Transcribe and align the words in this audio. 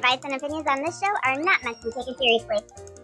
advice 0.00 0.20
and 0.24 0.34
opinions 0.34 0.66
on 0.66 0.82
this 0.82 0.98
show 0.98 1.12
are 1.24 1.36
not 1.42 1.62
meant 1.62 1.76
to 1.82 1.84
be 1.84 1.92
taken 1.92 2.16
seriously. 2.16 2.56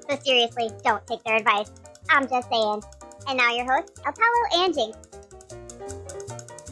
So 0.09 0.19
seriously, 0.25 0.71
don't 0.83 1.07
take 1.07 1.23
their 1.25 1.37
advice. 1.37 1.71
I'm 2.09 2.27
just 2.27 2.49
saying. 2.49 2.83
And 3.29 3.37
now 3.37 3.55
your 3.55 3.67
hosts, 3.67 4.01
Apollo 4.01 4.65
and 4.65 4.75
Jinx. 4.75 4.97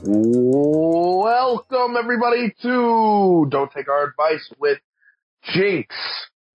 Welcome 0.06 1.96
everybody 1.98 2.54
to 2.62 3.46
Don't 3.50 3.70
Take 3.72 3.88
Our 3.88 4.04
Advice 4.08 4.50
with 4.58 4.78
Jinx 5.52 5.94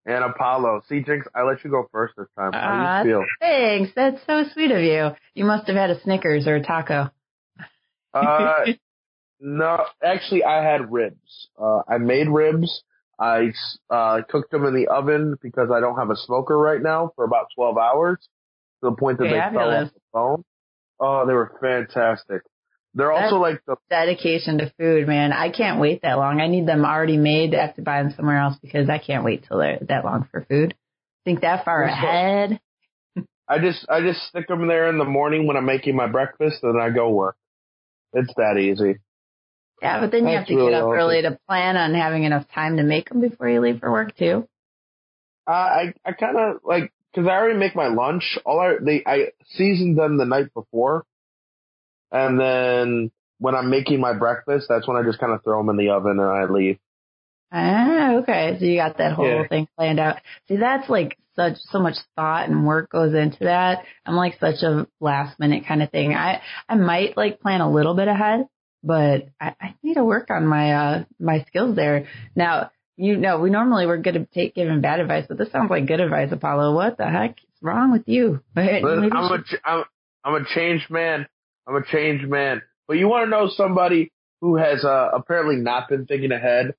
and 0.04 0.24
Apollo. 0.24 0.82
See, 0.88 1.02
Jinx, 1.02 1.28
I 1.32 1.42
let 1.42 1.62
you 1.62 1.70
go 1.70 1.88
first 1.92 2.14
this 2.16 2.26
time. 2.36 2.52
How 2.52 3.02
do 3.04 3.08
you 3.08 3.14
feel? 3.14 3.24
Thanks. 3.40 3.92
That's 3.94 4.18
so 4.26 4.44
sweet 4.52 4.72
of 4.72 4.80
you. 4.80 5.10
You 5.34 5.44
must 5.44 5.68
have 5.68 5.76
had 5.76 5.90
a 5.90 6.00
Snickers 6.02 6.48
or 6.48 6.56
a 6.56 6.62
taco. 6.62 7.10
Uh, 8.12 8.64
no, 9.40 9.84
actually, 10.02 10.42
I 10.42 10.64
had 10.64 10.90
ribs. 10.90 11.48
Uh, 11.56 11.82
I 11.88 11.98
made 11.98 12.28
ribs. 12.28 12.82
I 13.20 13.52
uh, 13.90 14.22
cooked 14.28 14.50
them 14.50 14.64
in 14.64 14.74
the 14.74 14.88
oven 14.88 15.36
because 15.42 15.70
I 15.70 15.80
don't 15.80 15.98
have 15.98 16.08
a 16.08 16.16
smoker 16.16 16.56
right 16.56 16.80
now 16.80 17.12
for 17.14 17.24
about 17.24 17.48
12 17.54 17.76
hours 17.76 18.18
to 18.82 18.90
the 18.90 18.96
point 18.96 19.18
that 19.18 19.24
they 19.24 19.56
fell 19.56 19.70
off 19.70 19.92
the 19.92 20.00
bone. 20.12 20.44
Oh, 20.98 21.26
they 21.26 21.34
were 21.34 21.52
fantastic. 21.60 22.42
They're 22.94 23.12
also 23.12 23.36
like 23.36 23.60
the 23.66 23.76
dedication 23.88 24.58
to 24.58 24.72
food, 24.78 25.06
man. 25.06 25.32
I 25.32 25.50
can't 25.50 25.80
wait 25.80 26.02
that 26.02 26.18
long. 26.18 26.40
I 26.40 26.48
need 26.48 26.66
them 26.66 26.84
already 26.84 27.18
made. 27.18 27.54
I 27.54 27.66
have 27.66 27.76
to 27.76 27.82
buy 27.82 28.02
them 28.02 28.12
somewhere 28.16 28.38
else 28.38 28.56
because 28.60 28.88
I 28.88 28.98
can't 28.98 29.24
wait 29.24 29.44
till 29.46 29.58
they're 29.58 29.78
that 29.88 30.04
long 30.04 30.26
for 30.30 30.44
food. 30.48 30.74
Think 31.24 31.42
that 31.42 31.64
far 31.64 31.86
so- 31.86 31.92
ahead. 31.92 32.60
I 33.48 33.58
just 33.58 33.84
I 33.88 34.00
just 34.00 34.20
stick 34.28 34.48
them 34.48 34.66
there 34.66 34.88
in 34.88 34.98
the 34.98 35.04
morning 35.04 35.46
when 35.46 35.56
I'm 35.56 35.66
making 35.66 35.94
my 35.94 36.06
breakfast, 36.06 36.62
and 36.62 36.74
then 36.74 36.82
I 36.82 36.90
go 36.90 37.10
work. 37.10 37.36
It's 38.12 38.32
that 38.36 38.58
easy. 38.58 38.98
Yeah, 39.82 40.00
but 40.00 40.10
then 40.10 40.28
you 40.28 40.36
have 40.36 40.46
to 40.46 40.54
really 40.54 40.70
get 40.72 40.82
up 40.82 40.86
awesome. 40.86 40.98
early 40.98 41.22
to 41.22 41.38
plan 41.48 41.76
on 41.76 41.94
having 41.94 42.24
enough 42.24 42.46
time 42.54 42.76
to 42.76 42.82
make 42.82 43.08
them 43.08 43.20
before 43.20 43.48
you 43.48 43.60
leave 43.60 43.80
for 43.80 43.90
work 43.90 44.16
too. 44.16 44.46
Uh, 45.46 45.50
I 45.52 45.94
I 46.04 46.12
kind 46.12 46.36
of 46.36 46.56
like 46.64 46.92
because 47.12 47.28
I 47.28 47.32
already 47.32 47.58
make 47.58 47.74
my 47.74 47.88
lunch. 47.88 48.38
All 48.44 48.60
I 48.60 48.74
they 48.80 49.02
I 49.06 49.32
seasoned 49.56 49.98
them 49.98 50.18
the 50.18 50.26
night 50.26 50.52
before, 50.54 51.04
and 52.12 52.38
then 52.38 53.10
when 53.38 53.54
I'm 53.54 53.70
making 53.70 54.00
my 54.00 54.12
breakfast, 54.12 54.66
that's 54.68 54.86
when 54.86 54.96
I 54.96 55.02
just 55.02 55.18
kind 55.18 55.32
of 55.32 55.42
throw 55.42 55.58
them 55.58 55.70
in 55.70 55.76
the 55.76 55.92
oven 55.92 56.20
and 56.20 56.22
I 56.22 56.44
leave. 56.44 56.78
Ah, 57.52 58.14
okay. 58.16 58.56
So 58.58 58.64
you 58.64 58.76
got 58.76 58.98
that 58.98 59.12
whole 59.12 59.26
Yeah. 59.26 59.46
thing 59.48 59.66
planned 59.76 59.98
out. 59.98 60.18
See, 60.46 60.56
that's 60.56 60.88
like 60.88 61.16
such 61.34 61.56
so 61.56 61.78
much 61.80 61.96
thought 62.16 62.48
and 62.48 62.66
work 62.66 62.90
goes 62.90 63.14
into 63.14 63.44
that. 63.44 63.84
I'm 64.06 64.14
like 64.14 64.38
such 64.38 64.62
a 64.62 64.86
last 65.00 65.38
minute 65.40 65.64
kind 65.66 65.82
of 65.82 65.90
thing. 65.90 66.14
I 66.14 66.42
I 66.68 66.74
might 66.76 67.16
like 67.16 67.40
plan 67.40 67.60
a 67.60 67.70
little 67.70 67.94
bit 67.94 68.08
ahead, 68.08 68.46
but 68.82 69.28
I, 69.40 69.54
I 69.60 69.74
need 69.82 69.94
to 69.94 70.04
work 70.04 70.30
on 70.30 70.46
my 70.46 70.72
uh 70.72 71.04
my 71.18 71.44
skills 71.48 71.76
there. 71.76 72.06
Now, 72.34 72.70
you 72.96 73.16
know, 73.16 73.38
we 73.40 73.50
normally 73.50 73.86
we're 73.86 73.98
good 73.98 74.16
at 74.16 74.32
take 74.32 74.54
giving 74.54 74.80
bad 74.80 75.00
advice, 75.00 75.24
but 75.28 75.38
this 75.38 75.50
sounds 75.52 75.70
like 75.70 75.86
good 75.86 76.00
advice, 76.00 76.30
Apollo. 76.32 76.74
What 76.74 76.96
the 76.98 77.08
heck 77.08 77.38
is 77.38 77.62
wrong 77.62 77.92
with 77.92 78.06
you? 78.06 78.42
Maybe 78.54 78.84
Listen, 78.84 79.12
I'm 79.12 79.24
a 79.24 79.36
should- 79.38 79.46
ch- 79.46 79.60
I'm 79.64 79.84
I'm 80.24 80.34
a 80.42 80.44
changed 80.54 80.90
man. 80.90 81.26
I'm 81.66 81.76
a 81.76 81.84
changed 81.84 82.28
man. 82.28 82.62
But 82.88 82.98
you 82.98 83.08
want 83.08 83.26
to 83.26 83.30
know 83.30 83.48
somebody 83.54 84.12
who 84.40 84.56
has 84.56 84.84
uh, 84.84 85.10
apparently 85.14 85.56
not 85.56 85.88
been 85.88 86.06
thinking 86.06 86.32
ahead? 86.32 86.74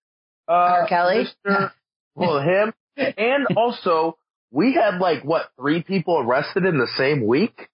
Uh, 0.47 0.51
R. 0.51 0.87
Kelly? 0.87 1.25
Mr. 1.47 1.71
Well, 2.15 2.39
him, 2.41 2.73
and 2.97 3.47
also 3.55 4.17
we 4.51 4.73
had 4.73 4.97
like 4.99 5.23
what 5.23 5.49
three 5.57 5.81
people 5.81 6.17
arrested 6.19 6.65
in 6.65 6.77
the 6.77 6.89
same 6.97 7.25
week. 7.25 7.69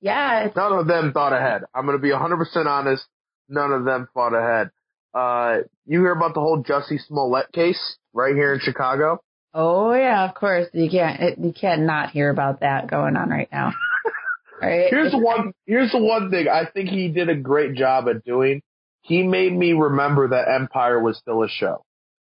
yeah, 0.00 0.48
None 0.54 0.72
of 0.72 0.86
them 0.86 1.12
thought 1.12 1.32
ahead. 1.32 1.62
I'm 1.74 1.86
going 1.86 1.98
to 1.98 2.02
be 2.02 2.10
100% 2.10 2.66
honest. 2.66 3.04
None 3.48 3.72
of 3.72 3.84
them 3.84 4.08
thought 4.14 4.34
ahead. 4.34 4.70
Uh, 5.12 5.62
you 5.86 6.00
hear 6.00 6.12
about 6.12 6.34
the 6.34 6.40
whole 6.40 6.62
Jussie 6.62 7.00
Smollett 7.06 7.52
case 7.52 7.96
right 8.12 8.34
here 8.34 8.54
in 8.54 8.60
Chicago? 8.60 9.20
oh 9.54 9.94
yeah, 9.94 10.28
of 10.28 10.34
course 10.34 10.66
you 10.72 10.90
can't 10.90 11.20
it, 11.20 11.38
you 11.38 11.52
can't 11.52 11.82
not 11.82 12.10
hear 12.10 12.28
about 12.28 12.60
that 12.60 12.90
going 12.90 13.16
on 13.16 13.30
right 13.30 13.48
now. 13.50 13.72
Right? 14.60 14.86
Here's 14.88 15.12
the 15.12 15.18
one, 15.18 15.52
here's 15.66 15.92
the 15.92 15.98
one 15.98 16.30
thing 16.30 16.46
I 16.48 16.64
think 16.66 16.88
he 16.88 17.08
did 17.08 17.28
a 17.28 17.36
great 17.36 17.74
job 17.74 18.08
at 18.08 18.24
doing. 18.24 18.62
He 19.02 19.22
made 19.22 19.52
me 19.52 19.72
remember 19.72 20.28
that 20.28 20.48
Empire 20.48 21.00
was 21.00 21.18
still 21.18 21.42
a 21.42 21.48
show. 21.48 21.84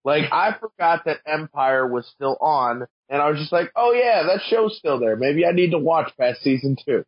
Like, 0.03 0.23
I 0.31 0.55
forgot 0.59 1.05
that 1.05 1.19
Empire 1.25 1.87
was 1.87 2.07
still 2.07 2.37
on, 2.41 2.85
and 3.09 3.21
I 3.21 3.29
was 3.29 3.39
just 3.39 3.51
like, 3.51 3.71
oh 3.75 3.93
yeah, 3.93 4.23
that 4.23 4.41
show's 4.49 4.77
still 4.77 4.99
there. 4.99 5.15
Maybe 5.15 5.45
I 5.45 5.51
need 5.51 5.71
to 5.71 5.77
watch 5.77 6.11
past 6.19 6.41
season 6.41 6.75
two. 6.85 7.05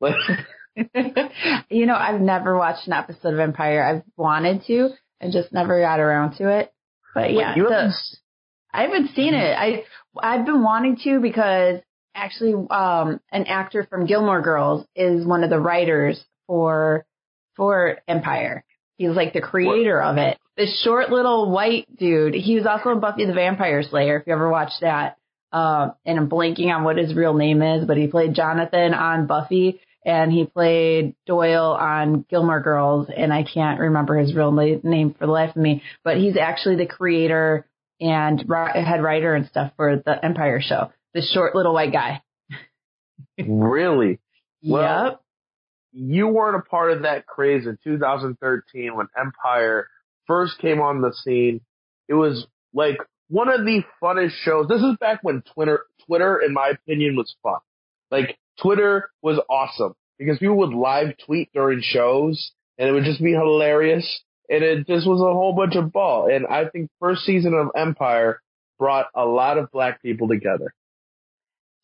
Like, 0.00 0.14
you 1.70 1.86
know, 1.86 1.94
I've 1.94 2.20
never 2.20 2.56
watched 2.56 2.86
an 2.86 2.92
episode 2.92 3.34
of 3.34 3.40
Empire. 3.40 3.84
I've 3.84 4.02
wanted 4.16 4.62
to 4.66 4.90
and 5.20 5.32
just 5.32 5.52
never 5.52 5.80
got 5.80 6.00
around 6.00 6.36
to 6.38 6.48
it. 6.48 6.72
But 7.14 7.32
yeah, 7.32 7.54
you 7.54 7.68
the- 7.68 7.92
I 8.72 8.82
haven't 8.82 9.14
seen 9.14 9.34
it. 9.34 9.54
I 9.56 9.84
I've 10.18 10.46
been 10.46 10.62
wanting 10.62 10.96
to 11.04 11.20
because 11.20 11.80
actually 12.14 12.54
um 12.70 13.20
an 13.30 13.44
actor 13.46 13.86
from 13.88 14.06
Gilmore 14.06 14.40
Girls 14.42 14.86
is 14.96 15.26
one 15.26 15.44
of 15.44 15.50
the 15.50 15.58
writers 15.60 16.22
for 16.46 17.04
for 17.56 17.98
Empire. 18.08 18.64
He's 18.96 19.10
like 19.10 19.32
the 19.34 19.40
creator 19.42 20.00
of 20.00 20.16
it. 20.16 20.38
This 20.56 20.82
short 20.82 21.10
little 21.10 21.50
white 21.50 21.86
dude. 21.96 22.34
He 22.34 22.54
was 22.54 22.66
also 22.66 22.90
in 22.90 23.00
Buffy 23.00 23.24
the 23.26 23.32
Vampire 23.34 23.82
Slayer 23.82 24.16
if 24.18 24.26
you 24.26 24.32
ever 24.32 24.48
watched 24.48 24.80
that. 24.80 25.16
Um 25.52 25.92
and 26.06 26.18
I'm 26.18 26.30
blanking 26.30 26.74
on 26.74 26.82
what 26.84 26.96
his 26.96 27.14
real 27.14 27.34
name 27.34 27.60
is, 27.60 27.84
but 27.86 27.98
he 27.98 28.06
played 28.06 28.34
Jonathan 28.34 28.94
on 28.94 29.26
Buffy 29.26 29.80
and 30.04 30.32
he 30.32 30.44
played 30.44 31.14
Doyle 31.26 31.76
on 31.78 32.24
Gilmore 32.28 32.60
Girls 32.60 33.08
and 33.14 33.32
I 33.32 33.44
can't 33.44 33.80
remember 33.80 34.16
his 34.16 34.34
real 34.34 34.50
na- 34.50 34.80
name 34.82 35.14
for 35.14 35.26
the 35.26 35.32
life 35.32 35.50
of 35.50 35.62
me, 35.62 35.82
but 36.04 36.16
he's 36.16 36.36
actually 36.36 36.76
the 36.76 36.86
creator 36.86 37.66
and 38.00 38.40
head 38.40 39.02
writer 39.02 39.34
and 39.34 39.46
stuff 39.46 39.72
for 39.76 40.02
the 40.04 40.24
Empire 40.24 40.60
show. 40.60 40.90
This 41.14 41.30
short 41.32 41.54
little 41.54 41.72
white 41.72 41.92
guy. 41.92 42.22
really? 43.38 44.18
Well, 44.64 45.04
yep. 45.04 45.20
you 45.92 46.28
weren't 46.28 46.56
a 46.56 46.68
part 46.68 46.92
of 46.92 47.02
that 47.02 47.26
craze 47.26 47.66
in 47.66 47.78
2013 47.84 48.96
when 48.96 49.06
Empire 49.16 49.88
first 50.26 50.58
came 50.58 50.80
on 50.80 51.00
the 51.00 51.12
scene. 51.12 51.60
It 52.08 52.14
was 52.14 52.46
like 52.74 52.98
one 53.28 53.48
of 53.48 53.64
the 53.64 53.82
funnest 54.02 54.32
shows. 54.42 54.66
This 54.68 54.82
is 54.82 54.96
back 54.98 55.20
when 55.22 55.42
Twitter, 55.54 55.84
Twitter, 56.06 56.40
in 56.40 56.52
my 56.52 56.68
opinion, 56.68 57.16
was 57.16 57.34
fun. 57.42 57.60
Like 58.10 58.36
Twitter 58.60 59.10
was 59.22 59.40
awesome 59.48 59.94
because 60.18 60.38
people 60.38 60.58
would 60.58 60.74
live 60.74 61.14
tweet 61.24 61.50
during 61.52 61.80
shows 61.82 62.52
and 62.78 62.88
it 62.88 62.92
would 62.92 63.04
just 63.04 63.22
be 63.22 63.32
hilarious. 63.32 64.22
And 64.48 64.62
it 64.62 64.86
just 64.86 65.06
was 65.06 65.20
a 65.20 65.32
whole 65.32 65.54
bunch 65.54 65.76
of 65.76 65.92
ball. 65.92 66.28
And 66.30 66.46
I 66.46 66.68
think 66.68 66.90
first 67.00 67.22
season 67.22 67.54
of 67.54 67.68
Empire 67.76 68.42
brought 68.78 69.06
a 69.14 69.24
lot 69.24 69.56
of 69.56 69.70
black 69.70 70.02
people 70.02 70.28
together. 70.28 70.74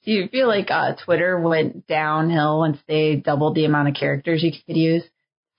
Do 0.04 0.12
you 0.12 0.28
feel 0.28 0.48
like 0.48 0.70
uh, 0.70 0.94
Twitter 1.04 1.40
went 1.40 1.86
downhill 1.86 2.58
once 2.58 2.78
they 2.86 3.16
doubled 3.16 3.54
the 3.54 3.64
amount 3.64 3.88
of 3.88 3.94
characters 3.94 4.42
you 4.42 4.52
could 4.52 4.76
use? 4.76 5.02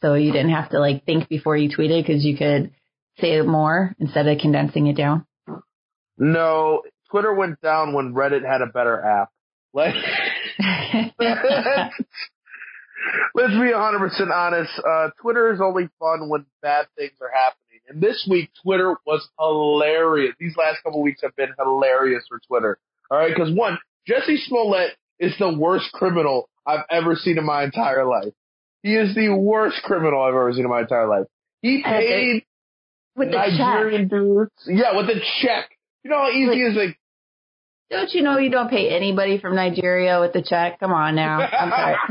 So 0.02 0.14
you 0.14 0.31
didn't 0.31 0.52
have 0.52 0.70
to 0.70 0.80
like 0.80 1.06
think 1.06 1.28
before 1.28 1.58
you 1.58 1.70
tweeted 1.70 2.06
because 2.06 2.24
you 2.24 2.38
could 2.38 2.72
say 3.20 3.41
more 3.41 3.96
instead 4.00 4.28
of 4.28 4.38
condensing 4.40 4.88
it 4.88 4.96
down. 4.96 5.26
No, 6.18 6.84
Twitter 7.12 7.34
went 7.34 7.62
down 7.62 7.94
when 7.94 8.14
Reddit 8.14 8.46
had 8.46 8.62
a 8.62 8.68
better 8.68 9.02
app. 9.02 9.30
Like, 9.74 9.96
let's 13.36 13.53
be 13.53 13.72
100% 13.72 14.31
honest. 14.34 14.72
Uh, 14.78 15.09
Twitter 15.22 15.53
is 15.53 15.62
only 15.62 15.90
fun 16.00 16.30
when 16.30 16.46
bad 16.62 16.88
things 16.97 17.14
are 17.22 17.31
happening. 17.34 17.80
And 17.88 18.02
this 18.02 18.28
week, 18.29 18.52
Twitter 18.64 18.96
was 19.06 19.28
hilarious. 19.40 20.35
These 20.40 20.56
last 20.58 20.84
couple 20.84 21.02
weeks 21.02 21.22
have 21.23 21.35
been 21.35 21.50
hilarious 21.58 22.23
for 22.28 22.40
Twitter. 22.47 22.78
Alright, 23.11 23.35
cause 23.35 23.52
one, 23.52 23.79
Jussie 24.08 24.38
Smollett 24.38 24.91
is 25.20 25.34
the 25.40 25.53
worst 25.58 25.91
criminal 25.94 26.50
I've 26.66 26.85
ever 26.90 27.16
seen 27.16 27.38
in 27.38 27.46
my 27.46 27.64
entire 27.64 28.06
life. 28.06 28.34
He 28.84 28.96
is 28.96 29.16
the 29.16 29.29
worst 29.29 29.78
criminal 29.84 30.22
I've 30.22 30.34
ever 30.35 30.53
seen 30.53 30.66
in 30.66 30.70
my 30.70 30.82
entire 30.82 31.08
life. 31.08 31.26
He 31.61 31.82
paid 31.84 32.46
With 33.16 33.32
the 33.32 33.38
check. 33.38 33.59
Nigerian 33.59 34.08
dudes. 34.08 34.52
Yeah, 34.67 34.96
with 34.96 35.08
the 35.08 35.20
check. 35.41 35.72
You 36.03 36.11
know 36.11 36.17
how 36.17 36.29
easy 36.29 36.61
it 36.61 36.72
is 36.72 36.76
like 36.78 36.98
Don't 37.90 38.12
you 38.14 38.22
know 38.22 38.38
you 38.38 38.50
don't 38.52 38.70
pay 38.70 38.90
anybody 38.96 39.40
from 39.40 39.56
Nigeria 39.56 40.20
with 40.20 40.34
the 40.34 40.41
check? 40.44 40.80
Come 40.80 40.91
on 40.94 41.16
now. 41.16 41.40
I'm 41.40 41.70
sorry. 41.70 41.96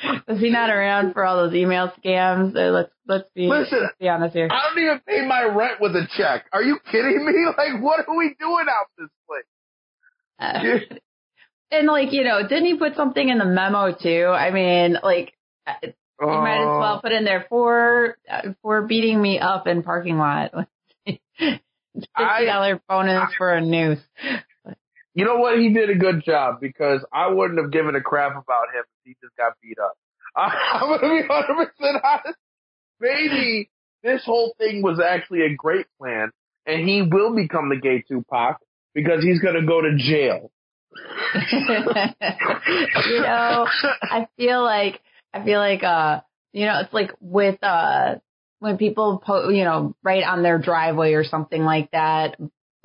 Was 0.28 0.38
he 0.38 0.50
not 0.50 0.70
around 0.70 1.12
for 1.12 1.24
all 1.24 1.36
those 1.38 1.54
email 1.54 1.90
scams? 1.98 2.54
Uh, 2.54 2.70
let's 2.70 2.90
let's 3.08 3.28
be, 3.34 3.48
Listen, 3.48 3.80
let's 3.82 3.96
be 3.98 4.08
honest 4.08 4.32
here. 4.36 4.48
I 4.48 4.68
don't 4.68 4.80
even 4.80 5.00
pay 5.00 5.26
my 5.26 5.42
rent 5.42 5.80
with 5.80 5.96
a 5.96 6.06
check. 6.16 6.44
Are 6.52 6.62
you 6.62 6.78
kidding 6.90 7.26
me? 7.26 7.32
Like, 7.58 7.82
what 7.82 8.06
are 8.06 8.16
we 8.16 8.36
doing 8.38 8.66
out 8.68 8.86
this 8.96 9.08
place? 9.26 9.44
Uh, 10.38 10.96
and 11.72 11.88
like 11.88 12.12
you 12.12 12.22
know, 12.22 12.42
didn't 12.46 12.66
he 12.66 12.76
put 12.76 12.94
something 12.94 13.28
in 13.28 13.38
the 13.38 13.44
memo 13.44 13.92
too? 13.92 14.26
I 14.28 14.52
mean, 14.52 14.98
like 15.02 15.32
uh, 15.66 15.72
you 15.82 15.92
might 16.28 16.60
as 16.62 16.68
Oh. 16.68 16.78
well 16.78 17.00
put 17.00 17.10
in 17.10 17.24
there 17.24 17.46
for 17.48 18.16
uh, 18.30 18.52
for 18.62 18.82
beating 18.82 19.20
me 19.20 19.40
up 19.40 19.66
in 19.66 19.82
parking 19.82 20.16
lot. 20.18 20.52
Fifty 21.04 22.46
dollar 22.46 22.80
bonus 22.88 23.30
for 23.36 23.52
a 23.52 23.60
noose. 23.60 23.98
You 25.18 25.24
know 25.24 25.38
what? 25.38 25.58
He 25.58 25.72
did 25.72 25.90
a 25.90 25.96
good 25.96 26.22
job 26.24 26.60
because 26.60 27.04
I 27.12 27.26
wouldn't 27.26 27.58
have 27.58 27.72
given 27.72 27.96
a 27.96 28.00
crap 28.00 28.30
about 28.30 28.68
him 28.72 28.84
if 28.84 29.04
he 29.04 29.16
just 29.20 29.36
got 29.36 29.54
beat 29.60 29.76
up. 29.76 29.94
I, 30.36 30.42
I'm 30.74 30.88
gonna 30.88 31.12
be 31.12 31.26
100 31.26 31.56
percent 31.56 32.04
honest. 32.04 32.38
Maybe 33.00 33.68
this 34.04 34.22
whole 34.24 34.54
thing 34.58 34.80
was 34.80 35.00
actually 35.00 35.42
a 35.42 35.56
great 35.56 35.86
plan, 36.00 36.30
and 36.66 36.88
he 36.88 37.02
will 37.02 37.34
become 37.34 37.68
the 37.68 37.80
gay 37.80 38.04
Tupac 38.08 38.58
because 38.94 39.24
he's 39.24 39.40
gonna 39.40 39.66
go 39.66 39.80
to 39.80 39.96
jail. 39.96 40.52
you 41.52 43.20
know, 43.20 43.66
I 44.00 44.28
feel 44.36 44.62
like 44.62 45.00
I 45.34 45.44
feel 45.44 45.58
like 45.58 45.82
uh, 45.82 46.20
you 46.52 46.64
know, 46.64 46.78
it's 46.78 46.94
like 46.94 47.10
with 47.18 47.60
uh 47.64 48.20
when 48.60 48.78
people 48.78 49.18
po- 49.18 49.48
you 49.48 49.64
know 49.64 49.96
write 50.04 50.22
on 50.22 50.44
their 50.44 50.58
driveway 50.58 51.14
or 51.14 51.24
something 51.24 51.64
like 51.64 51.90
that, 51.90 52.36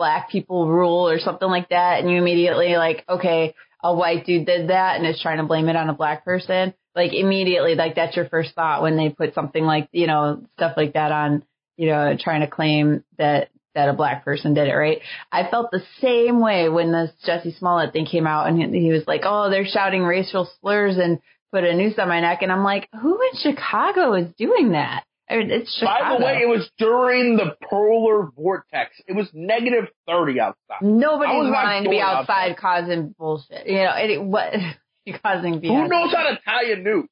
black 0.03 0.29
people 0.29 0.67
rule 0.67 1.07
or 1.07 1.17
something 1.17 1.47
like 1.47 1.69
that, 1.69 2.01
and 2.01 2.11
you 2.11 2.17
immediately 2.17 2.75
like, 2.75 3.05
okay, 3.07 3.55
a 3.81 3.95
white 3.95 4.25
dude 4.25 4.45
did 4.45 4.69
that 4.69 4.97
and 4.97 5.07
is 5.07 5.21
trying 5.21 5.37
to 5.37 5.45
blame 5.45 5.69
it 5.69 5.77
on 5.77 5.89
a 5.89 5.93
black 5.93 6.25
person. 6.25 6.73
Like 6.93 7.13
immediately, 7.13 7.75
like 7.75 7.95
that's 7.95 8.17
your 8.17 8.27
first 8.27 8.53
thought 8.53 8.81
when 8.81 8.97
they 8.97 9.07
put 9.07 9.33
something 9.33 9.63
like 9.63 9.87
you 9.93 10.05
know 10.07 10.43
stuff 10.57 10.73
like 10.75 10.93
that 10.95 11.13
on, 11.13 11.45
you 11.77 11.87
know, 11.87 12.17
trying 12.19 12.41
to 12.41 12.47
claim 12.47 13.05
that 13.17 13.47
that 13.75 13.87
a 13.87 13.93
black 13.93 14.25
person 14.25 14.53
did 14.53 14.67
it, 14.67 14.73
right? 14.73 14.99
I 15.31 15.49
felt 15.49 15.71
the 15.71 15.81
same 16.01 16.41
way 16.41 16.67
when 16.67 16.91
this 16.91 17.11
Jussie 17.25 17.57
Smollett 17.57 17.93
thing 17.93 18.05
came 18.05 18.27
out 18.27 18.47
and 18.47 18.59
he, 18.59 18.81
he 18.81 18.91
was 18.91 19.07
like, 19.07 19.21
oh, 19.23 19.49
they're 19.49 19.65
shouting 19.65 20.03
racial 20.03 20.49
slurs 20.59 20.97
and 20.97 21.19
put 21.53 21.63
a 21.63 21.73
noose 21.73 21.97
on 21.97 22.09
my 22.09 22.19
neck. 22.19 22.41
And 22.41 22.51
I'm 22.51 22.65
like, 22.65 22.89
who 23.01 23.19
in 23.21 23.39
Chicago 23.39 24.13
is 24.15 24.27
doing 24.37 24.73
that? 24.73 25.05
I 25.29 25.37
mean, 25.37 25.51
it's 25.51 25.73
Chicago. 25.79 26.03
By 26.03 26.17
the 26.17 26.25
way, 26.25 26.41
it 26.41 26.49
was 26.49 26.69
during 26.77 27.37
the 27.37 27.55
polar 27.69 28.29
vortex. 28.35 28.91
It 29.07 29.15
was 29.15 29.29
negative 29.33 29.85
30 30.07 30.39
outside. 30.39 30.81
Nobody's 30.81 31.51
wanting 31.51 31.85
to 31.85 31.89
be 31.89 32.01
outside, 32.01 32.51
outside, 32.51 32.57
causing 32.57 33.15
bullshit. 33.17 33.67
You 33.67 33.83
know, 33.83 33.93
it, 33.95 34.21
what, 34.21 34.53
causing 35.23 35.61
BS. 35.61 35.67
Who 35.67 35.87
knows 35.87 36.13
how 36.13 36.23
to 36.23 36.39
tie 36.43 36.71
a 36.71 36.75
noose? 36.75 37.07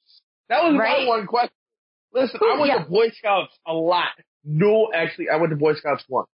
That 0.50 0.64
was 0.64 0.78
right? 0.78 1.04
my 1.04 1.08
one 1.08 1.28
question. 1.28 1.54
Listen, 2.14 2.40
Who, 2.42 2.52
I 2.52 2.60
went 2.60 2.74
yeah. 2.74 2.84
to 2.84 2.90
Boy 2.90 3.10
Scouts 3.18 3.58
a 3.66 3.74
lot. 3.74 4.10
No, 4.44 4.90
actually, 4.94 5.30
I 5.30 5.38
went 5.38 5.52
to 5.52 5.56
Boy 5.56 5.76
Scouts 5.76 6.04
once. 6.10 6.28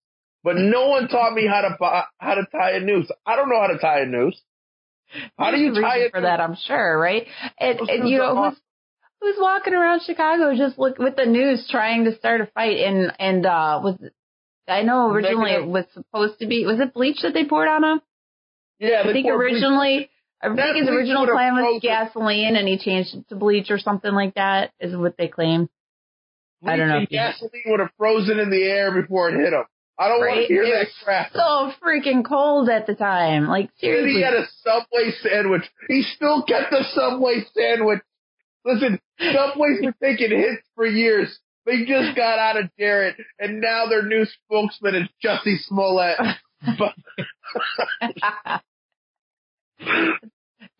But 0.44 0.56
no 0.56 0.88
one 0.88 1.08
taught 1.08 1.34
me 1.34 1.46
how 1.46 1.62
to 1.62 2.06
how 2.18 2.36
to 2.36 2.48
tie 2.52 2.72
a 2.72 2.80
noose. 2.80 3.12
I 3.26 3.36
don't 3.36 3.50
know 3.50 3.60
how 3.60 3.68
to 3.68 3.78
tie 3.78 4.02
a 4.02 4.06
noose. 4.06 4.40
How 5.38 5.52
do 5.52 5.58
you 5.58 5.74
tie 5.74 6.00
it 6.00 6.12
for 6.12 6.22
that? 6.22 6.40
I'm 6.40 6.56
sure, 6.56 6.98
right? 6.98 7.28
And, 7.60 7.80
and 7.80 8.10
you 8.10 8.18
know 8.18 8.50
who's 8.50 8.60
who's 9.22 9.36
walking 9.40 9.74
around 9.74 10.02
Chicago 10.06 10.56
just 10.56 10.78
look 10.78 10.98
with 10.98 11.16
the 11.16 11.25
news 11.25 11.68
trying 11.69 12.06
to 12.06 12.16
start 12.16 12.42
a 12.42 12.46
fight 12.48 12.78
and 12.78 13.12
and 13.19 13.46
uh 13.46 13.80
was 13.84 13.96
I 14.68 14.84
know 14.84 15.12
originally 15.12 15.52
it 15.52 15.66
was 15.66 15.86
supposed 15.94 16.40
to 16.40 16.48
be 16.48 16.66
was 16.66 16.80
it 16.80 16.94
bleach 16.94 17.22
that 17.22 17.34
they 17.34 17.46
poured 17.46 17.69
on 17.69 17.84
him? 17.84 18.02
Yeah, 18.80 19.04
I 19.06 19.14
think 19.14 19.28
originally 19.28 19.98
bleach. 19.98 20.10
I 20.42 20.56
think 20.56 20.78
his 20.78 20.90
original 20.90 21.25
plan 21.25 21.56
was 21.56 21.80
gasoline 21.81 22.56
and 22.56 22.68
he 22.68 22.78
changed 22.78 23.16
it 23.16 23.30
to 23.30 23.36
bleach 23.36 23.72
or 23.72 23.80
something 23.80 24.12
like 24.12 24.36
that 24.36 24.72
is 24.80 24.96
what 24.96 25.16
they 25.18 25.28
claim. 25.28 25.69
Bleach 26.62 26.74
I 26.74 26.75
don't 26.78 26.90
know. 26.90 27.06
gasoline 27.10 27.64
would 27.68 27.80
have 27.80 27.90
frozen 27.98 28.40
in 28.40 28.50
the 28.50 28.64
air 28.64 28.92
before 28.92 29.30
it 29.30 29.40
hit 29.40 29.54
him. 29.54 29.64
I 30.00 30.10
don't 30.10 30.22
right? 30.22 30.36
want 30.36 30.48
to 30.48 30.54
hear 30.54 30.64
it 30.64 30.69
that 30.69 30.88
crap. 31.04 31.31
So 31.34 31.72
freaking 31.84 32.24
cold 32.24 32.69
at 32.69 32.86
the 32.86 32.94
time. 32.94 33.48
Like 33.48 33.72
seriously. 33.80 34.19
He 34.19 34.24
had 34.24 34.34
a 34.34 34.46
Subway 34.64 35.12
sandwich. 35.24 35.64
He 35.88 36.04
still 36.16 36.44
kept 36.44 36.69
the 36.69 36.84
Subway 36.94 37.46
sandwich. 37.56 38.02
Listen, 38.68 39.00
Subways 39.18 39.80
were 39.81 39.96
taking 40.04 40.30
hits 40.38 40.62
for 40.75 40.86
years. 40.86 41.40
They 41.66 41.86
just 41.86 42.18
got 42.18 42.38
out 42.38 42.58
of 42.58 42.69
Jared, 42.78 43.16
and 43.40 43.62
now 43.62 43.86
their 43.88 44.04
new 44.04 44.25
spokesman 44.25 44.96
is 44.96 45.08
Jussie 45.24 45.58
Smollett. 45.68 46.18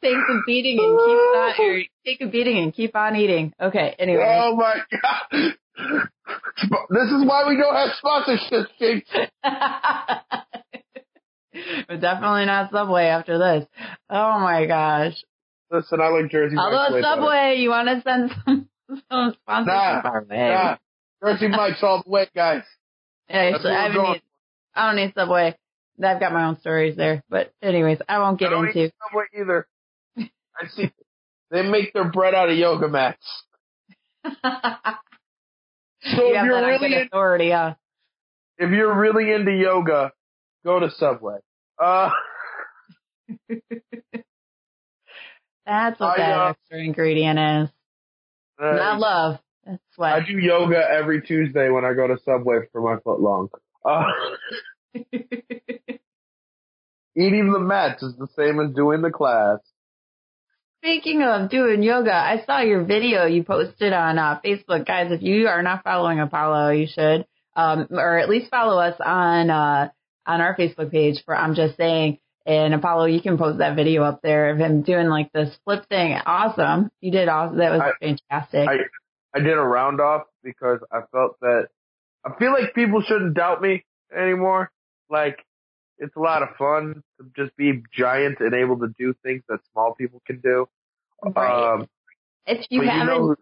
take 0.02 0.16
a 0.16 0.42
beating 0.46 0.80
and 0.80 0.98
keep 1.00 1.18
on, 1.36 1.54
or 1.60 1.84
take 2.06 2.22
a 2.22 2.28
beating 2.28 2.58
and 2.58 2.74
keep 2.74 2.94
on 2.96 3.16
eating. 3.16 3.54
Okay. 3.60 3.96
Anyway. 3.98 4.38
Oh 4.38 4.56
my 4.56 4.82
god. 4.92 5.56
This 6.90 7.10
is 7.12 7.26
why 7.26 7.48
we 7.48 7.56
don't 7.56 7.76
have 7.76 7.92
sponsorship, 7.98 8.68
Jinx. 8.80 9.08
but 11.88 12.02
definitely 12.02 12.46
not 12.46 12.72
Subway 12.72 13.06
after 13.06 13.38
this. 13.38 13.66
Oh 14.10 14.40
my 14.40 14.66
gosh. 14.66 15.16
Listen, 15.72 16.02
I 16.02 16.08
like 16.08 16.32
Jersey 16.32 16.56
Mike's. 16.56 16.76
Although 16.76 17.02
Subway, 17.02 17.56
you 17.60 17.70
want 17.70 17.88
to 17.88 18.02
send 18.02 18.32
some, 18.46 18.70
some 19.12 19.34
sponsorship 19.42 20.04
nah, 20.04 20.10
our 20.10 20.26
way. 20.30 20.50
Nah. 20.50 20.78
Jersey 21.24 21.48
Mike's 21.50 21.84
all 21.84 22.04
the 22.06 22.10
way, 22.10 22.28
guys. 22.36 22.64
Yeah, 23.30 23.52
That's 23.52 23.66
I, 23.66 23.90
need, 23.90 24.22
I 24.74 24.88
don't 24.88 24.96
need 24.96 25.14
Subway. 25.16 25.56
I've 26.02 26.20
got 26.20 26.32
my 26.32 26.46
own 26.46 26.60
stories 26.60 26.96
there. 26.96 27.24
But 27.30 27.54
anyways, 27.62 28.00
I 28.08 28.20
won't 28.20 28.40
get 28.40 28.48
I 28.48 28.52
don't 28.52 28.68
into 28.68 28.80
need 28.80 28.94
Subway 29.04 29.26
either. 29.40 29.68
I 30.18 30.68
see. 30.70 30.92
They 31.52 31.64
make 31.64 31.94
their 31.94 32.10
bread 32.10 32.34
out 32.34 32.50
of 32.50 32.58
yoga 32.58 32.88
mats. 32.88 33.26
So 36.04 36.24
you 36.24 36.36
if 36.36 36.46
you're 36.46 36.66
really 36.66 36.94
in, 36.94 37.08
authority, 37.08 37.46
yeah. 37.48 37.74
If 38.58 38.72
you're 38.72 38.96
really 38.98 39.34
into 39.34 39.52
yoga, 39.52 40.12
go 40.64 40.80
to 40.80 40.90
Subway. 40.92 41.40
Uh, 41.80 42.10
That's 45.68 46.00
what 46.00 46.18
I, 46.18 46.24
that 46.24 46.40
uh, 46.40 46.50
extra 46.52 46.80
ingredient 46.80 47.38
is. 47.38 47.70
Uh, 48.58 48.72
Not 48.76 49.00
love. 49.00 49.40
That's 49.66 49.82
what. 49.98 50.14
I 50.14 50.26
do 50.26 50.38
yoga 50.40 50.82
every 50.90 51.22
Tuesday 51.22 51.70
when 51.70 51.84
I 51.84 51.94
go 51.94 52.08
to 52.08 52.18
Subway 52.24 52.60
for 52.72 52.82
my 52.82 53.02
foot 53.02 53.20
long. 53.20 53.50
Uh, 53.84 54.06
eating 57.18 57.52
the 57.52 57.60
mats 57.60 58.02
is 58.02 58.16
the 58.16 58.30
same 58.38 58.62
as 58.62 58.74
doing 58.74 59.02
the 59.02 59.12
class. 59.12 59.60
Speaking 60.82 61.22
of 61.22 61.50
doing 61.50 61.84
yoga, 61.84 62.14
I 62.14 62.44
saw 62.46 62.62
your 62.62 62.86
video 62.86 63.26
you 63.26 63.44
posted 63.44 63.92
on 63.92 64.18
uh, 64.18 64.40
Facebook, 64.46 64.88
guys. 64.88 65.12
If 65.12 65.22
you 65.22 65.48
are 65.48 65.64
not 65.64 65.84
following 65.84 66.22
Apollo, 66.22 66.70
you 66.70 66.88
should, 66.88 67.26
um, 67.58 67.88
or 67.92 68.18
at 68.18 68.30
least 68.30 68.50
follow 68.50 68.80
us 68.80 68.96
on 69.04 69.50
uh, 69.50 69.90
on 70.26 70.40
our 70.40 70.56
Facebook 70.56 70.92
page. 70.92 71.22
For 71.26 71.36
I'm 71.36 71.56
just 71.56 71.76
saying, 71.76 72.20
and 72.48 72.74
Apollo, 72.74 73.06
you 73.06 73.22
can 73.22 73.38
post 73.38 73.60
that 73.60 73.76
video 73.76 74.04
up 74.04 74.22
there 74.24 74.52
of 74.52 74.58
him 74.58 74.82
doing 74.82 75.08
like 75.08 75.32
this 75.34 75.56
flip 75.66 75.88
thing. 75.90 76.14
Awesome, 76.26 76.90
you 77.02 77.12
did 77.12 77.28
awesome. 77.28 77.58
That 77.58 77.72
was 77.72 77.82
I, 77.82 77.92
fantastic. 78.06 78.68
I 78.68 78.78
I 79.38 79.40
did 79.40 79.58
a 79.58 79.62
round 79.62 80.00
off 80.00 80.24
because 80.44 80.80
I 80.92 81.02
felt 81.12 81.40
that 81.42 81.68
I 82.26 82.32
feel 82.40 82.54
like 82.54 82.74
people 82.74 83.04
shouldn't 83.06 83.36
doubt 83.36 83.62
me 83.62 83.84
anymore. 84.18 84.72
Like 85.10 85.46
it's 86.00 86.16
a 86.16 86.20
lot 86.20 86.42
of 86.42 86.50
fun 86.58 87.04
to 87.20 87.30
just 87.36 87.56
be 87.58 87.84
giant 87.94 88.40
and 88.40 88.54
able 88.54 88.80
to 88.80 88.94
do 88.98 89.14
things 89.24 89.44
that 89.50 89.60
small 89.74 89.94
people 89.96 90.22
can 90.26 90.40
do. 90.40 90.68
Right. 91.24 91.74
Um, 91.74 91.88
if 92.46 92.66
you 92.70 92.82
haven't, 92.82 93.16
you 93.16 93.20
know, 93.20 93.36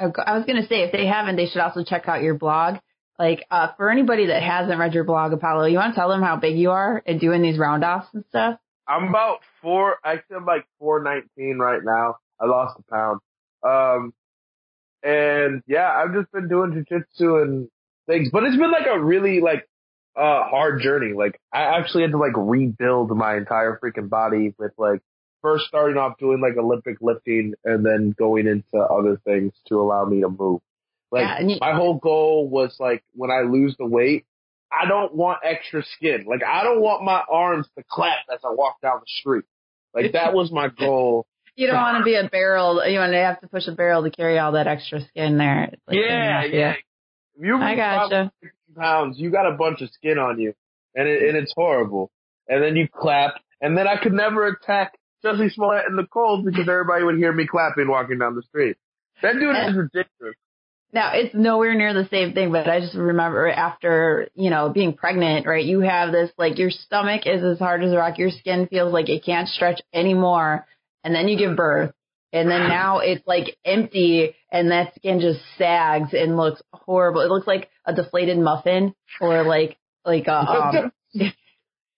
oh, 0.00 0.12
I 0.26 0.36
was 0.36 0.44
going 0.46 0.60
to 0.60 0.68
say 0.68 0.82
if 0.82 0.92
they 0.92 1.06
haven't, 1.06 1.36
they 1.36 1.46
should 1.46 1.60
also 1.60 1.84
check 1.84 2.08
out 2.08 2.22
your 2.22 2.34
blog. 2.34 2.76
Like 3.20 3.46
uh, 3.50 3.68
for 3.76 3.90
anybody 3.90 4.28
that 4.28 4.42
hasn't 4.42 4.78
read 4.78 4.94
your 4.94 5.04
blog, 5.04 5.34
Apollo, 5.34 5.66
you 5.66 5.76
want 5.76 5.92
to 5.94 6.00
tell 6.00 6.08
them 6.08 6.22
how 6.22 6.36
big 6.36 6.56
you 6.56 6.70
are 6.70 7.02
and 7.04 7.20
doing 7.20 7.42
these 7.42 7.58
roundoffs 7.58 8.06
and 8.14 8.24
stuff? 8.30 8.58
I'm 8.88 9.08
about 9.08 9.40
four. 9.60 9.96
I'm 10.02 10.22
like 10.46 10.64
four 10.78 11.02
nineteen 11.02 11.58
right 11.58 11.82
now. 11.84 12.16
I 12.40 12.46
lost 12.46 12.78
a 12.78 12.90
pound. 12.90 13.20
Um, 13.62 14.14
and 15.02 15.62
yeah, 15.66 15.90
I've 15.90 16.14
just 16.14 16.32
been 16.32 16.48
doing 16.48 16.72
jujitsu 16.72 17.42
and 17.42 17.68
things, 18.06 18.30
but 18.32 18.44
it's 18.44 18.56
been 18.56 18.72
like 18.72 18.86
a 18.90 18.98
really 18.98 19.40
like 19.40 19.68
uh 20.16 20.44
hard 20.44 20.80
journey. 20.80 21.12
Like 21.12 21.38
I 21.52 21.78
actually 21.78 22.04
had 22.04 22.12
to 22.12 22.18
like 22.18 22.32
rebuild 22.34 23.10
my 23.10 23.36
entire 23.36 23.78
freaking 23.84 24.08
body 24.08 24.54
with 24.58 24.72
like 24.78 25.02
first 25.42 25.66
starting 25.66 25.98
off 25.98 26.16
doing 26.18 26.40
like 26.40 26.56
Olympic 26.56 26.96
lifting 27.02 27.52
and 27.66 27.84
then 27.84 28.14
going 28.18 28.46
into 28.46 28.78
other 28.78 29.20
things 29.26 29.52
to 29.66 29.78
allow 29.78 30.06
me 30.06 30.22
to 30.22 30.30
move. 30.30 30.62
Like 31.10 31.22
yeah, 31.22 31.40
you, 31.40 31.56
my 31.60 31.74
whole 31.74 31.94
goal 31.94 32.48
was 32.48 32.76
like 32.78 33.02
when 33.14 33.30
I 33.30 33.40
lose 33.40 33.74
the 33.78 33.86
weight, 33.86 34.26
I 34.70 34.86
don't 34.86 35.14
want 35.14 35.38
extra 35.44 35.82
skin. 35.96 36.24
Like 36.28 36.42
I 36.44 36.62
don't 36.62 36.80
want 36.80 37.04
my 37.04 37.22
arms 37.30 37.66
to 37.76 37.84
clap 37.88 38.18
as 38.32 38.40
I 38.44 38.52
walk 38.52 38.80
down 38.80 39.00
the 39.00 39.06
street. 39.20 39.44
Like 39.94 40.12
that 40.12 40.34
was 40.34 40.52
my 40.52 40.68
goal. 40.78 41.26
You 41.56 41.66
don't 41.66 41.76
want 41.76 41.98
to 41.98 42.04
be 42.04 42.14
a 42.14 42.28
barrel. 42.28 42.86
You 42.86 43.00
want 43.00 43.12
to 43.12 43.18
have 43.18 43.40
to 43.40 43.48
push 43.48 43.66
a 43.66 43.72
barrel 43.72 44.04
to 44.04 44.10
carry 44.10 44.38
all 44.38 44.52
that 44.52 44.66
extra 44.66 45.00
skin 45.00 45.36
there. 45.36 45.72
Like 45.86 45.96
yeah, 45.96 46.44
yeah. 46.44 46.72
If 47.36 47.44
you 47.44 47.56
I 47.56 47.74
gotcha 47.74 48.32
pounds, 48.76 49.18
you 49.18 49.30
got 49.30 49.52
a 49.52 49.56
bunch 49.56 49.80
of 49.80 49.90
skin 49.90 50.18
on 50.18 50.38
you, 50.38 50.54
and 50.94 51.08
it, 51.08 51.28
and 51.28 51.36
it's 51.36 51.52
horrible. 51.54 52.10
And 52.48 52.62
then 52.62 52.76
you 52.76 52.88
clap, 52.88 53.34
and 53.60 53.76
then 53.76 53.86
I 53.86 53.96
could 54.00 54.12
never 54.12 54.46
attack 54.46 54.98
Jussie 55.24 55.52
Smollett 55.52 55.86
in 55.88 55.96
the 55.96 56.06
cold 56.06 56.44
because 56.44 56.68
everybody 56.68 57.04
would 57.04 57.16
hear 57.16 57.32
me 57.32 57.46
clapping 57.46 57.88
walking 57.88 58.18
down 58.18 58.34
the 58.34 58.42
street. 58.42 58.76
That 59.22 59.34
dude 59.34 59.56
is 59.56 59.76
ridiculous. 59.94 60.36
Now 60.92 61.12
it's 61.14 61.34
nowhere 61.34 61.74
near 61.74 61.94
the 61.94 62.08
same 62.08 62.32
thing, 62.32 62.50
but 62.50 62.68
I 62.68 62.80
just 62.80 62.96
remember 62.96 63.48
after, 63.48 64.28
you 64.34 64.50
know, 64.50 64.70
being 64.70 64.94
pregnant, 64.94 65.46
right? 65.46 65.64
You 65.64 65.80
have 65.80 66.10
this, 66.10 66.30
like 66.36 66.58
your 66.58 66.70
stomach 66.70 67.22
is 67.26 67.44
as 67.44 67.58
hard 67.58 67.84
as 67.84 67.92
a 67.92 67.96
rock. 67.96 68.18
Your 68.18 68.30
skin 68.30 68.66
feels 68.66 68.92
like 68.92 69.08
it 69.08 69.24
can't 69.24 69.48
stretch 69.48 69.80
anymore. 69.92 70.66
And 71.04 71.14
then 71.14 71.28
you 71.28 71.38
give 71.38 71.56
birth 71.56 71.92
and 72.32 72.50
then 72.50 72.68
now 72.68 72.98
it's 72.98 73.26
like 73.26 73.56
empty 73.64 74.36
and 74.52 74.70
that 74.70 74.94
skin 74.94 75.20
just 75.20 75.40
sags 75.58 76.10
and 76.12 76.36
looks 76.36 76.62
horrible. 76.72 77.22
It 77.22 77.30
looks 77.30 77.46
like 77.46 77.68
a 77.84 77.92
deflated 77.92 78.38
muffin 78.38 78.94
or 79.20 79.42
like, 79.42 79.76
like 80.04 80.26
a, 80.28 80.38
um, 80.38 80.92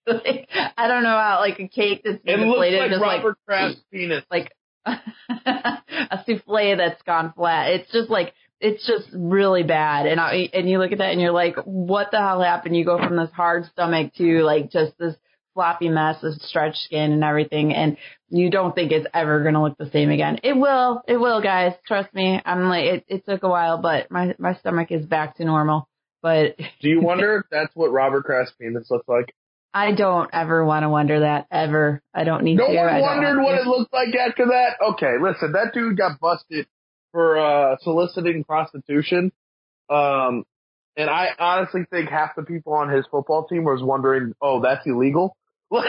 like, 0.07 0.49
I 0.77 0.87
don't 0.87 1.03
know 1.03 1.17
how, 1.17 1.39
like 1.39 1.59
a 1.59 1.67
cake 1.67 2.01
that's 2.03 2.19
it 2.23 2.37
deflated. 2.37 2.79
Like 2.79 2.89
just 2.91 3.01
Robert 3.01 3.27
like, 3.27 3.35
Kraft's 3.45 3.81
penis. 3.91 4.23
Like 4.31 4.51
a 4.85 6.23
souffle 6.25 6.77
that's 6.77 7.01
gone 7.03 7.33
flat. 7.35 7.71
It's 7.71 7.91
just 7.91 8.09
like, 8.09 8.33
it's 8.63 8.87
just 8.87 9.09
really 9.13 9.63
bad. 9.63 10.07
And 10.07 10.19
I 10.19 10.49
and 10.53 10.69
you 10.69 10.79
look 10.79 10.93
at 10.93 10.99
that 10.99 11.11
and 11.11 11.21
you're 11.21 11.31
like, 11.31 11.57
what 11.65 12.11
the 12.11 12.17
hell 12.17 12.41
happened? 12.41 12.75
You 12.75 12.85
go 12.85 12.97
from 12.97 13.17
this 13.17 13.29
hard 13.35 13.65
stomach 13.65 14.13
to 14.15 14.41
like 14.43 14.71
just 14.71 14.97
this 14.97 15.15
floppy 15.53 15.89
mess 15.89 16.23
of 16.23 16.33
stretched 16.35 16.77
skin 16.77 17.11
and 17.11 17.23
everything, 17.23 17.73
and 17.73 17.97
you 18.29 18.49
don't 18.49 18.73
think 18.73 18.91
it's 18.91 19.05
ever 19.13 19.43
gonna 19.43 19.61
look 19.61 19.77
the 19.77 19.89
same 19.91 20.09
again. 20.09 20.39
It 20.43 20.55
will, 20.55 21.03
it 21.07 21.17
will, 21.17 21.41
guys. 21.41 21.73
Trust 21.85 22.13
me. 22.15 22.41
I'm 22.43 22.69
like, 22.69 22.85
it, 22.85 23.05
it 23.09 23.25
took 23.27 23.43
a 23.43 23.49
while, 23.49 23.81
but 23.81 24.09
my 24.09 24.33
my 24.39 24.55
stomach 24.55 24.91
is 24.91 25.05
back 25.05 25.35
to 25.37 25.45
normal. 25.45 25.89
But 26.21 26.55
Do 26.81 26.89
you 26.89 27.01
wonder 27.01 27.39
if 27.39 27.45
that's 27.51 27.75
what 27.75 27.91
Robert 27.91 28.23
Kraft's 28.23 28.53
penis 28.59 28.87
looks 28.89 29.07
like? 29.09 29.35
I 29.73 29.91
don't 29.91 30.29
ever 30.31 30.63
want 30.63 30.83
to 30.83 30.89
wonder 30.89 31.21
that 31.21 31.47
ever. 31.51 32.01
I 32.13 32.23
don't 32.23 32.43
need 32.43 32.57
No 32.57 32.67
to. 32.67 32.77
I 32.77 33.01
one 33.01 33.01
wondered 33.01 33.41
what 33.41 33.55
it 33.59 33.67
looked 33.67 33.91
like 33.91 34.15
after 34.15 34.45
that. 34.45 34.77
Okay, 34.93 35.15
listen, 35.21 35.51
that 35.51 35.73
dude 35.73 35.97
got 35.97 36.19
busted 36.19 36.67
for 37.13 37.37
uh 37.39 37.77
soliciting 37.81 38.43
prostitution. 38.43 39.31
Um 39.89 40.43
and 40.97 41.09
I 41.09 41.29
honestly 41.39 41.85
think 41.89 42.09
half 42.09 42.35
the 42.35 42.43
people 42.43 42.73
on 42.73 42.89
his 42.89 43.05
football 43.09 43.47
team 43.47 43.63
was 43.63 43.81
wondering, 43.81 44.33
"Oh, 44.41 44.61
that's 44.61 44.85
illegal." 44.85 45.37
like 45.71 45.85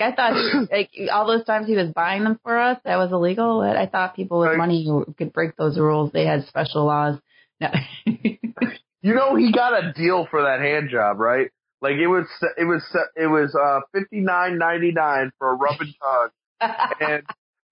I 0.00 0.12
thought, 0.14 0.68
like 0.70 0.90
all 1.12 1.26
those 1.26 1.44
times 1.44 1.66
he 1.66 1.76
was 1.76 1.90
buying 1.90 2.24
them 2.24 2.38
for 2.42 2.58
us, 2.58 2.78
that 2.84 2.96
was 2.96 3.10
illegal. 3.12 3.60
But 3.60 3.76
I 3.76 3.86
thought 3.86 4.16
people 4.16 4.40
with 4.40 4.48
Right. 4.50 4.58
money 4.58 4.86
could 5.16 5.32
break 5.32 5.56
those 5.56 5.78
rules. 5.78 6.12
They 6.12 6.26
had 6.26 6.44
special 6.46 6.84
laws. 6.86 7.18
No. 7.60 7.68
you 8.06 9.14
know, 9.14 9.34
he 9.36 9.52
got 9.52 9.72
a 9.82 9.92
deal 9.92 10.26
for 10.30 10.42
that 10.42 10.60
hand 10.60 10.90
job, 10.90 11.18
right? 11.20 11.50
Like 11.80 11.94
it 11.94 12.06
was, 12.06 12.26
it 12.56 12.64
was, 12.64 12.82
it 13.16 13.26
was 13.26 13.54
uh 13.54 13.80
fifty 13.92 14.20
nine 14.20 14.58
ninety 14.58 14.90
nine 14.92 15.30
for 15.38 15.50
a 15.50 15.54
rub 15.54 15.80
and 15.80 15.94
tug, 16.02 16.30
and 17.00 17.22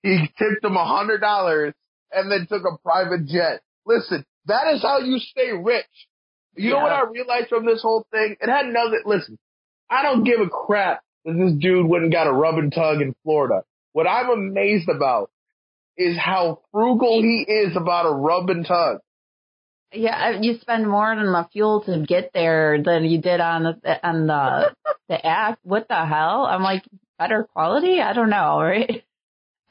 he 0.03 0.29
tipped 0.39 0.65
him 0.65 0.77
a 0.77 0.85
hundred 0.85 1.21
dollars, 1.21 1.75
and 2.13 2.31
then 2.31 2.47
took 2.49 2.63
a 2.65 2.77
private 2.83 3.27
jet. 3.27 3.63
Listen, 3.87 4.25
that 4.47 4.73
is 4.75 4.83
how 4.83 4.99
you 4.99 5.19
stay 5.19 5.51
rich. 5.53 5.87
You 6.55 6.71
know 6.71 6.81
what 6.81 6.93
I 6.93 7.05
realized 7.11 7.49
from 7.49 7.65
this 7.65 7.81
whole 7.81 8.07
thing? 8.11 8.37
It 8.41 8.49
had 8.49 8.67
nothing. 8.67 9.03
Listen, 9.07 9.39
I 9.89 10.03
don't 10.03 10.25
give 10.25 10.41
a 10.41 10.49
crap 10.49 11.03
that 11.25 11.33
this 11.33 11.55
dude 11.59 11.87
went 11.87 12.05
and 12.05 12.13
got 12.13 12.27
a 12.27 12.33
rub 12.33 12.59
and 12.59 12.73
tug 12.73 13.01
in 13.01 13.15
Florida. 13.23 13.63
What 13.93 14.07
I'm 14.07 14.29
amazed 14.31 14.89
about 14.89 15.31
is 15.97 16.19
how 16.19 16.61
frugal 16.73 17.23
he 17.23 17.45
is 17.47 17.77
about 17.77 18.07
a 18.07 18.11
rub 18.15 18.51
and 18.51 18.67
tug. 18.67 18.99
yeah, 19.93 20.41
you 20.41 20.59
spend 20.61 20.89
more 20.89 21.13
on 21.13 21.25
the 21.25 21.49
fuel 21.53 21.83
to 21.85 22.05
get 22.07 22.31
there 22.33 22.83
than 22.83 23.05
you 23.05 23.21
did 23.21 23.41
on 23.41 23.63
the 23.63 24.07
on 24.07 24.27
the 24.27 24.75
the 25.09 25.27
app. 25.27 25.59
What 25.63 25.89
the 25.89 26.05
hell? 26.07 26.45
I'm 26.45 26.63
like 26.63 26.85
better 27.19 27.45
quality. 27.53 28.01
I 28.01 28.13
don't 28.13 28.31
know, 28.31 28.61
right? 28.61 29.05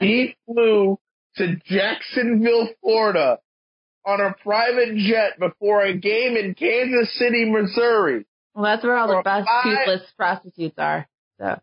He 0.02 0.36
flew 0.46 1.00
to 1.38 1.56
Jacksonville, 1.66 2.70
Florida 2.82 3.40
on 4.06 4.20
a 4.20 4.34
private 4.44 4.96
jet 4.98 5.40
before 5.40 5.82
a 5.86 5.94
game 5.96 6.36
in 6.36 6.56
Kansas 6.56 7.14
City, 7.18 7.46
Missouri 7.50 8.26
Well, 8.56 8.64
that's 8.66 8.84
where 8.84 8.98
all 8.98 9.08
the 9.08 9.22
best 9.24 9.48
five- 9.48 9.64
toothless 9.64 10.12
prostitutes 10.18 10.76
are. 10.78 11.08
So 11.40 11.60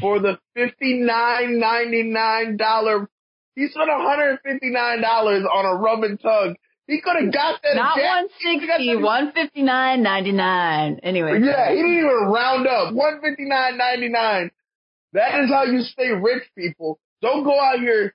for 0.00 0.18
the 0.20 0.38
fifty 0.54 0.94
nine 0.94 1.58
ninety 1.58 2.02
nine 2.04 2.56
dollar. 2.56 3.08
He 3.54 3.68
spent 3.68 3.88
one 3.88 4.00
hundred 4.06 4.38
fifty 4.42 4.70
nine 4.70 5.02
dollars 5.02 5.44
on 5.44 5.64
a 5.66 5.74
rub 5.80 6.02
and 6.04 6.18
tug. 6.20 6.54
He 6.86 7.00
could 7.02 7.16
have 7.22 7.32
got 7.32 7.60
that. 7.62 7.76
not 7.76 7.96
one 7.98 8.28
sixty, 8.40 8.96
one 8.96 9.32
fifty 9.32 9.62
nine 9.62 10.02
ninety 10.02 10.32
nine. 10.32 11.00
Anyway, 11.02 11.38
Yeah, 11.42 11.68
he 11.70 11.76
didn't 11.76 11.98
even 11.98 12.30
round 12.32 12.66
up. 12.66 12.94
One 12.94 13.20
fifty 13.20 13.44
nine 13.44 13.76
ninety 13.76 14.08
nine. 14.08 14.50
That 15.12 15.40
is 15.40 15.50
how 15.50 15.64
you 15.64 15.82
stay 15.82 16.08
rich, 16.10 16.44
people. 16.56 16.98
Don't 17.22 17.44
go 17.44 17.58
out 17.58 17.78
here. 17.78 18.14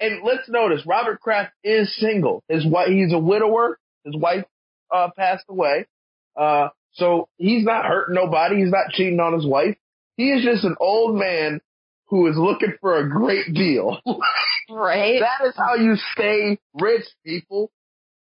And 0.00 0.22
let's 0.24 0.48
notice, 0.48 0.82
Robert 0.86 1.20
Kraft 1.20 1.52
is 1.62 1.94
single. 1.98 2.42
His 2.48 2.66
wife, 2.66 2.88
he's 2.88 3.12
a 3.12 3.18
widower. 3.18 3.78
His 4.04 4.16
wife 4.16 4.44
uh, 4.94 5.08
passed 5.16 5.44
away. 5.48 5.86
Uh, 6.36 6.68
so 6.92 7.28
he's 7.36 7.64
not 7.64 7.84
hurting 7.84 8.14
nobody. 8.14 8.56
He's 8.56 8.70
not 8.70 8.90
cheating 8.92 9.20
on 9.20 9.34
his 9.34 9.46
wife. 9.46 9.76
He 10.16 10.30
is 10.30 10.42
just 10.42 10.64
an 10.64 10.76
old 10.80 11.16
man 11.18 11.60
who 12.08 12.26
is 12.28 12.36
looking 12.36 12.74
for 12.80 12.98
a 12.98 13.08
great 13.08 13.52
deal. 13.52 14.00
right? 14.70 15.20
That 15.20 15.46
is 15.46 15.54
how 15.56 15.74
you 15.74 15.96
stay 16.12 16.58
rich, 16.74 17.04
people. 17.24 17.70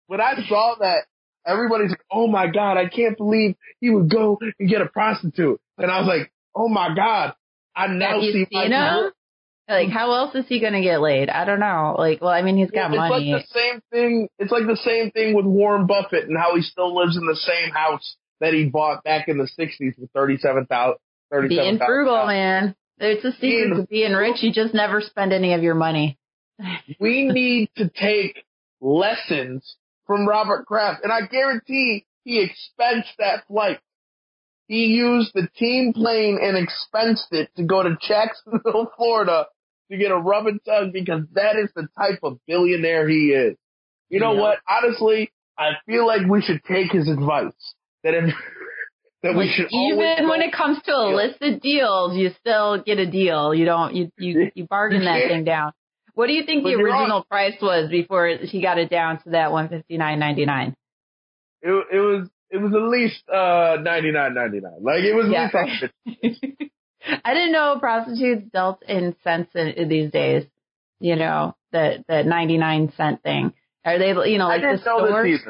When 0.07 0.21
I 0.21 0.35
saw 0.49 0.77
that, 0.81 1.05
everybody's 1.47 1.91
like, 1.91 2.05
"Oh 2.11 2.27
my 2.27 2.47
god, 2.47 2.77
I 2.77 2.89
can't 2.89 3.17
believe 3.17 3.57
he 3.81 3.91
would 3.91 4.11
go 4.11 4.39
and 4.59 4.69
get 4.69 4.81
a 4.81 4.87
prostitute." 4.87 5.61
And 5.77 5.91
I 5.91 6.01
was 6.01 6.09
like, 6.09 6.33
"Oh 6.55 6.69
my 6.69 6.95
god, 6.95 7.35
I 7.75 7.87
now 7.89 8.21
Have 8.21 8.23
see 8.33 8.47
my? 8.51 9.11
Like, 9.69 9.89
hmm. 9.89 9.93
how 9.93 10.13
else 10.15 10.35
is 10.35 10.47
he 10.49 10.61
gonna 10.61 10.83
get 10.83 11.01
laid? 11.01 11.29
I 11.29 11.45
don't 11.45 11.61
know. 11.61 11.95
Like, 11.99 12.23
well, 12.23 12.31
I 12.31 12.43
mean, 12.43 12.57
he's 12.57 12.71
got 12.71 12.91
it's 12.91 12.97
money. 12.97 13.33
like 13.33 13.45
the 13.45 13.61
same 13.61 13.83
thing. 13.93 14.29
It's 14.39 14.51
like 14.51 14.67
the 14.67 14.81
same 14.83 15.11
thing 15.11 15.35
with 15.35 15.45
Warren 15.45 15.87
Buffett 15.87 16.25
and 16.25 16.39
how 16.39 16.57
he 16.57 16.63
still 16.63 16.95
lives 16.97 17.17
in 17.17 17.27
the 17.27 17.37
same 17.37 17.71
house 17.71 18.17
that 18.41 18.55
he 18.55 18.65
bought 18.65 19.05
back 19.05 19.29
in 19.29 19.37
the 19.37 19.49
'60s 19.59 19.95
for 19.97 20.07
thirty-seven 20.15 20.67
thousand. 20.67 20.99
being 21.49 21.79
frugal, 21.79 22.27
man. 22.27 22.75
It's 22.99 23.25
a 23.25 23.33
secret 23.33 23.41
Being 23.41 23.75
to 23.77 23.87
being 23.87 24.13
rich. 24.13 24.43
You 24.43 24.53
just 24.53 24.75
never 24.75 25.03
spend 25.03 25.33
any 25.33 25.53
of 25.53 25.63
your 25.63 25.75
money. 25.75 26.19
we 27.01 27.29
need 27.29 27.71
to 27.77 27.91
take 27.91 28.45
lessons 28.81 29.77
from 30.07 30.27
Robert 30.27 30.65
Kraft, 30.65 31.05
and 31.05 31.13
I 31.13 31.27
guarantee 31.27 32.07
he 32.25 32.41
expensed 32.41 33.13
that 33.19 33.47
flight. 33.47 33.81
He 34.67 34.87
used 34.87 35.33
the 35.35 35.49
team 35.59 35.93
plane 35.93 36.39
and 36.43 36.57
expensed 36.57 37.29
it 37.33 37.51
to 37.57 37.65
go 37.65 37.83
to 37.83 37.97
Jacksonville, 38.07 38.91
Florida 38.97 39.47
to 39.91 39.97
get 39.97 40.11
a 40.11 40.17
rub 40.17 40.47
and 40.47 40.61
tug 40.65 40.93
because 40.93 41.23
that 41.33 41.57
is 41.57 41.71
the 41.75 41.89
type 41.99 42.21
of 42.23 42.39
billionaire 42.47 43.09
he 43.09 43.29
is. 43.33 43.57
You 44.11 44.21
know 44.21 44.35
Yeah. 44.35 44.41
what? 44.41 44.59
Honestly, 44.69 45.31
I 45.59 45.73
feel 45.87 46.07
like 46.07 46.27
we 46.29 46.41
should 46.43 46.63
take 46.65 46.93
his 46.93 47.09
advice. 47.09 47.53
That 48.05 48.15
if, 48.15 48.35
that 49.23 49.35
we 49.37 49.53
should 49.55 49.67
even 49.73 50.29
when 50.29 50.41
it 50.41 50.53
comes 50.53 50.81
to 50.85 50.93
a 50.93 51.09
deal. 51.09 51.17
list 51.17 51.43
of 51.43 51.61
deals, 51.61 52.17
you 52.17 52.31
still 52.41 52.81
get 52.83 52.99
a 52.99 53.07
deal. 53.11 53.53
You 53.55 53.65
don't. 53.65 53.95
You 53.95 54.11
you 54.19 54.51
you 54.55 54.67
bargain 54.67 55.05
that 55.05 55.29
thing 55.29 55.45
down. 55.45 55.73
What 56.15 56.27
do 56.27 56.33
you 56.33 56.45
think 56.45 56.65
But 56.65 56.71
the 56.71 56.83
original 56.83 57.25
price 57.31 57.55
was 57.63 57.91
before 57.91 58.29
he 58.29 58.61
got 58.63 58.79
it 58.79 58.91
down 58.91 59.23
to 59.23 59.31
that 59.31 59.53
one 59.53 59.69
fifty 59.69 59.97
nine 59.99 60.19
ninety 60.19 60.47
nine? 60.47 60.75
it, 61.63 61.71
it 61.93 61.99
was 62.01 62.29
it 62.51 62.57
was 62.59 62.73
at 62.73 62.83
least 62.89 63.29
uh 63.29 63.77
ninety 63.83 64.11
nine 64.13 64.35
ninety 64.35 64.61
nine. 64.61 64.81
Like 64.81 65.03
it 65.03 65.15
was 65.15 65.27
Yeah. 65.31 65.49
at 65.53 65.91
least 66.23 66.45
I 67.29 67.35
didn't 67.35 67.53
know 67.53 67.77
prostitutes 67.79 68.51
dealt 68.53 68.83
in 68.89 69.15
cents 69.23 69.51
in, 69.55 69.89
these 69.89 70.11
days. 70.11 70.45
You 70.99 71.17
know 71.17 71.55
that 71.73 72.07
that 72.09 72.25
ninety 72.27 72.57
nine 72.57 72.91
cent 72.97 73.23
thing. 73.23 73.53
Are 73.85 73.99
they 73.99 74.09
you 74.31 74.39
know 74.39 74.49
like 74.49 74.63
the 74.63 74.79
stores? 74.81 75.41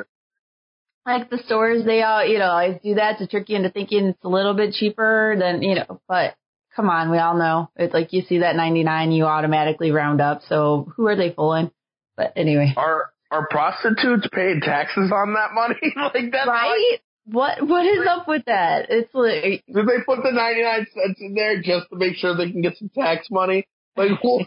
like 1.06 1.30
the 1.30 1.38
stores 1.38 1.84
they 1.84 2.02
all 2.02 2.24
you 2.26 2.38
know 2.38 2.50
always 2.50 2.78
do 2.82 2.96
that 2.96 3.18
to 3.18 3.26
trick 3.26 3.48
you 3.48 3.56
into 3.56 3.70
thinking 3.70 4.08
it's 4.08 4.24
a 4.24 4.28
little 4.28 4.54
bit 4.54 4.74
cheaper 4.74 5.36
than 5.38 5.62
you 5.62 5.76
know 5.76 6.00
but 6.06 6.34
come 6.76 6.90
on 6.90 7.10
we 7.10 7.16
all 7.16 7.36
know 7.36 7.70
it's 7.76 7.94
like 7.94 8.12
you 8.12 8.20
see 8.22 8.40
that 8.40 8.54
99 8.56 9.12
you 9.12 9.24
automatically 9.24 9.90
round 9.90 10.20
up 10.20 10.42
so 10.48 10.92
who 10.96 11.06
are 11.06 11.16
they 11.16 11.32
fooling 11.32 11.70
but 12.14 12.34
anyway 12.36 12.74
Are 12.76 13.10
are 13.30 13.46
prostitutes 13.48 14.28
paying 14.32 14.60
taxes 14.62 15.12
on 15.12 15.34
that 15.34 15.52
money? 15.54 15.76
like 15.96 16.30
that's 16.32 16.46
right 16.48 16.98
what 17.30 17.66
what 17.66 17.86
is 17.86 18.06
up 18.08 18.26
with 18.28 18.44
that 18.46 18.86
it's 18.90 19.12
like 19.14 19.64
Did 19.66 19.86
they 19.86 20.02
put 20.06 20.22
the 20.22 20.32
ninety 20.32 20.62
nine 20.62 20.86
cents 20.94 21.20
in 21.20 21.34
there 21.34 21.60
just 21.62 21.90
to 21.90 21.96
make 21.96 22.16
sure 22.16 22.36
they 22.36 22.50
can 22.50 22.62
get 22.62 22.76
some 22.78 22.90
tax 22.94 23.28
money? 23.30 23.66
Like 23.96 24.12
what? 24.22 24.46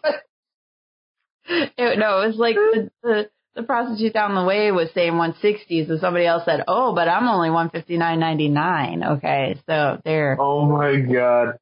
it, 1.47 2.00
no 2.00 2.21
it 2.21 2.27
was 2.27 2.38
like 2.38 2.55
the, 2.55 2.91
the 3.03 3.29
the 3.55 3.63
prostitute 3.63 4.13
down 4.13 4.33
the 4.35 4.43
way 4.45 4.71
was 4.71 4.89
saying 4.93 5.17
160 5.17 5.88
so 5.88 5.97
somebody 5.97 6.25
else 6.25 6.43
said 6.45 6.63
oh 6.67 6.93
but 6.95 7.07
i'm 7.07 7.27
only 7.27 7.50
159.99 7.50 9.17
okay 9.17 9.59
so 9.67 10.00
there 10.05 10.38
oh 10.39 10.65
my 10.65 10.95
god! 11.01 11.57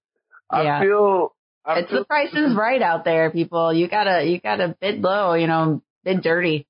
I 0.52 0.64
Yeah. 0.64 0.82
feel. 0.82 1.36
I 1.66 1.80
it's 1.80 1.90
feel 1.90 2.00
the 2.00 2.06
price 2.06 2.34
is 2.34 2.56
right 2.56 2.82
out 2.82 3.06
there, 3.06 3.30
people. 3.30 3.72
You 3.74 3.88
gotta 3.88 4.24
you 4.26 4.40
gotta 4.40 4.76
bid 4.82 5.02
low, 5.02 5.34
you 5.36 5.46
know, 5.48 5.82
bid 6.04 6.22
dirty. 6.24 6.66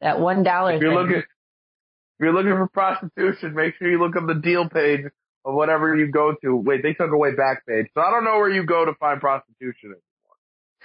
That 0.00 0.20
one 0.20 0.42
dollar 0.44 0.74
if 0.74 0.82
you're 0.82 0.90
thing. 0.90 0.98
looking, 1.02 1.22
if 2.18 2.24
you're 2.24 2.32
looking 2.32 2.52
for 2.52 2.68
prostitution, 2.68 3.54
make 3.54 3.74
sure 3.76 3.90
you 3.90 3.98
look 3.98 4.16
up 4.16 4.26
the 4.26 4.34
deal 4.34 4.68
page 4.68 5.00
of 5.44 5.54
whatever 5.54 5.96
you 5.96 6.10
go 6.10 6.34
to. 6.42 6.56
Wait, 6.56 6.82
they 6.82 6.92
took 6.92 7.10
away 7.10 7.30
Backpage, 7.32 7.86
so 7.92 8.00
I 8.00 8.10
don't 8.10 8.24
know 8.24 8.38
where 8.38 8.50
you 8.50 8.64
go 8.64 8.84
to 8.84 8.94
find 8.94 9.20
prostitution. 9.20 9.96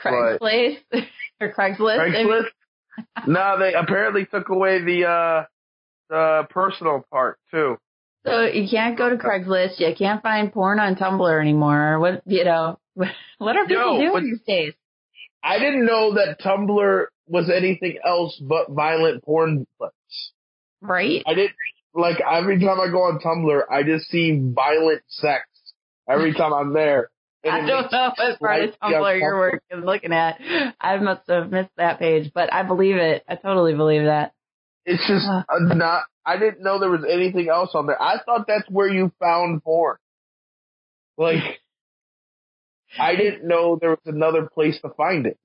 Craigslist 0.04 0.78
or 1.42 1.54
Craigslist. 1.54 2.00
Craigslist? 2.00 2.46
no, 3.28 3.60
they 3.60 3.74
apparently 3.74 4.26
took 4.26 4.50
away 4.50 4.82
the 4.84 5.06
uh 5.06 5.44
the 6.10 6.48
personal 6.50 7.06
part 7.12 7.38
too. 7.52 7.78
so 8.26 8.42
you 8.46 8.68
can't 8.68 8.98
go 8.98 9.10
to 9.10 9.18
Craigslist. 9.18 9.80
You 9.80 9.94
can't 9.96 10.24
find 10.24 10.52
porn 10.52 10.80
on 10.80 10.96
Tumblr 10.96 11.42
anymore. 11.42 12.00
What 12.00 12.24
you 12.26 12.44
know? 12.44 12.80
What 13.38 13.56
are 13.56 13.66
people 13.66 14.04
Yo, 14.04 14.12
doing 14.12 14.26
these 14.26 14.42
days? 14.46 14.74
I 15.42 15.60
didn't 15.60 15.86
know 15.86 16.16
that 16.16 16.42
Tumblr 16.44 17.06
was 17.28 17.50
anything 17.50 18.00
else 18.06 18.38
but 18.42 18.70
violent 18.70 19.24
porn 19.24 19.66
clips. 19.78 19.96
Right? 20.82 21.24
I 21.26 21.34
didn't 21.34 21.56
like 21.94 22.18
every 22.22 22.60
time 22.60 22.80
I 22.80 22.88
go 22.90 23.04
on 23.04 23.20
Tumblr, 23.20 23.62
I 23.70 23.84
just 23.84 24.10
see 24.10 24.40
violent 24.54 25.02
sex 25.08 25.46
every 26.08 26.34
time 26.34 26.54
I'm 26.54 26.74
there. 26.74 27.10
I 27.46 27.66
don't 27.66 27.92
know 27.92 28.12
what 28.18 28.40
part 28.40 28.64
of 28.64 28.76
Tumblr 28.82 29.60
you're 29.72 29.82
looking 29.82 30.14
at. 30.14 30.40
I 30.80 30.98
must 30.98 31.22
have 31.28 31.52
missed 31.52 31.72
that 31.78 32.00
page, 32.00 32.32
but 32.34 32.52
I 32.54 32.64
believe 32.64 32.96
it. 32.96 33.24
I 33.28 33.36
totally 33.36 33.74
believe 33.76 34.04
that. 34.04 34.34
It's 34.86 35.06
just 35.08 35.26
not. 35.28 36.04
I 36.26 36.38
didn't 36.38 36.62
know 36.62 36.80
there 36.80 36.92
was 36.92 37.06
anything 37.10 37.50
else 37.50 37.72
on 37.74 37.88
there. 37.88 38.02
I 38.02 38.18
thought 38.24 38.46
that's 38.48 38.70
where 38.70 38.88
you 38.88 39.12
found 39.20 39.64
porn. 39.64 39.98
Like, 41.18 41.44
I 43.00 43.16
didn't 43.16 43.48
know 43.48 43.78
there 43.80 43.92
was 43.92 44.00
another 44.06 44.50
place 44.52 44.80
to 44.82 44.90
find 44.90 45.26
it. 45.28 45.40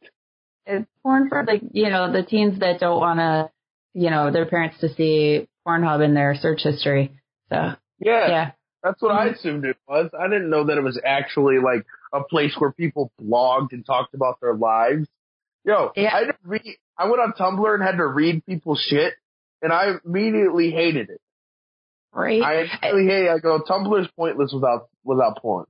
It's 0.67 0.87
porn 1.03 1.29
for 1.29 1.45
like 1.45 1.61
you 1.73 1.91
know 1.91 2.11
the 2.11 2.23
teens 2.23 2.59
that 2.61 2.81
don't 2.81 2.99
want 2.99 3.19
to, 3.19 3.51
you 3.95 4.11
know, 4.11 4.31
their 4.31 4.47
parents 4.47 4.79
to 4.81 4.89
see 4.95 5.49
Pornhub 5.67 6.05
in 6.05 6.15
their 6.15 6.35
search 6.35 6.63
history. 6.63 7.13
So 7.49 7.57
Yeah, 8.01 8.29
yeah, 8.29 8.51
that's 8.83 9.01
what 9.01 9.13
I 9.13 9.29
Mhm. 9.29 9.35
assumed 9.35 9.65
it 9.65 9.77
was. 9.89 10.11
I 10.19 10.25
didn't 10.29 10.51
know 10.51 10.65
that 10.65 10.77
it 10.77 10.83
was 10.83 11.01
actually 11.05 11.59
like 11.59 11.87
a 12.13 12.23
place 12.23 12.55
where 12.59 12.73
people 12.73 13.11
blogged 13.21 13.73
and 13.73 13.85
talked 13.87 14.15
about 14.15 14.41
their 14.41 14.55
lives. 14.55 15.09
Yo, 15.65 15.93
Yeah. 15.97 16.15
I 16.15 16.19
had 16.21 16.27
to 16.29 16.35
read. 16.45 16.77
I 16.99 17.07
went 17.09 17.21
on 17.23 17.33
Tumblr 17.33 17.75
and 17.75 17.83
had 17.83 17.97
to 17.97 18.07
read 18.07 18.45
people's 18.47 18.81
shit, 18.81 19.15
and 19.63 19.73
I 19.73 19.95
immediately 20.05 20.71
hated 20.71 21.09
it. 21.11 21.21
right. 22.13 22.43
I 22.43 22.55
immediately 22.83 23.07
hated. 23.07 23.29
I 23.31 23.39
go, 23.39 23.61
Tumblr's 23.61 24.09
pointless 24.17 24.53
without 24.53 24.89
without 25.05 25.39
porn. 25.39 25.67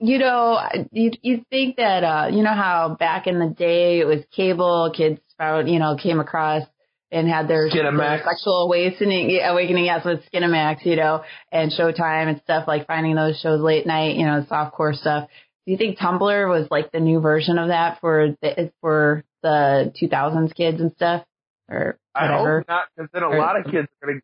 you 0.00 0.18
know, 0.18 0.58
you 0.90 1.12
you 1.22 1.44
think 1.50 1.76
that 1.76 2.02
uh 2.04 2.26
you 2.32 2.42
know 2.42 2.52
how 2.54 2.96
back 2.98 3.26
in 3.28 3.38
the 3.38 3.46
day 3.48 4.00
it 4.00 4.04
was 4.06 4.24
cable 4.32 4.90
kids 4.94 5.20
found 5.38 5.68
you 5.70 5.78
know 5.78 5.96
came 5.96 6.18
across 6.20 6.64
and 7.12 7.28
had 7.28 7.46
their, 7.46 7.68
Skinamax. 7.68 7.98
their 7.98 8.22
sexual 8.24 8.62
awakening 8.62 9.38
awakening 9.44 9.84
yes 9.84 10.04
with 10.04 10.20
Skinamax 10.32 10.84
you 10.84 10.96
know 10.96 11.22
and 11.52 11.70
Showtime 11.70 12.28
and 12.28 12.40
stuff 12.42 12.66
like 12.66 12.86
finding 12.86 13.14
those 13.14 13.38
shows 13.40 13.60
late 13.60 13.86
night 13.86 14.16
you 14.16 14.26
know 14.26 14.44
softcore 14.50 14.94
stuff. 14.94 15.28
Do 15.66 15.70
you 15.72 15.78
think 15.78 15.98
Tumblr 15.98 16.48
was 16.48 16.66
like 16.72 16.90
the 16.90 16.98
new 16.98 17.20
version 17.20 17.58
of 17.58 17.68
that 17.68 18.00
for 18.00 18.34
the 18.42 18.72
for 18.80 19.22
the 19.44 19.92
2000s 20.02 20.54
kids 20.56 20.80
and 20.80 20.90
stuff 20.92 21.24
or 21.68 21.98
I 22.14 22.30
whatever? 22.30 22.58
hope 22.60 22.68
not, 22.68 22.84
because 22.96 23.10
then 23.12 23.22
a 23.22 23.28
Or- 23.28 23.38
lot 23.38 23.58
of 23.58 23.64
kids 23.66 23.86
are 24.02 24.06
gonna. 24.08 24.20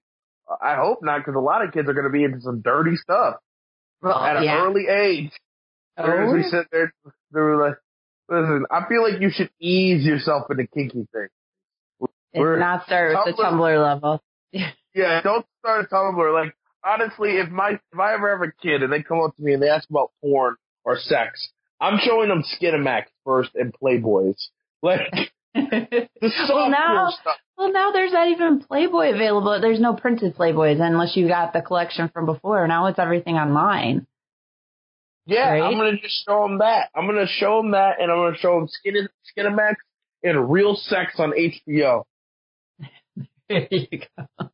I 0.63 0.77
hope 0.77 1.01
not, 1.03 1.19
because 1.19 1.35
a 1.37 1.41
lot 1.41 1.63
of 1.65 1.73
kids 1.75 1.89
are 1.89 1.93
gonna 1.95 2.11
be 2.11 2.25
into 2.25 2.41
some 2.41 2.61
dirty 2.63 2.97
stuff 2.97 3.37
well, 4.03 4.19
at 4.19 4.37
an 4.39 4.49
early 4.49 4.87
age. 4.89 5.31
As 5.97 6.07
we 6.33 6.45
Oh, 6.45 6.51
sit 6.51 6.67
there, 6.73 6.93
they 7.33 7.41
were 7.41 7.57
like, 7.69 7.75
"Listen, 8.29 8.65
I 8.71 8.87
feel 8.89 9.03
like 9.03 9.21
you 9.21 9.31
should 9.31 9.51
ease 9.61 10.05
yourself 10.07 10.51
into 10.51 10.67
kinky 10.67 11.07
things." 11.13 11.31
It's 12.33 12.41
we're- 12.41 12.59
not 12.61 12.85
start 12.87 13.17
with 13.27 13.37
the 13.37 13.43
Tumblr- 13.43 13.53
Tumblr 13.53 13.83
level. 13.85 14.23
Yeah, 14.95 15.21
don't 15.21 15.47
start 15.61 15.85
a 15.85 15.95
Tumblr. 15.95 16.33
Like, 16.45 16.55
honestly, 16.85 17.37
if 17.37 17.51
my 17.51 17.79
if 17.93 17.99
I 18.01 18.15
ever 18.15 18.31
have 18.37 18.49
a 18.49 18.51
kid 18.61 18.83
and 18.83 18.93
they 18.93 19.03
come 19.03 19.21
up 19.21 19.37
to 19.37 19.43
me 19.43 19.53
and 19.53 19.63
they 19.63 19.69
ask 19.69 19.89
about 19.91 20.11
porn 20.21 20.57
or 20.85 20.97
sex, 20.99 21.51
I'm 21.81 21.99
showing 22.01 22.29
them 22.29 22.43
Skinamax 22.43 23.05
first 23.25 23.51
and 23.55 23.73
Playboys. 23.73 24.37
Like 24.83 25.01
the 25.55 26.09
Well, 26.49 26.71
now- 26.71 27.11
stuff. 27.11 27.37
Well, 27.57 27.73
now 27.73 27.91
there's 27.93 28.13
not 28.13 28.29
even 28.29 28.61
Playboy 28.61 29.15
available. 29.15 29.61
There's 29.61 29.81
no 29.81 29.95
printed 29.95 30.37
Playboys 30.37 30.81
unless 30.81 31.17
you 31.17 31.29
got 31.29 31.53
the 31.53 31.61
collection 31.61 32.09
from 32.09 32.25
before. 32.27 32.67
Now 32.69 32.87
it's 32.87 32.99
everything 33.01 33.35
online. 33.37 34.07
Yeah, 35.27 35.51
Right? 35.51 35.63
I'm 35.63 35.75
gonna 35.77 35.99
just 35.99 36.25
show 36.27 36.43
them 36.43 36.59
that. 36.59 36.89
I'm 36.95 37.07
gonna 37.07 37.27
show 37.27 37.61
them 37.61 37.73
that, 37.73 38.01
and 38.01 38.11
I'm 38.11 38.19
gonna 38.19 38.37
show 38.39 38.59
them 38.59 38.69
Skin 38.69 39.09
Skinamax 39.37 39.75
and 40.23 40.51
Real 40.51 40.75
Sex 40.75 41.15
on 41.19 41.33
HBO. 41.33 42.05
There 43.51 43.67
you 43.71 44.01
go. 44.17 44.49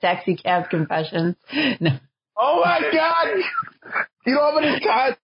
Taxi 0.00 0.36
cab 0.36 0.68
confessions. 0.68 1.36
No. 1.80 1.98
Oh 2.36 2.60
my 2.62 2.80
god! 2.92 3.28
You 4.26 4.34
know 4.34 4.40
how 4.40 4.60
many 4.60 4.78
times 4.80 5.16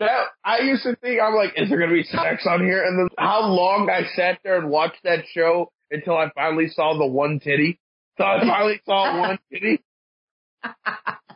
that 0.00 0.24
I 0.44 0.60
used 0.62 0.82
to 0.82 0.96
think 0.96 1.20
I'm 1.20 1.34
like, 1.34 1.52
is 1.56 1.68
there 1.68 1.78
gonna 1.78 1.92
be 1.92 2.02
sex 2.02 2.46
on 2.48 2.64
here? 2.64 2.82
And 2.82 2.98
then 2.98 3.08
how 3.18 3.42
long 3.42 3.88
I 3.88 4.02
sat 4.16 4.40
there 4.42 4.58
and 4.58 4.68
watched 4.68 5.02
that 5.04 5.20
show 5.32 5.70
until 5.92 6.16
I 6.16 6.30
finally 6.34 6.68
saw 6.68 6.98
the 6.98 7.06
one 7.06 7.38
titty. 7.38 7.78
So 8.18 8.24
I 8.24 8.40
finally 8.40 8.80
saw 8.84 9.20
one 9.28 9.38
titty. 9.52 9.80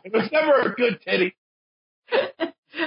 It 0.03 0.13
was 0.13 0.29
never 0.31 0.71
a 0.71 0.75
good 0.75 0.99
titty. 1.01 1.35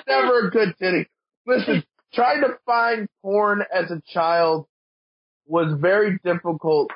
Never 0.07 0.49
a 0.49 0.51
good 0.51 0.75
titty. 0.79 1.09
Listen, 1.47 1.85
trying 2.13 2.43
to 2.43 2.59
find 2.67 3.09
porn 3.23 3.65
as 3.73 3.91
a 3.91 4.03
child 4.13 4.67
was 5.51 5.75
very 5.79 6.19
difficult, 6.25 6.91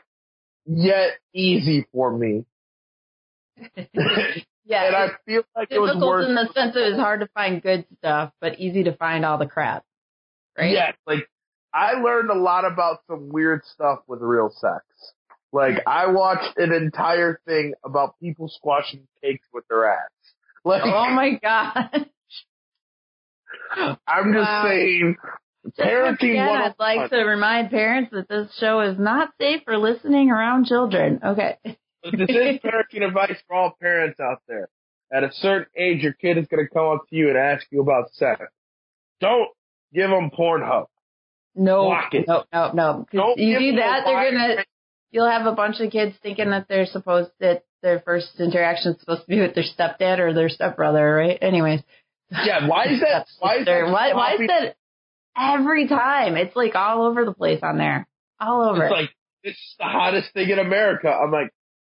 yet 0.67 1.13
easy 1.35 1.87
for 1.93 2.17
me. 2.17 2.45
Yeah, 4.67 4.87
and 4.87 4.97
I 4.97 5.09
feel 5.27 5.43
like 5.55 5.69
it 5.71 5.79
was 5.79 5.91
difficult 5.91 6.25
in 6.25 6.35
the 6.35 6.49
sense 6.55 6.75
that 6.75 6.89
it's 6.89 6.99
hard 6.99 7.21
to 7.21 7.29
find 7.35 7.61
good 7.63 7.85
stuff, 7.99 8.33
but 8.41 8.59
easy 8.59 8.85
to 8.85 8.97
find 8.97 9.25
all 9.25 9.37
the 9.37 9.47
crap. 9.47 9.85
Right? 10.57 10.73
Yes, 10.73 10.95
like 11.07 11.29
I 11.73 11.95
learned 12.01 12.31
a 12.31 12.35
lot 12.35 12.65
about 12.65 13.01
some 13.07 13.29
weird 13.29 13.63
stuff 13.67 13.99
with 14.07 14.21
real 14.23 14.51
sex. 14.51 14.85
Like 15.53 15.83
I 15.87 16.07
watched 16.07 16.57
an 16.57 16.73
entire 16.73 17.41
thing 17.47 17.75
about 17.85 18.19
people 18.21 18.49
squashing 18.49 19.07
cakes 19.23 19.47
with 19.53 19.65
their 19.69 19.87
ass. 19.93 20.09
Like 20.65 20.83
Oh 20.85 21.11
my 21.11 21.39
god. 21.43 22.07
I'm 24.07 24.33
just 24.33 24.49
wow. 24.49 24.65
saying, 24.67 25.17
parenting 25.79 26.33
again, 26.33 26.49
I'd 26.49 26.75
oh 26.79 26.83
like 26.83 27.11
to 27.11 27.19
remind 27.19 27.71
parents 27.71 28.11
that 28.13 28.29
this 28.29 28.55
show 28.59 28.81
is 28.81 28.99
not 28.99 29.31
safe 29.41 29.63
for 29.65 29.79
listening 29.79 30.31
around 30.31 30.67
children. 30.67 31.21
Okay. 31.25 31.59
this 31.65 31.75
is 32.13 32.61
parenting 32.65 33.07
advice 33.07 33.37
for 33.47 33.57
all 33.57 33.77
parents 33.81 34.21
out 34.21 34.43
there. 34.49 34.69
At 35.13 35.25
a 35.25 35.33
certain 35.33 35.67
age, 35.77 36.03
your 36.03 36.13
kid 36.13 36.39
is 36.39 36.47
going 36.47 36.67
to 36.67 36.73
come 36.73 36.89
up 36.89 37.09
to 37.09 37.17
you 37.17 37.29
and 37.29 37.39
ask 37.39 37.67
you 37.71 37.81
about 37.81 38.13
sex. 38.13 38.43
Don't 39.21 39.49
give 39.93 40.11
them 40.11 40.31
Pornhub. 40.37 40.87
No, 41.55 41.85
Block 41.85 42.15
it. 42.15 42.27
no, 42.27 42.45
no, 42.53 42.73
no. 42.73 43.07
Don't 43.13 43.39
you 43.39 43.59
do 43.59 43.77
that, 43.77 44.03
they're 44.05 44.33
gonna. 44.33 44.65
You'll 45.13 45.31
have 45.31 45.47
a 45.47 45.53
bunch 45.53 45.79
of 45.79 45.93
kids 45.93 46.17
thinking 46.21 46.51
that 46.51 46.67
they're 46.69 46.87
supposed 46.87 47.31
that 47.39 47.63
their 47.81 48.01
first 48.01 48.41
interaction 48.41 48.93
is 48.93 49.01
supposed 49.01 49.21
to 49.21 49.29
be 49.29 49.41
with 49.41 49.55
their 49.55 49.63
stepdad 49.63 50.19
or 50.19 50.35
their 50.35 50.49
stepbrother, 50.49 51.15
right? 51.15 51.39
Anyways. 51.41 51.81
Yeah, 52.31 52.67
why 52.67 52.87
is 52.87 53.01
that? 53.01 53.27
Why 53.39 53.59
is 53.59 53.67
that? 53.67 53.85
Why, 53.93 54.15
why 54.15 54.33
is 54.35 54.41
that 54.49 54.77
every 55.37 55.89
time? 55.89 56.37
It's 56.37 56.57
like 56.57 56.75
all 56.75 57.07
over 57.07 57.25
the 57.25 57.35
place 57.35 57.61
on 57.63 57.79
there. 57.79 58.07
All 58.41 58.63
over. 58.69 58.85
It's 58.85 58.93
like 58.93 59.11
this 59.43 59.53
is 59.53 59.75
the 59.79 59.85
hottest 59.85 60.33
thing 60.33 60.49
in 60.51 60.59
America. 60.59 61.09
I'm 61.09 61.31
like, 61.31 61.51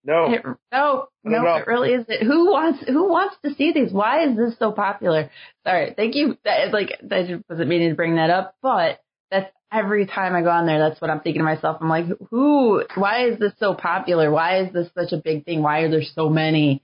no. 0.05 0.31
It, 0.31 0.43
no, 0.71 1.07
no, 1.23 1.41
know. 1.41 1.55
it 1.55 1.67
really 1.67 1.93
isn't. 1.93 2.23
Who 2.23 2.51
wants 2.51 2.83
who 2.87 3.09
wants 3.09 3.35
to 3.43 3.53
see 3.55 3.71
these? 3.73 3.91
Why 3.91 4.27
is 4.27 4.37
this 4.37 4.55
so 4.59 4.71
popular? 4.71 5.31
Sorry, 5.65 5.93
thank 5.95 6.15
you. 6.15 6.37
That, 6.45 6.71
like, 6.71 6.91
I 7.11 7.39
wasn't 7.49 7.69
meaning 7.69 7.89
to 7.89 7.95
bring 7.95 8.15
that 8.15 8.29
up, 8.29 8.55
but 8.61 8.99
that's 9.31 9.51
every 9.71 10.05
time 10.05 10.35
I 10.35 10.41
go 10.41 10.49
on 10.49 10.67
there. 10.67 10.77
That's 10.77 11.01
what 11.01 11.09
I'm 11.09 11.21
thinking 11.21 11.41
to 11.41 11.43
myself. 11.45 11.77
I'm 11.81 11.89
like, 11.89 12.05
who? 12.29 12.83
Why 12.95 13.27
is 13.29 13.39
this 13.39 13.53
so 13.59 13.73
popular? 13.73 14.29
Why 14.31 14.61
is 14.61 14.73
this 14.73 14.89
such 14.95 15.11
a 15.11 15.21
big 15.21 15.43
thing? 15.43 15.63
Why 15.63 15.79
are 15.81 15.89
there 15.89 16.03
so 16.03 16.29
many 16.29 16.83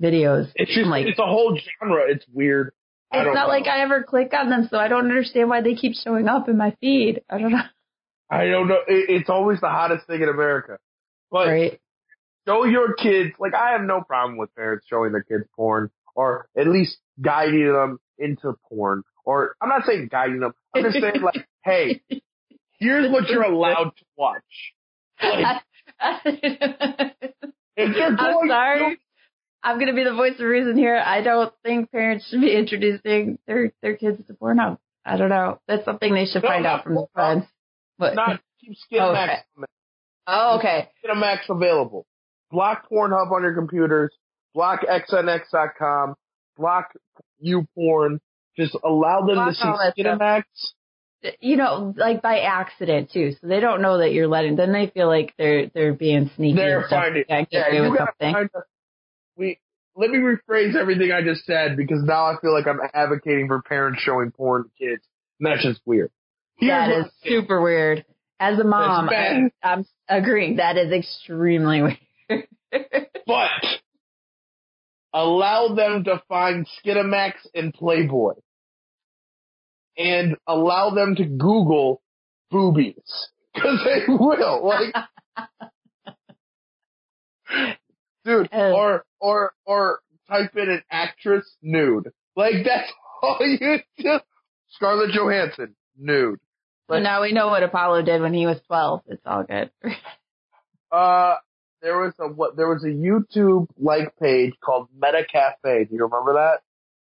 videos? 0.00 0.50
It's 0.54 0.70
just 0.70 0.84
I'm 0.84 0.90
like, 0.90 1.06
it's 1.06 1.18
a 1.18 1.26
whole 1.26 1.58
genre. 1.80 2.02
It's 2.08 2.26
weird. 2.32 2.72
It's 3.10 3.24
don't 3.24 3.34
know. 3.34 3.46
like 3.46 3.66
I 3.66 3.80
ever 3.82 4.02
click 4.02 4.32
on 4.34 4.50
them, 4.50 4.68
so 4.70 4.78
I 4.78 4.88
don't 4.88 5.06
understand 5.06 5.48
why 5.48 5.62
they 5.62 5.74
keep 5.74 5.94
showing 5.94 6.28
up 6.28 6.48
in 6.48 6.58
my 6.58 6.76
feed. 6.80 7.22
I 7.30 7.38
don't 7.38 7.52
know. 7.52 7.62
I 8.30 8.46
don't 8.46 8.68
know. 8.68 8.80
It, 8.86 9.08
it's 9.08 9.30
always 9.30 9.60
the 9.60 9.68
hottest 9.68 10.06
thing 10.06 10.20
in 10.20 10.28
America. 10.28 10.78
But 11.30 11.48
Right? 11.48 11.80
show 12.46 12.64
your 12.64 12.94
kids. 12.94 13.34
Like 13.38 13.54
I 13.54 13.72
have 13.72 13.82
no 13.82 14.02
problem 14.02 14.36
with 14.36 14.54
parents 14.54 14.86
showing 14.88 15.12
their 15.12 15.22
kids 15.22 15.44
porn, 15.56 15.90
or 16.14 16.48
at 16.56 16.66
least 16.66 16.98
guiding 17.20 17.72
them 17.72 17.98
into 18.18 18.54
porn. 18.68 19.02
Or 19.24 19.56
I'm 19.60 19.68
not 19.68 19.84
saying 19.86 20.08
guiding 20.10 20.40
them. 20.40 20.52
I'm 20.74 20.82
just 20.82 21.00
saying 21.00 21.22
like, 21.22 21.46
hey, 21.64 22.02
here's 22.78 23.10
what 23.10 23.28
you're 23.28 23.42
allowed 23.42 23.92
to 23.96 24.04
watch. 24.16 24.42
Like, 25.22 25.62
if 27.76 27.96
you're 27.96 28.06
I'm 28.06 28.16
going 28.16 28.48
sorry. 28.48 28.98
I'm 29.62 29.78
gonna 29.78 29.94
be 29.94 30.04
the 30.04 30.14
voice 30.14 30.34
of 30.38 30.46
reason 30.46 30.76
here. 30.76 30.96
I 31.04 31.20
don't 31.22 31.52
think 31.64 31.90
parents 31.90 32.28
should 32.28 32.40
be 32.40 32.54
introducing 32.54 33.38
their 33.46 33.72
their 33.82 33.96
kids 33.96 34.24
to 34.26 34.34
Pornhub. 34.34 34.78
I 35.04 35.16
don't 35.16 35.28
know. 35.30 35.58
That's 35.66 35.84
something 35.84 36.12
they 36.14 36.26
should 36.26 36.42
No, 36.42 36.48
find 36.48 36.66
out 36.66 36.84
from 36.84 36.94
their 36.94 37.04
friends. 37.14 37.44
But 37.98 38.14
not 38.14 38.40
keep 38.60 38.76
Oh, 38.92 38.94
Skinamax, 38.94 39.24
okay. 39.56 39.64
oh, 40.26 40.58
okay. 40.58 40.88
Skinamax 41.04 41.38
available. 41.48 42.06
Block 42.50 42.88
Pornhub 42.90 43.30
on 43.32 43.42
your 43.42 43.54
computers. 43.54 44.14
Block 44.54 44.80
XNX.com. 44.82 46.14
Block 46.56 46.92
YouPorn. 47.44 48.18
Just 48.56 48.76
allow 48.84 49.20
them 49.20 49.36
Block 49.36 49.48
to 49.50 49.54
see. 49.96 50.02
Skinamax. 50.02 50.42
You 51.40 51.56
know, 51.56 51.92
like 51.96 52.22
by 52.22 52.40
accident 52.40 53.10
too, 53.12 53.32
so 53.40 53.48
they 53.48 53.58
don't 53.58 53.82
know 53.82 53.98
that 53.98 54.12
you're 54.12 54.28
letting. 54.28 54.54
Then 54.54 54.72
they 54.72 54.86
feel 54.86 55.08
like 55.08 55.34
they're 55.36 55.66
they're 55.74 55.92
being 55.92 56.30
sneaky. 56.36 56.56
They're 56.58 56.86
finding. 56.88 57.24
Yeah, 57.28 57.40
get 57.40 57.48
Yeah, 57.50 57.78
away 57.80 57.88
you 57.88 57.96
gotta 57.96 58.12
something. 58.20 58.32
find 58.34 58.50
a, 58.54 58.58
let 59.98 60.10
me 60.10 60.18
rephrase 60.18 60.76
everything 60.76 61.10
I 61.10 61.22
just 61.22 61.44
said 61.44 61.76
because 61.76 62.04
now 62.04 62.26
I 62.26 62.36
feel 62.40 62.52
like 62.52 62.68
I'm 62.68 62.78
advocating 62.94 63.48
for 63.48 63.60
parents 63.62 64.00
showing 64.00 64.30
porn 64.30 64.62
to 64.62 64.70
kids. 64.78 65.02
And 65.40 65.46
that's 65.46 65.64
just 65.64 65.80
weird. 65.84 66.12
Here's 66.56 66.70
That 66.70 66.88
what 66.88 67.06
is 67.06 67.12
super 67.24 67.60
weird. 67.60 68.04
As 68.38 68.60
a 68.60 68.64
mom, 68.64 69.08
I, 69.08 69.50
I'm 69.60 69.84
agreeing. 70.08 70.56
That 70.56 70.76
is 70.76 70.92
extremely 70.92 71.98
weird. 72.30 72.46
But 73.26 73.50
allow 75.12 75.74
them 75.74 76.04
to 76.04 76.22
find 76.28 76.68
Skinamax 76.78 77.32
and 77.52 77.74
Playboy. 77.74 78.34
And 79.96 80.36
allow 80.46 80.90
them 80.90 81.16
to 81.16 81.24
Google 81.24 82.02
boobies. 82.52 83.28
Cause 83.60 83.80
they 83.84 84.04
will. 84.06 84.64
Like, 84.64 84.94
dude, 88.28 88.48
Oh. 88.52 88.72
or, 88.74 89.04
or, 89.20 89.52
or 89.66 90.00
type 90.28 90.54
in 90.56 90.68
an 90.70 90.82
actress 90.90 91.44
nude. 91.62 92.10
Like 92.36 92.54
that's 92.64 92.92
all 93.22 93.38
you 93.40 93.78
do. 93.98 94.20
Scarlett 94.70 95.10
Johansson, 95.12 95.74
nude. 95.98 96.38
Like- 96.88 97.02
now 97.02 97.22
we 97.22 97.32
know 97.32 97.48
what 97.48 97.62
Apollo 97.62 98.02
did 98.02 98.20
when 98.22 98.32
he 98.34 98.46
was 98.46 98.60
12. 98.66 99.02
It's 99.08 99.22
all 99.26 99.42
good. 99.44 99.70
Uh, 100.90 101.34
there 101.82 101.98
was 101.98 102.14
a 102.18 102.26
what? 102.28 102.56
There 102.56 102.66
was 102.68 102.82
a 102.82 102.86
YouTube 102.88 103.66
like 103.78 104.16
page 104.18 104.54
called 104.64 104.88
Metacafe. 104.98 105.88
Do 105.88 105.94
you 105.94 106.04
remember 106.04 106.32
that? 106.32 106.60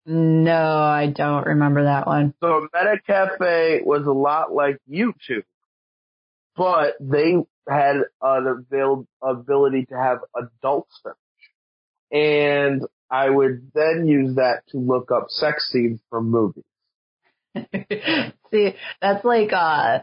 no, 0.06 0.52
I 0.78 1.08
don't 1.08 1.44
remember 1.46 1.82
that 1.82 2.06
one. 2.06 2.34
So 2.40 2.68
Metacafe 2.72 3.84
was 3.84 4.06
a 4.06 4.12
lot 4.12 4.52
like 4.52 4.78
YouTube, 4.88 5.42
but 6.56 6.94
they 7.00 7.34
had 7.68 7.96
an 8.22 8.64
avail- 8.70 9.06
ability 9.22 9.86
to 9.86 9.94
have 9.96 10.18
adult 10.36 10.86
stuff, 10.98 11.16
and 12.12 12.82
I 13.10 13.28
would 13.30 13.70
then 13.74 14.06
use 14.06 14.36
that 14.36 14.62
to 14.70 14.78
look 14.78 15.10
up 15.10 15.26
sex 15.28 15.68
scenes 15.70 16.00
from 16.10 16.30
movies. 16.30 16.64
See, 18.50 18.74
that's 19.00 19.24
like, 19.24 19.52
uh, 19.52 20.00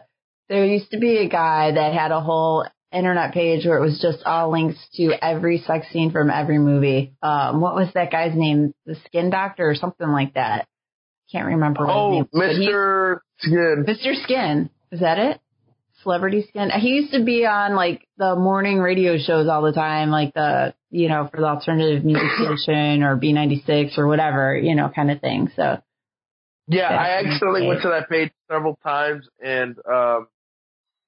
there 0.48 0.64
used 0.64 0.90
to 0.92 0.98
be 0.98 1.18
a 1.18 1.28
guy 1.28 1.72
that 1.72 1.92
had 1.94 2.12
a 2.12 2.20
whole 2.20 2.66
internet 2.92 3.32
page 3.32 3.64
where 3.66 3.78
it 3.78 3.82
was 3.82 4.00
just 4.00 4.22
all 4.24 4.50
links 4.50 4.76
to 4.94 5.12
every 5.22 5.58
sex 5.58 5.86
scene 5.90 6.10
from 6.12 6.30
every 6.30 6.58
movie. 6.58 7.14
Um, 7.22 7.60
what 7.60 7.74
was 7.74 7.88
that 7.94 8.10
guy's 8.10 8.34
name? 8.34 8.74
The 8.86 8.96
Skin 9.06 9.30
Doctor 9.30 9.68
or 9.68 9.74
something 9.74 10.08
like 10.08 10.34
that. 10.34 10.66
Can't 11.30 11.46
remember. 11.46 11.86
what 11.86 11.88
his 11.88 11.96
Oh, 11.96 12.10
name 12.10 12.28
was, 12.32 12.40
but 12.40 12.50
he- 12.50 12.58
Mister 12.66 13.22
Skin. 13.38 13.84
Mr. 13.88 14.22
Skin. 14.22 14.70
Is 14.90 15.00
that 15.00 15.18
it? 15.18 15.40
Celebrity 16.02 16.44
Skin. 16.48 16.70
He 16.70 16.88
used 16.88 17.12
to 17.12 17.24
be 17.24 17.46
on 17.46 17.74
like 17.74 18.06
the 18.16 18.36
morning 18.36 18.78
radio 18.78 19.18
shows 19.18 19.48
all 19.48 19.62
the 19.62 19.72
time, 19.72 20.10
like 20.10 20.34
the, 20.34 20.74
you 20.90 21.08
know, 21.08 21.28
for 21.30 21.40
the 21.40 21.46
alternative 21.46 22.04
music 22.04 22.28
station 22.36 23.02
or 23.02 23.16
B96 23.16 23.98
or 23.98 24.06
whatever, 24.06 24.56
you 24.56 24.74
know, 24.74 24.90
kind 24.94 25.10
of 25.10 25.20
thing. 25.20 25.50
So, 25.56 25.82
Yeah, 26.68 26.88
I 26.88 27.24
accidentally 27.24 27.66
went 27.66 27.82
to 27.82 27.88
that 27.88 28.08
page 28.08 28.30
several 28.50 28.78
times, 28.82 29.28
and 29.42 29.76
um, 29.90 30.28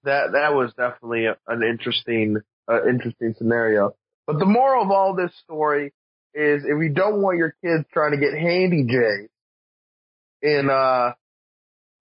that 0.04 0.32
that 0.32 0.54
was 0.54 0.72
definitely 0.76 1.26
an 1.26 1.62
interesting 1.62 2.38
uh, 2.70 2.86
interesting 2.88 3.34
scenario. 3.36 3.94
But 4.26 4.38
the 4.38 4.46
moral 4.46 4.84
of 4.84 4.90
all 4.90 5.14
this 5.14 5.32
story 5.44 5.92
is, 6.34 6.64
if 6.64 6.82
you 6.82 6.92
don't 6.94 7.20
want 7.20 7.38
your 7.38 7.54
kids 7.62 7.84
trying 7.92 8.12
to 8.12 8.18
get 8.18 8.32
handy 8.32 8.84
J's 8.84 9.28
in 10.42 10.68
uh, 10.70 11.12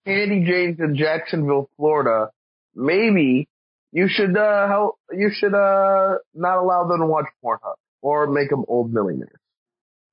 Handy 0.05 0.45
James 0.45 0.79
in 0.79 0.95
Jacksonville, 0.95 1.69
Florida, 1.77 2.31
maybe 2.75 3.47
you 3.91 4.07
should 4.09 4.35
uh, 4.37 4.67
help. 4.67 4.95
You 5.11 5.29
should 5.33 5.53
uh, 5.53 6.15
not 6.33 6.57
allow 6.57 6.87
them 6.87 6.99
to 6.99 7.05
watch 7.05 7.25
Pornhub 7.43 7.75
or 8.01 8.27
make 8.27 8.49
them 8.49 8.65
old 8.67 8.93
millionaires. 8.93 9.39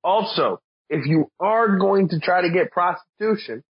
Also, 0.03 0.61
if 0.89 1.05
you 1.05 1.31
are 1.39 1.77
going 1.77 2.09
to 2.09 2.19
try 2.19 2.41
to 2.41 2.49
get 2.51 2.71
prostitution, 2.71 3.63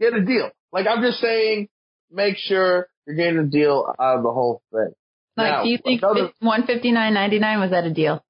get 0.00 0.14
a 0.14 0.24
deal. 0.24 0.50
Like 0.72 0.86
I'm 0.86 1.02
just 1.02 1.20
saying, 1.20 1.68
make 2.10 2.36
sure 2.36 2.86
you're 3.06 3.16
getting 3.16 3.38
a 3.38 3.44
deal 3.44 3.92
out 4.00 4.18
of 4.18 4.22
the 4.22 4.32
whole 4.32 4.62
thing. 4.72 4.92
like, 5.36 5.50
Now, 5.52 5.62
do 5.64 5.68
you 5.70 5.78
think 5.82 6.02
one 6.40 6.66
fifty 6.66 6.92
nine 6.92 7.14
ninety 7.14 7.38
nine 7.38 7.60
was 7.60 7.70
that 7.70 7.84
a 7.84 7.92
deal? 7.92 8.24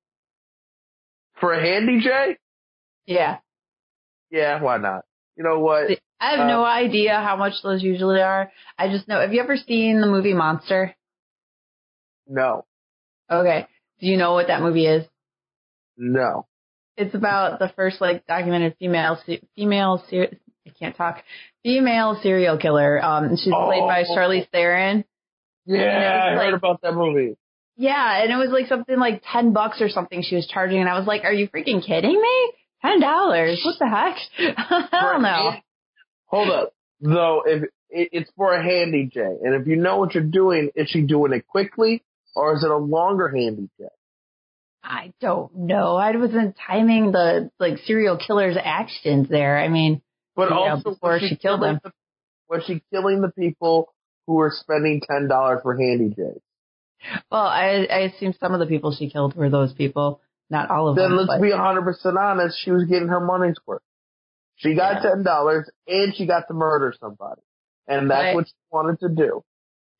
For 1.40 1.52
a 1.52 1.60
handy 1.60 2.00
J, 2.00 2.36
Yeah. 3.06 3.38
yeah, 4.30 4.62
why 4.62 4.76
not? 4.78 5.04
You 5.36 5.44
know 5.44 5.58
what? 5.60 5.88
I 6.22 6.30
have 6.36 6.40
Uh, 6.40 6.46
no 6.46 6.64
idea 6.64 7.14
how 7.20 7.36
much 7.36 7.54
those 7.62 7.82
usually 7.82 8.20
are. 8.22 8.50
I 8.78 8.88
just 8.88 9.08
know. 9.08 9.20
Have 9.20 9.32
you 9.34 9.40
ever 9.42 9.56
seen 9.56 10.00
the 10.00 10.06
movie 10.06 10.34
Monster? 10.34 10.94
No, 12.28 12.64
Okay. 13.30 13.66
Do 14.00 14.06
you 14.06 14.16
know 14.16 14.32
what 14.34 14.46
that 14.48 14.60
movie 14.62 14.86
is? 14.86 15.04
no. 15.96 16.46
It's 16.96 17.14
about 17.14 17.58
the 17.58 17.68
first 17.70 18.00
like 18.00 18.26
documented 18.26 18.76
female 18.78 19.18
female 19.56 20.04
ser- 20.10 20.36
I 20.66 20.70
can't 20.78 20.94
talk 20.94 21.22
female 21.64 22.18
serial 22.22 22.58
killer. 22.58 23.02
Um, 23.02 23.30
she's 23.36 23.52
played 23.52 23.80
by 23.80 24.04
Oh. 24.06 24.14
Charlize 24.16 24.48
Theron. 24.50 25.04
Yeah, 25.64 25.78
And 25.80 26.04
it 26.04 26.06
was 26.06 26.40
I 26.40 26.44
heard 26.44 26.54
about 26.54 26.82
that 26.82 26.94
movie. 26.94 27.36
Yeah, 27.76 28.22
and 28.22 28.30
it 28.30 28.36
was 28.36 28.50
like 28.50 28.66
something 28.66 28.98
like 28.98 29.22
ten 29.32 29.52
bucks 29.54 29.80
or 29.80 29.88
something 29.88 30.22
she 30.22 30.34
was 30.36 30.46
charging, 30.46 30.80
and 30.80 30.88
I 30.88 30.98
was 30.98 31.06
like, 31.06 31.24
"Are 31.24 31.32
you 31.32 31.48
freaking 31.48 31.82
kidding 31.84 32.20
me? 32.20 32.52
Ten 32.82 33.00
dollars? 33.00 33.62
What 33.64 33.78
the 33.78 33.88
heck? 33.88 34.16
I 34.38 35.00
don't 35.00 35.22
know." 35.22 35.52
Hold 36.32 36.50
up, 36.50 36.72
though. 37.00 37.42
If 37.46 37.62
it, 37.90 38.08
it's 38.12 38.30
for 38.36 38.52
a 38.54 38.62
handy 38.62 39.08
J, 39.12 39.20
and 39.20 39.54
if 39.54 39.66
you 39.68 39.76
know 39.76 39.98
what 39.98 40.14
you're 40.14 40.24
doing, 40.24 40.70
is 40.74 40.88
she 40.88 41.02
doing 41.02 41.32
it 41.32 41.46
quickly 41.46 42.02
or 42.34 42.56
is 42.56 42.64
it 42.64 42.70
a 42.70 42.76
longer 42.76 43.28
handy 43.28 43.68
J? 43.78 43.84
I 44.82 45.12
don't 45.20 45.54
know. 45.54 45.94
I 45.96 46.16
wasn't 46.16 46.56
timing 46.66 47.12
the 47.12 47.50
like 47.60 47.78
serial 47.86 48.16
killer's 48.18 48.56
actions 48.60 49.28
there. 49.28 49.56
I 49.58 49.68
mean, 49.68 50.02
But 50.34 50.48
Yeah, 50.50 50.56
also, 50.56 50.90
before 50.90 51.12
was 51.12 51.22
she 51.28 51.36
killed 51.36 51.62
them. 51.62 51.78
The, 51.84 51.92
was 52.48 52.64
she 52.66 52.82
killing 52.92 53.20
the 53.20 53.30
people 53.30 53.92
who 54.26 54.34
were 54.34 54.50
spending 54.54 55.00
ten 55.08 55.28
dollars 55.28 55.60
for 55.62 55.76
handy 55.76 56.08
J's? 56.16 56.40
well, 57.30 57.42
I 57.46 57.86
I 57.90 57.98
assume 58.10 58.32
some 58.40 58.54
of 58.54 58.60
the 58.60 58.66
people 58.66 58.92
she 58.98 59.08
killed 59.10 59.36
were 59.36 59.50
those 59.50 59.72
people, 59.72 60.20
not 60.50 60.70
all 60.70 60.88
of 60.88 60.96
Then 60.96 61.10
them. 61.10 61.10
Then 61.10 61.26
let's 61.26 61.38
but- 61.40 61.42
be 61.42 61.52
hundred 61.52 61.82
percent 61.82 62.16
honest. 62.18 62.58
She 62.64 62.70
was 62.72 62.84
getting 62.84 63.08
her 63.08 63.20
money's 63.20 63.56
worth. 63.66 63.82
She 64.62 64.74
got 64.74 65.02
Yeah. 65.02 65.10
ten 65.10 65.22
dollars 65.22 65.68
and 65.86 66.14
she 66.14 66.26
got 66.26 66.48
to 66.48 66.54
murder 66.54 66.94
somebody, 66.98 67.42
and 67.88 68.10
that's 68.10 68.22
Right. 68.22 68.34
what 68.34 68.46
she 68.46 68.54
wanted 68.70 69.00
to 69.00 69.08
do. 69.08 69.42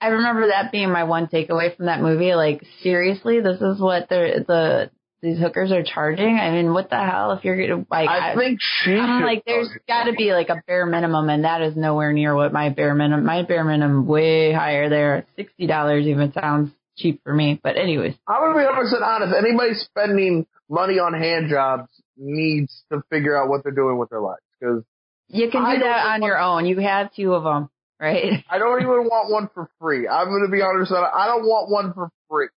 I 0.01 0.09
remember 0.09 0.49
that 0.49 0.73
being 0.73 0.91
my 0.91 1.05
one 1.05 1.29
takeaway 1.29 1.77
from 1.77 1.87
that 1.87 2.01
movie. 2.01 2.35
Like, 2.35 2.65
seriously, 2.83 3.41
this 3.41 3.61
is 3.61 3.81
what 3.81 4.09
the 4.09 4.45
the 4.47 4.91
these 5.21 5.39
hookers 5.39 5.71
are 5.71 5.85
charging. 5.85 6.37
I 6.41 6.51
mean, 6.51 6.73
what 6.75 6.91
the 6.91 6.97
hell? 6.99 7.31
If 7.33 7.45
you're 7.45 7.57
gonna 7.57 7.87
like, 7.89 8.09
I, 8.09 8.35
think 8.35 8.59
she. 8.61 8.95
I'm 8.97 9.23
like, 9.23 9.45
there's 9.47 9.71
got 9.87 10.05
to 10.05 10.13
be 10.13 10.33
like 10.33 10.49
a 10.49 10.61
bare 10.67 10.87
minimum, 10.87 11.29
and 11.31 11.45
that 11.45 11.63
is 11.63 11.77
nowhere 11.77 12.13
near 12.13 12.35
what 12.35 12.53
my 12.53 12.71
bare 12.71 12.95
minimum. 12.95 13.25
My 13.25 13.43
bare 13.43 13.63
minimum 13.63 14.07
way 14.09 14.53
higher 14.53 14.89
there. 14.89 15.25
Sixty 15.37 15.69
dollars 15.69 16.07
even 16.07 16.33
sounds 16.33 16.73
cheap 16.97 17.21
for 17.23 17.33
me. 17.33 17.61
But 17.63 17.77
anyways, 17.77 18.15
I'm 18.27 18.41
gonna 18.41 18.59
be 18.59 18.65
100 18.65 18.83
percent 18.83 19.03
honest. 19.05 19.35
Anybody 19.39 19.75
spending 19.75 20.47
money 20.69 20.99
on 20.99 21.15
hand 21.15 21.49
jobs 21.49 21.89
needs 22.17 22.83
to 22.91 23.03
figure 23.11 23.41
out 23.41 23.49
what 23.49 23.63
they're 23.63 23.73
doing 23.73 23.99
with 23.99 24.11
their 24.11 24.21
lives 24.21 24.43
because 24.63 24.83
you 25.29 25.51
can 25.51 25.75
do 25.75 25.81
that 25.83 26.07
on 26.07 26.23
your 26.23 26.39
own. 26.39 26.67
You 26.67 26.79
have 26.79 27.13
two 27.15 27.35
of 27.35 27.43
them, 27.45 27.69
right? 28.01 28.45
I 28.51 28.59
don't 28.59 28.81
even 28.81 28.91
want 29.05 29.31
one 29.33 29.49
for 29.55 29.69
free. 29.81 30.07
I'm 30.09 30.27
gonna 30.29 30.51
be 30.51 30.63
honest. 30.63 30.93
I 30.93 31.27
don't 31.27 31.45
want 31.45 31.71
one 31.71 31.93
for 31.95 32.11
free. 32.31 32.49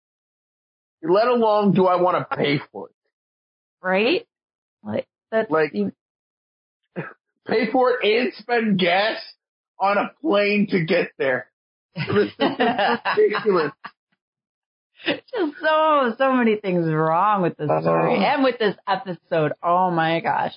Let 1.02 1.28
alone 1.28 1.72
do 1.74 1.86
I 1.86 1.96
want 2.00 2.16
to 2.28 2.36
pay 2.36 2.60
for 2.72 2.88
it? 2.88 2.94
right? 3.82 4.26
Like 4.82 5.06
that's 5.30 5.50
Like- 5.50 5.74
you- 5.74 5.92
Pay 7.46 7.70
for 7.70 7.90
it 7.90 8.04
and 8.22 8.32
spend 8.34 8.78
gas 8.78 9.18
on 9.78 9.98
a 9.98 10.10
plane 10.22 10.66
to 10.70 10.82
get 10.84 11.10
there. 11.18 11.50
This 11.94 12.30
ridiculous. 12.38 13.72
just 15.06 15.52
so 15.62 16.14
so 16.16 16.32
many 16.32 16.56
things 16.56 16.86
wrong 16.90 17.42
with 17.42 17.56
this 17.58 17.68
story 17.82 18.24
and 18.24 18.42
with 18.42 18.58
this 18.58 18.74
episode. 18.88 19.52
Oh 19.62 19.90
my 19.90 20.20
gosh! 20.20 20.54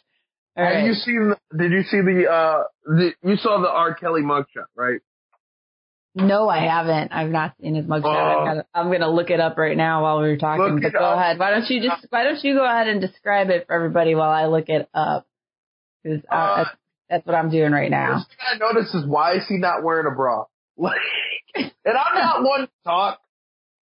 All 0.57 0.65
Have 0.65 0.73
right. 0.75 0.85
you 0.85 0.93
seen? 0.93 1.33
Did 1.57 1.71
you 1.71 1.83
see 1.83 2.01
the? 2.01 2.29
uh 2.29 2.63
the, 2.85 3.11
You 3.23 3.35
saw 3.37 3.61
the 3.61 3.69
R. 3.69 3.93
Kelly 3.93 4.21
mugshot, 4.21 4.65
right? 4.75 4.99
No, 6.15 6.49
I 6.49 6.61
haven't. 6.65 7.11
I've 7.13 7.29
not 7.29 7.53
seen 7.61 7.75
his 7.75 7.85
mugshot. 7.85 8.05
Oh. 8.05 8.09
I've 8.43 8.55
got 8.57 8.65
I'm 8.73 8.91
gonna 8.91 9.09
look 9.09 9.29
it 9.29 9.39
up 9.39 9.55
right 9.57 9.77
now 9.77 10.01
while 10.01 10.19
we 10.21 10.29
were 10.29 10.37
talking. 10.37 10.79
But 10.81 10.93
go 10.93 10.99
up. 11.05 11.17
ahead. 11.19 11.37
Why 11.37 11.51
don't 11.51 11.69
you 11.69 11.79
just 11.87 12.07
Why 12.09 12.23
don't 12.23 12.43
you 12.43 12.55
go 12.55 12.65
ahead 12.65 12.87
and 12.87 12.99
describe 12.99 13.49
it 13.51 13.67
for 13.67 13.73
everybody 13.75 14.15
while 14.15 14.31
I 14.31 14.47
look 14.47 14.67
it 14.69 14.89
up? 14.95 15.27
Because 16.03 16.21
Uh, 16.31 16.55
that's, 16.57 16.69
that's 17.09 17.25
what 17.27 17.35
I'm 17.35 17.51
doing 17.51 17.71
right 17.71 17.91
now. 17.91 18.15
First 18.15 18.29
thing 18.29 18.37
I 18.51 18.57
noticed 18.57 18.95
is 18.95 19.05
why 19.05 19.35
is 19.35 19.43
he 19.47 19.57
not 19.57 19.83
wearing 19.83 20.07
a 20.11 20.15
bra? 20.15 20.45
Like, 20.79 20.99
and 21.55 21.71
I'm 21.85 22.15
not 22.15 22.43
one 22.43 22.61
to 22.61 22.69
talk 22.83 23.19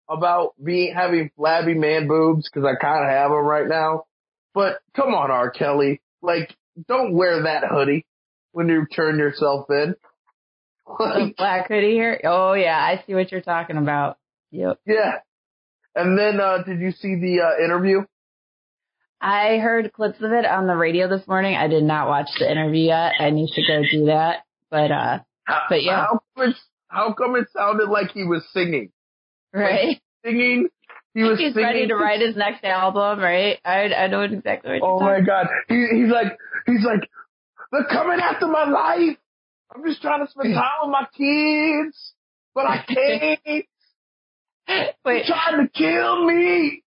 about 0.10 0.54
being 0.64 0.94
having 0.94 1.30
flabby 1.36 1.74
man 1.74 2.08
boobs 2.08 2.50
because 2.50 2.66
I 2.66 2.76
kind 2.82 3.04
of 3.04 3.10
have 3.10 3.32
them 3.32 3.44
right 3.46 3.68
now. 3.68 4.06
But 4.54 4.80
come 4.96 5.14
on, 5.14 5.30
R. 5.30 5.50
Kelly, 5.50 6.02
like, 6.22 6.56
don't 6.88 7.14
wear 7.14 7.44
that 7.44 7.64
hoodie 7.70 8.06
when 8.52 8.68
you 8.68 8.86
turn 8.94 9.18
yourself 9.18 9.68
in. 9.70 9.96
Like, 11.00 11.36
black 11.36 11.68
hoodie 11.68 11.94
here. 11.94 12.22
Oh 12.26 12.54
yeah, 12.54 12.78
I 12.78 13.04
see 13.08 13.16
what 13.16 13.32
you're 13.32 13.42
talking 13.42 13.78
about. 13.78 14.20
Yep. 14.52 14.80
yeah. 14.86 15.14
And 15.96 16.16
then, 16.16 16.40
uh, 16.40 16.62
did 16.64 16.80
you 16.80 16.92
see 16.92 17.16
the 17.16 17.42
uh, 17.42 17.64
interview? 17.66 18.02
I 19.20 19.58
heard 19.58 19.92
clips 19.94 20.22
of 20.22 20.32
it 20.32 20.46
on 20.46 20.68
the 20.68 20.76
radio 20.76 21.10
this 21.10 21.28
morning. 21.28 21.56
I 21.56 21.68
did 21.68 21.84
not 21.84 22.08
watch 22.08 22.28
the 22.38 22.52
interview 22.52 22.90
yet. 22.90 23.14
I 23.20 23.32
need 23.32 23.50
to 23.56 23.62
go 23.62 23.82
do 23.90 24.06
that. 24.06 24.44
But 24.70 24.92
uh, 24.92 25.20
How, 25.46 25.62
But 25.70 25.82
yeah. 25.84 26.06
How 26.06 26.20
come, 26.38 26.56
how 26.88 27.14
come 27.14 27.36
it 27.36 27.48
sounded 27.52 27.90
like 27.90 28.12
he 28.12 28.24
was 28.24 28.46
singing? 28.54 28.92
right. 29.54 30.00
Singing 30.24 30.70
He 31.16 31.24
was 31.24 31.40
He's 31.40 31.54
singing. 31.54 31.66
ready 31.66 31.88
to 31.88 31.96
write 31.96 32.22
his 32.22 32.36
next 32.36 32.64
album, 32.64 33.20
right? 33.20 33.58
I 33.66 33.86
I 33.94 34.08
know 34.08 34.22
exactly 34.22 34.72
what 34.74 34.78
you're 34.78 34.86
Oh 34.86 35.00
my 35.00 35.22
god. 35.22 35.48
He, 35.70 35.88
he's 35.94 36.12
like, 36.12 36.38
he's 36.68 36.84
like, 36.86 37.10
they're 37.72 37.86
coming 37.86 38.20
after 38.20 38.46
my 38.48 38.66
life. 38.70 39.18
I'm 39.74 39.84
just 39.86 40.02
trying 40.02 40.24
to 40.26 40.30
spend 40.32 40.54
time 40.54 40.64
with 40.84 40.92
my 40.92 41.08
kids, 41.18 42.14
but 42.54 42.66
I 42.68 42.84
can't. 42.88 43.66
They're 45.06 45.24
trying 45.26 45.66
to 45.66 45.70
kill 45.74 46.26
me. 46.26 46.84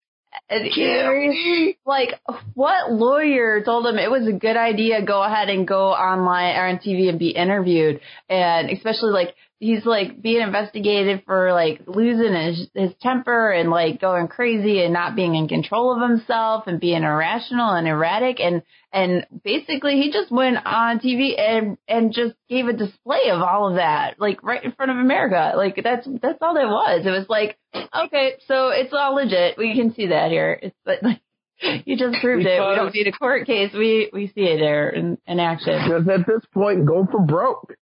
and 0.50 0.72
Kill 0.74 1.12
me. 1.12 1.78
like 1.86 2.10
what 2.54 2.92
lawyer 2.92 3.62
told 3.64 3.86
him 3.88 3.98
it 3.98 4.10
was 4.12 4.28
a 4.28 4.32
good 4.32 4.58
idea 4.58 5.04
go 5.06 5.22
ahead 5.24 5.50
and 5.50 5.68
go 5.68 5.90
online 5.90 6.56
or 6.56 6.66
on 6.68 6.78
TV 6.78 7.08
and 7.10 7.20
be 7.20 7.30
interviewed 7.30 8.00
and 8.30 8.70
especially 8.72 9.12
like 9.12 9.36
he's 9.64 9.86
like 9.86 10.22
being 10.22 10.42
investigated 10.42 11.24
for 11.26 11.54
like 11.54 11.82
losing 11.88 12.36
his 12.36 12.68
his 12.74 12.92
temper 13.02 13.50
and 13.50 13.70
like 13.70 14.02
going 14.02 14.28
crazy 14.28 14.84
and 14.84 14.92
not 14.92 15.16
being 15.16 15.36
in 15.36 15.48
control 15.48 15.96
of 15.96 16.10
himself 16.10 16.66
and 16.68 16.82
being 16.82 17.04
irrational 17.04 17.72
and 17.72 17.88
erratic. 17.88 18.42
And 18.42 18.62
and 18.92 19.26
basically 19.44 20.02
he 20.02 20.12
just 20.12 20.32
went 20.32 20.58
on 20.66 21.00
TV 21.00 21.40
and 21.40 21.78
and 21.88 22.14
just 22.14 22.36
gave 22.50 22.68
a 22.68 22.74
display 22.74 23.30
of 23.32 23.42
all 23.42 23.70
of 23.70 23.76
that 23.76 24.20
like 24.20 24.44
right 24.44 24.64
in 24.64 24.74
front 24.74 24.92
of 24.92 24.98
America. 24.98 25.54
Like 25.56 25.80
that's 25.82 26.06
that's 26.22 26.40
all 26.42 26.56
that 26.56 26.68
was. 26.68 27.06
It 27.06 27.10
was 27.10 27.28
like 27.30 27.58
okay 27.74 28.34
so 28.48 28.68
it's 28.68 28.94
all 28.94 29.16
legit. 29.16 29.58
We 29.58 29.76
can 29.76 29.94
see 29.94 30.08
that 30.08 30.30
here. 30.30 30.60
It's 30.62 30.76
but 30.84 31.02
like 31.02 31.22
you 31.86 31.96
just 31.96 32.18
proved 32.22 32.46
it. 32.46 32.60
We 32.60 32.76
don't 32.76 32.94
need 32.94 33.08
a 33.08 33.14
court 33.14 33.48
case. 33.48 33.72
We 33.74 34.10
we 34.12 34.28
see 34.28 34.42
it 34.42 34.60
there 34.60 34.90
in, 34.90 35.18
in 35.26 35.40
action. 35.40 35.80
Because 35.86 36.08
at 36.10 36.28
this 36.28 36.44
point, 36.54 36.86
go 36.86 37.08
for 37.10 37.22
broke. 37.22 37.78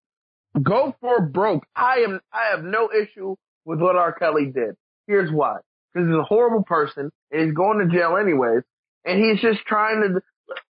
Go 0.64 0.96
for 1.02 1.22
broke. 1.22 1.66
I 1.76 2.00
am. 2.08 2.20
I 2.34 2.56
have 2.56 2.64
no 2.64 2.90
issue 2.92 3.36
with 3.66 3.80
what 3.80 3.96
R. 3.96 4.14
Kelly 4.14 4.46
did. 4.46 4.76
Here's 5.08 5.32
why. 5.32 5.58
Because 5.94 6.08
he's 6.08 6.18
a 6.18 6.24
horrible 6.24 6.64
person, 6.64 7.12
and 7.32 7.46
he's 7.46 7.54
going 7.54 7.80
to 7.80 7.96
jail 7.96 8.18
anyways. 8.20 8.64
And 9.06 9.24
he's 9.24 9.42
just 9.42 9.66
trying 9.66 10.02
to. 10.02 10.22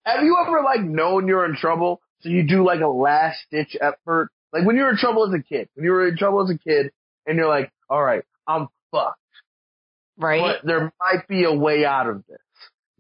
Have 0.05 0.23
you 0.23 0.37
ever 0.47 0.63
like 0.63 0.83
known 0.83 1.29
you're 1.29 1.45
in 1.45 1.57
trouble, 1.57 2.01
so 2.21 2.29
you 2.29 2.47
do 2.47 2.65
like 2.65 2.81
a 2.81 2.89
last 2.89 3.39
ditch 3.51 3.77
effort? 3.81 4.31
Like 4.53 4.65
when 4.65 4.77
you 4.77 4.83
were 4.83 4.91
in 4.91 4.97
trouble 4.97 5.27
as 5.27 5.35
a 5.39 5.43
kid. 5.43 5.69
When 5.75 5.85
you 5.85 5.93
were 5.93 6.09
in 6.09 6.17
trouble 6.17 6.43
as 6.43 6.51
a 6.51 6.59
kid, 6.59 6.91
and 7.27 7.37
you're 7.37 7.49
like, 7.49 7.73
all 7.89 8.03
right, 8.03 8.23
I'm 8.47 8.69
fucked. 8.91 9.19
right 10.19 10.41
but 10.41 10.67
there 10.67 10.93
might 11.01 11.27
be 11.29 11.45
a 11.45 11.53
way 11.53 11.85
out 11.85 12.09
of 12.09 12.25
this. 12.29 12.39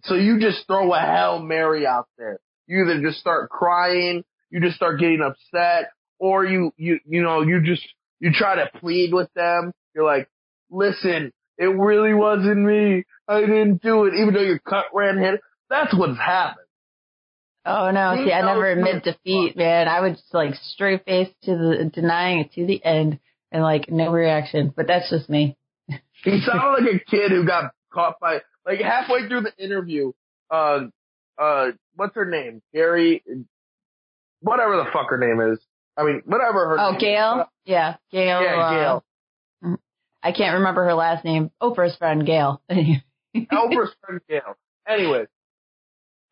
So 0.04 0.14
you 0.14 0.40
just 0.40 0.66
throw 0.66 0.92
a 0.92 1.00
Hail 1.00 1.40
Mary 1.40 1.86
out 1.86 2.08
there. 2.18 2.38
You 2.66 2.82
either 2.84 3.00
just 3.02 3.18
start 3.18 3.50
crying, 3.50 4.24
you 4.50 4.60
just 4.60 4.76
start 4.76 5.00
getting 5.00 5.20
upset, 5.20 5.90
or 6.18 6.44
you, 6.44 6.72
you, 6.76 7.00
you 7.06 7.22
know, 7.22 7.42
you 7.42 7.62
just, 7.62 7.86
you 8.20 8.32
try 8.32 8.56
to 8.56 8.78
plead 8.78 9.12
with 9.12 9.28
them. 9.34 9.72
You're 9.94 10.04
like, 10.04 10.28
listen, 10.70 11.32
it 11.58 11.66
really 11.66 12.14
wasn't 12.14 12.58
me. 12.58 13.04
I 13.28 13.40
didn't 13.40 13.82
do 13.82 14.04
it, 14.04 14.14
even 14.14 14.34
though 14.34 14.42
your 14.42 14.58
cut 14.58 14.86
ran 14.92 15.18
hit. 15.18 15.40
That's 15.70 15.96
what's 15.96 16.18
happened. 16.18 16.64
Oh 17.66 17.90
no! 17.90 18.14
See, 18.22 18.30
I 18.30 18.42
never 18.42 18.70
admit 18.70 19.04
defeat, 19.04 19.56
man. 19.56 19.88
I 19.88 20.02
would 20.02 20.16
just 20.16 20.34
like 20.34 20.54
straight 20.54 21.04
face 21.06 21.30
to 21.44 21.56
the 21.56 21.90
denying 21.92 22.40
it 22.40 22.52
to 22.52 22.66
the 22.66 22.84
end 22.84 23.18
and 23.50 23.62
like 23.62 23.90
no 23.90 24.12
reaction. 24.12 24.72
But 24.76 24.86
that's 24.86 25.08
just 25.08 25.30
me. 25.30 25.56
He 25.88 26.40
sounded 26.46 26.84
like 26.84 26.94
a 26.94 27.10
kid 27.10 27.30
who 27.30 27.46
got 27.46 27.72
caught 27.90 28.20
by, 28.20 28.40
like 28.66 28.80
halfway 28.80 29.28
through 29.28 29.42
the 29.42 29.52
interview, 29.56 30.12
uh, 30.50 30.80
uh, 31.38 31.68
what's 31.94 32.14
her 32.16 32.26
name? 32.26 32.60
Gary, 32.74 33.22
whatever 34.40 34.76
the 34.76 34.86
fuck 34.92 35.08
her 35.08 35.18
name 35.18 35.40
is. 35.52 35.58
I 35.96 36.02
mean, 36.04 36.22
whatever 36.24 36.68
her 36.70 36.80
Oh, 36.80 36.86
name 36.90 36.96
is. 36.96 37.00
Gail? 37.02 37.50
Yeah, 37.64 37.96
Gail. 38.10 38.42
Yeah, 38.42 38.56
uh, 38.60 38.70
Gail. 39.62 39.76
I 40.22 40.32
can't 40.32 40.54
remember 40.58 40.84
her 40.84 40.94
last 40.94 41.24
name. 41.24 41.50
Oprah's 41.62 41.96
friend, 41.96 42.24
Gail. 42.26 42.62
Oprah's 42.70 43.94
friend 44.04 44.20
Gail. 44.28 44.56
Anyways, 44.88 45.28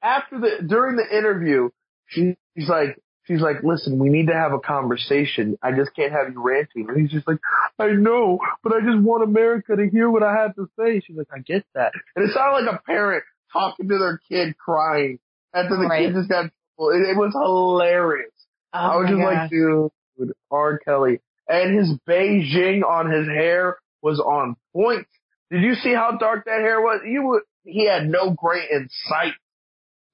after 0.03 0.40
the 0.40 0.62
during 0.66 0.96
the 0.96 1.16
interview, 1.16 1.68
she, 2.07 2.35
she's 2.57 2.68
like, 2.68 2.98
she's 3.27 3.40
like, 3.40 3.62
listen, 3.62 3.98
we 3.98 4.09
need 4.09 4.27
to 4.29 4.35
have 4.35 4.53
a 4.53 4.59
conversation. 4.59 5.57
I 5.62 5.72
just 5.72 5.94
can't 5.94 6.12
have 6.12 6.33
you 6.33 6.42
ranting. 6.42 6.88
And 6.88 7.01
he's 7.01 7.11
just 7.11 7.27
like, 7.29 7.38
I 7.79 7.88
know, 7.88 8.38
but 8.62 8.72
I 8.72 8.81
just 8.81 8.98
want 9.03 9.22
America 9.25 9.77
to 9.77 9.88
hear 9.90 10.11
what 10.11 10.22
I 10.22 10.33
have 10.42 10.55
to 10.57 10.68
say. 10.79 11.01
She's 11.07 11.16
like, 11.16 11.29
I 11.35 11.38
get 11.40 11.64
that. 11.75 11.92
And 12.16 12.29
it 12.29 12.35
sounded 12.35 12.64
like 12.66 12.75
a 12.75 12.83
parent 12.85 13.25
talking 13.53 13.88
to 13.88 13.98
their 13.98 14.20
kid 14.29 14.57
crying 14.59 15.18
after 15.55 15.77
the 15.77 15.87
Right. 15.87 16.07
kid 16.07 16.14
just 16.14 16.29
got. 16.29 16.46
It, 16.46 17.11
it 17.11 17.16
was 17.16 17.33
hilarious. 17.35 18.33
Oh 18.75 18.79
I 18.79 18.97
was 18.97 19.09
just 19.09 19.21
gosh. 19.21 19.35
like, 19.35 19.51
dude, 19.51 20.33
R. 20.51 20.79
Kelly. 20.79 21.21
And 21.49 21.79
his 21.79 21.93
Beijing 22.09 22.83
on 22.85 23.11
his 23.11 23.27
hair 23.27 23.77
was 24.01 24.19
on 24.21 24.57
point. 24.75 25.07
Did 25.51 25.63
you 25.63 25.75
see 25.75 25.93
how 25.93 26.17
dark 26.19 26.47
that 26.47 26.61
hair 26.61 26.81
was? 26.81 27.01
You 27.07 27.27
would, 27.29 27.43
he 27.65 27.87
had 27.87 28.09
no 28.09 28.31
gray 28.31 28.67
in 28.71 28.89
sight. 29.09 29.35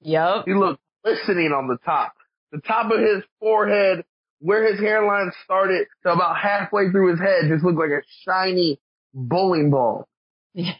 Yep. 0.01 0.45
He 0.45 0.53
looked 0.53 0.81
glistening 1.03 1.51
on 1.51 1.67
the 1.67 1.77
top. 1.85 2.13
The 2.51 2.59
top 2.61 2.91
of 2.91 2.99
his 2.99 3.23
forehead, 3.39 4.03
where 4.39 4.69
his 4.69 4.79
hairline 4.79 5.31
started 5.43 5.87
to 6.03 6.11
about 6.11 6.37
halfway 6.37 6.89
through 6.89 7.11
his 7.11 7.19
head, 7.19 7.49
just 7.49 7.63
looked 7.63 7.77
like 7.77 7.91
a 7.91 8.01
shiny 8.25 8.79
bowling 9.13 9.69
ball. 9.69 10.07
Man, 10.55 10.75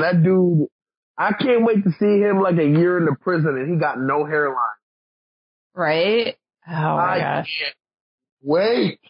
that 0.00 0.22
dude, 0.22 0.68
I 1.16 1.32
can't 1.32 1.64
wait 1.64 1.84
to 1.84 1.90
see 1.98 2.20
him 2.20 2.40
like 2.40 2.58
a 2.58 2.64
year 2.64 2.98
in 2.98 3.04
the 3.06 3.16
prison 3.20 3.56
and 3.58 3.72
he 3.72 3.78
got 3.78 3.98
no 3.98 4.24
hairline. 4.24 4.56
Right? 5.74 6.36
Oh 6.66 6.72
my 6.72 7.16
I 7.16 7.18
gosh. 7.18 7.62
wait. 8.42 9.00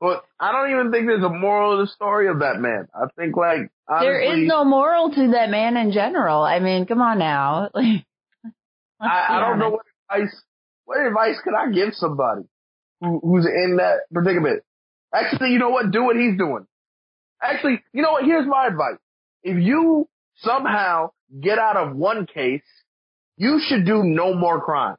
But 0.00 0.24
I 0.38 0.52
don't 0.52 0.70
even 0.70 0.90
think 0.90 1.06
there's 1.06 1.22
a 1.22 1.28
moral 1.28 1.76
to 1.76 1.84
the 1.84 1.90
story 1.90 2.28
of 2.28 2.38
that 2.38 2.58
man. 2.58 2.88
I 2.94 3.06
think 3.18 3.36
like 3.36 3.70
honestly, 3.86 4.06
There 4.06 4.20
is 4.20 4.48
no 4.48 4.64
moral 4.64 5.10
to 5.10 5.30
that 5.32 5.50
man 5.50 5.76
in 5.76 5.92
general. 5.92 6.42
I 6.42 6.58
mean, 6.58 6.86
come 6.86 7.02
on 7.02 7.18
now. 7.18 7.68
I, 9.00 9.26
I 9.28 9.40
don't 9.40 9.58
know 9.58 9.70
what 9.70 9.86
advice. 10.10 10.34
What 10.86 11.06
advice 11.06 11.36
could 11.44 11.54
I 11.54 11.70
give 11.70 11.94
somebody 11.94 12.42
who, 13.00 13.20
who's 13.22 13.46
in 13.46 13.76
that 13.76 14.00
predicament? 14.12 14.62
Actually, 15.14 15.50
you 15.50 15.58
know 15.58 15.70
what? 15.70 15.90
Do 15.90 16.04
what 16.04 16.16
he's 16.16 16.36
doing. 16.38 16.66
Actually, 17.42 17.82
you 17.92 18.02
know 18.02 18.12
what? 18.12 18.24
Here's 18.24 18.46
my 18.46 18.66
advice. 18.66 18.98
If 19.42 19.62
you 19.62 20.08
somehow 20.36 21.10
get 21.40 21.58
out 21.58 21.76
of 21.76 21.94
one 21.94 22.26
case, 22.26 22.62
you 23.36 23.60
should 23.66 23.84
do 23.84 24.02
no 24.02 24.34
more 24.34 24.60
crimes. 24.60 24.98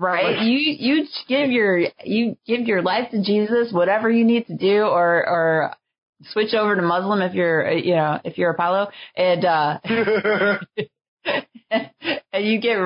Right. 0.00 0.36
Like- 0.38 0.46
you 0.46 0.56
you 0.58 1.06
give 1.28 1.50
your 1.50 1.78
you 2.02 2.36
give 2.46 2.62
your 2.62 2.80
life 2.80 3.10
to 3.10 3.22
Jesus, 3.22 3.70
whatever 3.70 4.08
you 4.10 4.24
need 4.24 4.46
to 4.46 4.56
do, 4.56 4.84
or 4.84 5.28
or 5.28 5.74
switch 6.32 6.54
over 6.54 6.74
to 6.74 6.80
Muslim 6.80 7.20
if 7.20 7.34
you're 7.34 7.68
uh, 7.68 7.74
you 7.74 7.94
know 7.96 8.18
if 8.24 8.38
you're 8.38 8.50
Apollo, 8.50 8.88
and 9.14 9.44
uh 9.44 9.78
and 11.70 12.44
you 12.46 12.60
get 12.60 12.78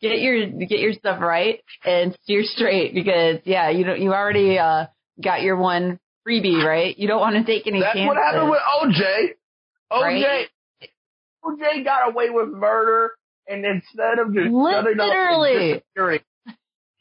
get 0.00 0.20
your 0.20 0.46
get 0.46 0.78
your 0.78 0.92
stuff 0.92 1.20
right 1.20 1.60
and 1.84 2.16
steer 2.22 2.42
straight 2.44 2.94
because 2.94 3.40
yeah 3.44 3.70
you 3.70 3.84
don't 3.84 4.00
you 4.00 4.12
already 4.12 4.56
uh 4.56 4.86
got 5.20 5.42
your 5.42 5.56
one 5.56 5.98
freebie 6.26 6.64
right. 6.64 6.96
You 6.96 7.08
don't 7.08 7.20
want 7.20 7.34
to 7.34 7.42
take 7.44 7.66
any 7.66 7.80
That's 7.80 7.94
chances. 7.96 8.06
what 8.06 8.16
happened 8.16 8.48
with 8.50 8.60
OJ. 8.60 9.26
OJ, 9.92 10.02
Right? 10.02 10.48
OJ 11.44 11.84
got 11.84 12.08
away 12.12 12.30
with 12.30 12.48
murder, 12.48 13.10
and 13.48 13.64
instead 13.64 14.20
of 14.20 14.32
just 14.32 14.52
Literally. 14.54 15.82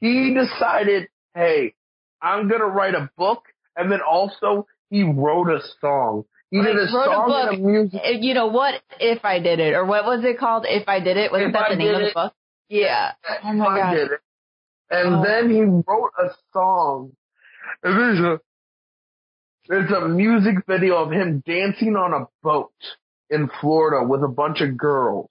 He 0.01 0.33
decided, 0.33 1.07
hey, 1.35 1.73
I'm 2.21 2.47
gonna 2.49 2.65
write 2.67 2.95
a 2.95 3.09
book, 3.17 3.43
and 3.75 3.91
then 3.91 3.99
also 4.01 4.67
he 4.89 5.03
wrote 5.03 5.49
a 5.49 5.61
song. 5.81 6.25
He 6.51 6.61
did 6.61 6.75
a 6.77 6.83
a 6.83 6.87
song 6.87 7.27
book. 7.27 7.51
and 7.53 7.63
a 7.63 7.67
music. 7.67 8.01
You 8.21 8.33
know 8.33 8.47
what 8.47 8.81
if 8.99 9.23
I 9.23 9.39
did 9.39 9.59
it 9.59 9.73
or 9.75 9.85
what 9.85 10.03
was 10.05 10.23
it 10.25 10.39
called 10.39 10.65
if 10.67 10.87
I 10.89 10.99
did 10.99 11.15
it 11.15 11.31
wasn't 11.31 11.49
If 11.49 11.53
that 11.53 11.65
I 11.67 11.69
the 11.69 11.75
name 11.75 11.93
of 11.95 12.01
the 12.01 12.07
It. 12.07 12.13
book? 12.15 12.33
Yeah. 12.69 13.11
Oh 13.43 13.53
my 13.53 13.65
I 13.67 13.77
God. 13.79 13.93
did 13.93 14.11
it. 14.11 14.19
And 14.89 15.15
Oh. 15.17 15.23
then 15.23 15.49
he 15.51 15.61
wrote 15.61 16.11
a 16.17 16.29
song. 16.51 17.11
And 17.83 17.99
there's 17.99 18.19
a 18.19 18.39
there's 19.67 19.91
a 19.91 20.07
music 20.07 20.55
video 20.67 20.95
of 21.03 21.11
him 21.11 21.43
dancing 21.45 21.95
on 21.95 22.13
a 22.13 22.25
boat 22.41 22.71
in 23.29 23.47
Florida 23.61 24.03
with 24.07 24.23
a 24.23 24.27
bunch 24.27 24.61
of 24.61 24.75
girls. 24.75 25.29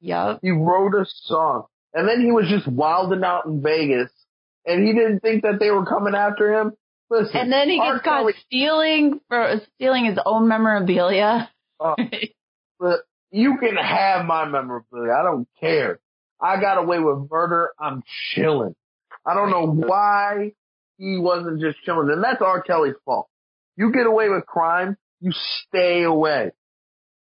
Yeah. 0.00 0.38
He 0.42 0.52
wrote 0.52 0.94
a 0.94 1.04
song. 1.06 1.64
And 1.94 2.08
then 2.08 2.20
he 2.20 2.30
was 2.32 2.46
just 2.48 2.66
wilding 2.68 3.24
out 3.24 3.46
in 3.46 3.62
Vegas. 3.62 4.10
And 4.64 4.86
he 4.86 4.92
didn't 4.92 5.20
think 5.20 5.42
that 5.42 5.58
they 5.60 5.70
were 5.70 5.86
coming 5.86 6.14
after 6.14 6.52
him. 6.52 6.72
Listen. 7.08 7.36
And 7.36 7.52
then 7.52 7.68
he 7.68 7.78
gets 7.78 8.02
caught 8.02 8.20
Kelly- 8.22 8.34
stealing 8.46 9.20
for 9.28 9.60
stealing 9.76 10.04
his 10.06 10.18
own 10.26 10.48
memorabilia. 10.48 11.50
uh, 11.80 11.94
but 12.80 13.00
you 13.30 13.56
can 13.58 13.76
have 13.76 14.26
my 14.26 14.44
memorabilia. 14.46 15.12
I 15.12 15.22
don't 15.22 15.48
care. 15.60 16.00
I 16.40 16.60
got 16.60 16.78
away 16.78 16.98
with 16.98 17.30
murder. 17.30 17.70
I'm 17.78 18.02
chilling. 18.34 18.74
I 19.24 19.34
don't 19.34 19.50
know 19.50 19.66
why 19.66 20.52
he 20.98 21.16
wasn't 21.18 21.60
just 21.60 21.78
chilling. 21.84 22.10
And 22.10 22.22
that's 22.22 22.42
R. 22.42 22.60
Kelly's 22.62 22.94
fault. 23.04 23.28
You 23.76 23.92
get 23.92 24.06
away 24.06 24.28
with 24.28 24.44
crime, 24.46 24.96
you 25.20 25.30
stay 25.32 26.02
away. 26.02 26.52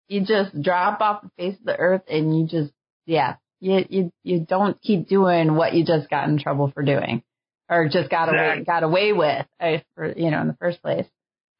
you 0.07 0.25
just 0.25 0.59
drop 0.61 1.01
off 1.01 1.23
the 1.23 1.29
face 1.37 1.57
of 1.59 1.65
the 1.65 1.77
earth 1.77 2.03
and 2.09 2.37
you 2.37 2.47
just 2.47 2.71
yeah. 3.05 3.35
You 3.63 3.85
you 3.89 4.11
you 4.23 4.39
don't 4.41 4.79
keep 4.81 5.07
doing 5.07 5.55
what 5.55 5.73
you 5.73 5.85
just 5.85 6.09
got 6.09 6.27
in 6.27 6.37
trouble 6.37 6.69
for 6.73 6.83
doing. 6.83 7.23
Or 7.69 7.87
just 7.87 8.09
got 8.09 8.27
away 8.27 8.59
Exactly. 8.59 8.65
got 8.65 8.83
away 8.83 9.13
with 9.13 9.45
uh, 9.59 9.77
for 9.95 10.11
you 10.11 10.31
know 10.31 10.41
in 10.41 10.47
the 10.47 10.57
first 10.59 10.81
place. 10.81 11.05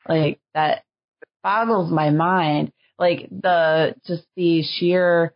Like 0.08 0.40
that 0.54 0.84
boggles 1.44 1.90
my 1.92 2.10
mind. 2.10 2.74
Like 3.00 3.30
the 3.32 3.96
just 4.06 4.24
the 4.36 4.64
sheer 4.64 5.34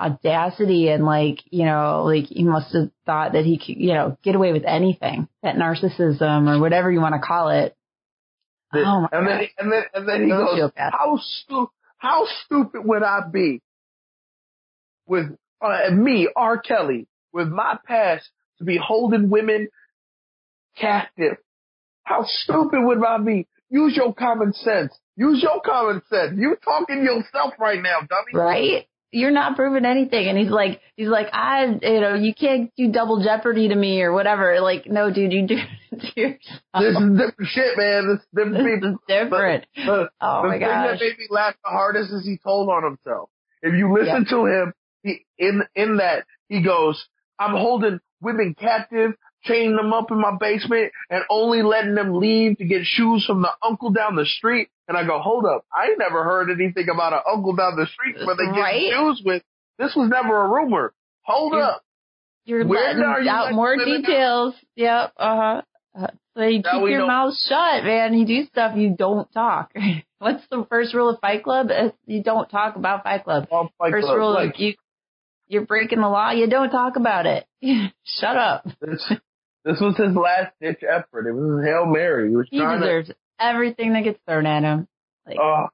audacity 0.00 0.88
and 0.88 1.04
like 1.04 1.38
you 1.50 1.64
know 1.64 2.02
like 2.04 2.24
he 2.26 2.42
must 2.44 2.72
have 2.74 2.90
thought 3.06 3.32
that 3.34 3.44
he 3.44 3.56
could 3.58 3.76
you 3.80 3.94
know 3.94 4.16
get 4.24 4.34
away 4.34 4.52
with 4.52 4.64
anything 4.64 5.28
that 5.44 5.54
narcissism 5.56 6.48
or 6.48 6.60
whatever 6.60 6.90
you 6.90 7.00
want 7.00 7.14
to 7.14 7.20
call 7.20 7.48
it 7.50 7.76
The- 8.72 8.84
Oh 8.84 9.00
my 9.02 9.08
and 9.12 9.26
then 9.26 9.38
God. 9.40 9.48
and 9.58 9.72
then 9.72 9.82
and 9.94 10.08
then 10.08 10.22
he 10.24 10.28
goes, 10.30 10.70
"How 10.76 11.18
stu- 11.20 11.70
how 11.96 12.26
stupid 12.44 12.82
would 12.84 13.02
I 13.02 13.20
be 13.32 13.60
with 15.06 15.36
uh, 15.60 15.90
me, 15.92 16.28
R. 16.34 16.58
Kelly, 16.58 17.06
with 17.32 17.48
my 17.48 17.78
past 17.86 18.28
to 18.58 18.64
be 18.64 18.76
holding 18.76 19.30
women 19.30 19.68
captive? 20.76 21.36
How 22.04 22.24
stupid 22.26 22.80
would 22.82 23.04
I 23.04 23.18
be? 23.18 23.46
Use 23.70 23.94
your 23.96 24.14
common 24.14 24.52
sense. 24.54 24.96
Use 25.16 25.42
your 25.42 25.60
common 25.60 26.02
sense. 26.08 26.32
You 26.36 26.56
talking 26.64 27.02
yourself 27.04 27.54
right 27.58 27.82
now, 27.82 28.00
dummy. 28.00 28.32
right 28.32 28.86
you're 29.10 29.30
not 29.30 29.56
proving 29.56 29.84
anything 29.84 30.28
and 30.28 30.36
he's 30.36 30.50
like 30.50 30.80
he's 30.96 31.08
like 31.08 31.28
i 31.32 31.64
you 31.64 32.00
know 32.00 32.14
you 32.14 32.34
can't 32.34 32.70
do 32.76 32.92
double 32.92 33.22
jeopardy 33.24 33.68
to 33.68 33.74
me 33.74 34.02
or 34.02 34.12
whatever 34.12 34.60
like 34.60 34.86
no 34.86 35.10
dude 35.10 35.32
you 35.32 35.46
do 35.46 35.56
it 35.92 36.00
to 36.00 36.20
yourself. 36.20 36.60
This 36.74 36.96
is 36.96 37.18
different 37.18 37.50
shit, 37.50 37.78
man. 37.78 38.08
This 38.08 38.20
is 38.20 38.26
different 38.34 38.82
This 38.82 38.90
is 38.90 38.96
different 39.08 39.66
The, 39.76 40.10
oh 40.20 40.42
the 40.42 40.48
my 40.48 40.54
thing 40.54 40.60
gosh 40.60 40.98
that 40.98 41.00
made 41.00 41.18
me 41.18 41.26
laugh 41.30 41.54
the 41.64 41.70
hardest 41.70 42.12
is 42.12 42.24
he 42.26 42.38
told 42.42 42.68
on 42.68 42.84
himself. 42.84 43.30
If 43.62 43.74
you 43.74 43.92
listen 43.92 44.26
to 44.28 44.44
him, 44.46 44.72
he, 45.08 45.26
in 45.38 45.62
in 45.74 45.96
that 45.98 46.24
he 46.48 46.62
goes, 46.62 47.06
"I'm 47.38 47.52
holding 47.56 48.00
women 48.20 48.54
captive, 48.58 49.12
chaining 49.44 49.76
them 49.76 49.92
up 49.92 50.10
in 50.10 50.20
my 50.20 50.32
basement, 50.38 50.92
and 51.10 51.22
only 51.30 51.62
letting 51.62 51.94
them 51.94 52.14
leave 52.18 52.58
to 52.58 52.64
get 52.64 52.82
shoes 52.84 53.24
from 53.26 53.42
the 53.42 53.50
uncle 53.62 53.90
down 53.90 54.16
the 54.16 54.26
street." 54.26 54.68
And 54.88 54.96
I 54.96 55.04
go, 55.06 55.18
"Hold 55.20 55.44
up, 55.44 55.64
I 55.76 55.86
ain't 55.88 55.98
never 55.98 56.24
heard 56.24 56.50
anything 56.50 56.88
about 56.92 57.12
an 57.12 57.20
uncle 57.30 57.54
down 57.54 57.76
the 57.76 57.86
street 57.86 58.16
where 58.24 58.36
they 58.36 58.46
get 58.46 58.60
Right. 58.60 58.92
shoes 58.92 59.22
with. 59.24 59.42
This 59.78 59.94
was 59.94 60.08
never 60.08 60.44
a 60.44 60.48
rumor. 60.48 60.92
Hold 61.24 61.52
You're- 61.52 61.64
up, 61.64 61.82
You're 62.46 62.66
Where 62.66 62.82
letting 62.88 63.02
are 63.02 63.20
you 63.20 63.30
out 63.30 63.52
more 63.52 63.76
details. 63.76 64.54
Yep. 64.76 65.12
Uh-huh. 65.18 65.62
Uh, 65.98 66.06
so 66.36 66.42
you 66.44 66.60
Now 66.62 66.72
keep 66.80 66.88
your 66.88 66.98
know- 67.00 67.06
mouth 67.06 67.34
shut, 67.36 67.84
man. 67.84 68.14
You 68.14 68.24
do 68.26 68.44
stuff, 68.46 68.74
you 68.76 68.94
don't 68.96 69.30
talk. 69.32 69.72
What's 70.18 70.46
the 70.50 70.64
first 70.70 70.94
rule 70.94 71.10
of 71.10 71.20
Fight 71.20 71.44
Club? 71.44 71.68
You 72.06 72.22
don't 72.22 72.48
talk 72.48 72.76
about 72.76 73.04
Fight 73.04 73.22
Club. 73.24 73.46
I'll 73.52 73.70
fight 73.78 73.90
First 73.92 74.06
club. 74.06 74.16
rule, 74.16 74.32
like 74.32 74.58
you 74.58 74.74
you're 75.48 75.66
breaking 75.66 76.00
the 76.00 76.08
law. 76.08 76.30
You 76.30 76.46
don't 76.48 76.70
talk 76.70 76.96
about 76.96 77.26
it. 77.26 77.46
shut 78.04 78.36
up. 78.36 78.66
this. 78.80 79.12
This 79.64 79.80
was 79.80 79.96
his 79.98 80.14
last 80.16 80.52
ditch 80.62 80.80
effort. 80.88 81.26
It 81.28 81.32
was 81.32 81.58
his 81.60 81.68
hail 81.68 81.84
mary. 81.86 82.30
He 82.30 82.36
was 82.36 82.46
He 82.50 82.58
trying 82.58 82.80
to 82.80 82.86
deserves 82.86 83.10
everything 83.38 83.92
that 83.94 84.04
gets 84.04 84.18
thrown 84.26 84.46
at 84.46 84.62
him. 84.62 84.86
Like, 85.26 85.36
Oh, 85.38 85.66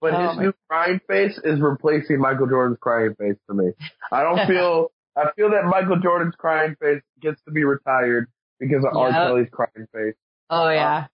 but 0.00 0.14
Oh, 0.14 0.28
his 0.30 0.38
new 0.38 0.52
crying 0.68 1.00
face 1.08 1.38
is 1.44 1.60
replacing 1.60 2.18
Michael 2.18 2.46
Jordan's 2.48 2.78
crying 2.80 3.14
face 3.18 3.36
to 3.48 3.54
me. 3.54 3.70
I 4.10 4.22
don't 4.22 4.46
feel, 4.48 4.90
I 5.16 5.26
feel 5.36 5.50
that 5.50 5.64
Michael 5.66 6.00
Jordan's 6.02 6.34
crying 6.36 6.76
face 6.80 7.02
gets 7.20 7.40
to 7.44 7.52
be 7.52 7.62
retired 7.64 8.26
because 8.58 8.84
of 8.84 8.96
R. 8.96 9.10
Yep. 9.10 9.16
Kelly's 9.16 9.48
crying 9.52 9.86
face. 9.92 10.14
oh 10.50 10.68
yeah. 10.70 11.06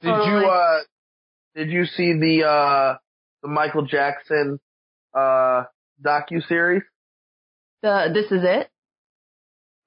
Did 0.00 0.08
Totally. 0.10 0.40
you, 0.40 0.46
uh, 0.48 0.78
did 1.56 1.70
you 1.70 1.84
see 1.84 2.14
the, 2.18 2.46
uh, 2.48 2.96
the 3.42 3.48
Michael 3.48 3.82
Jackson, 3.84 4.58
uh, 5.14 5.64
docu-series? 6.02 6.82
The 7.82 8.10
this 8.12 8.26
is 8.30 8.44
it 8.44 8.68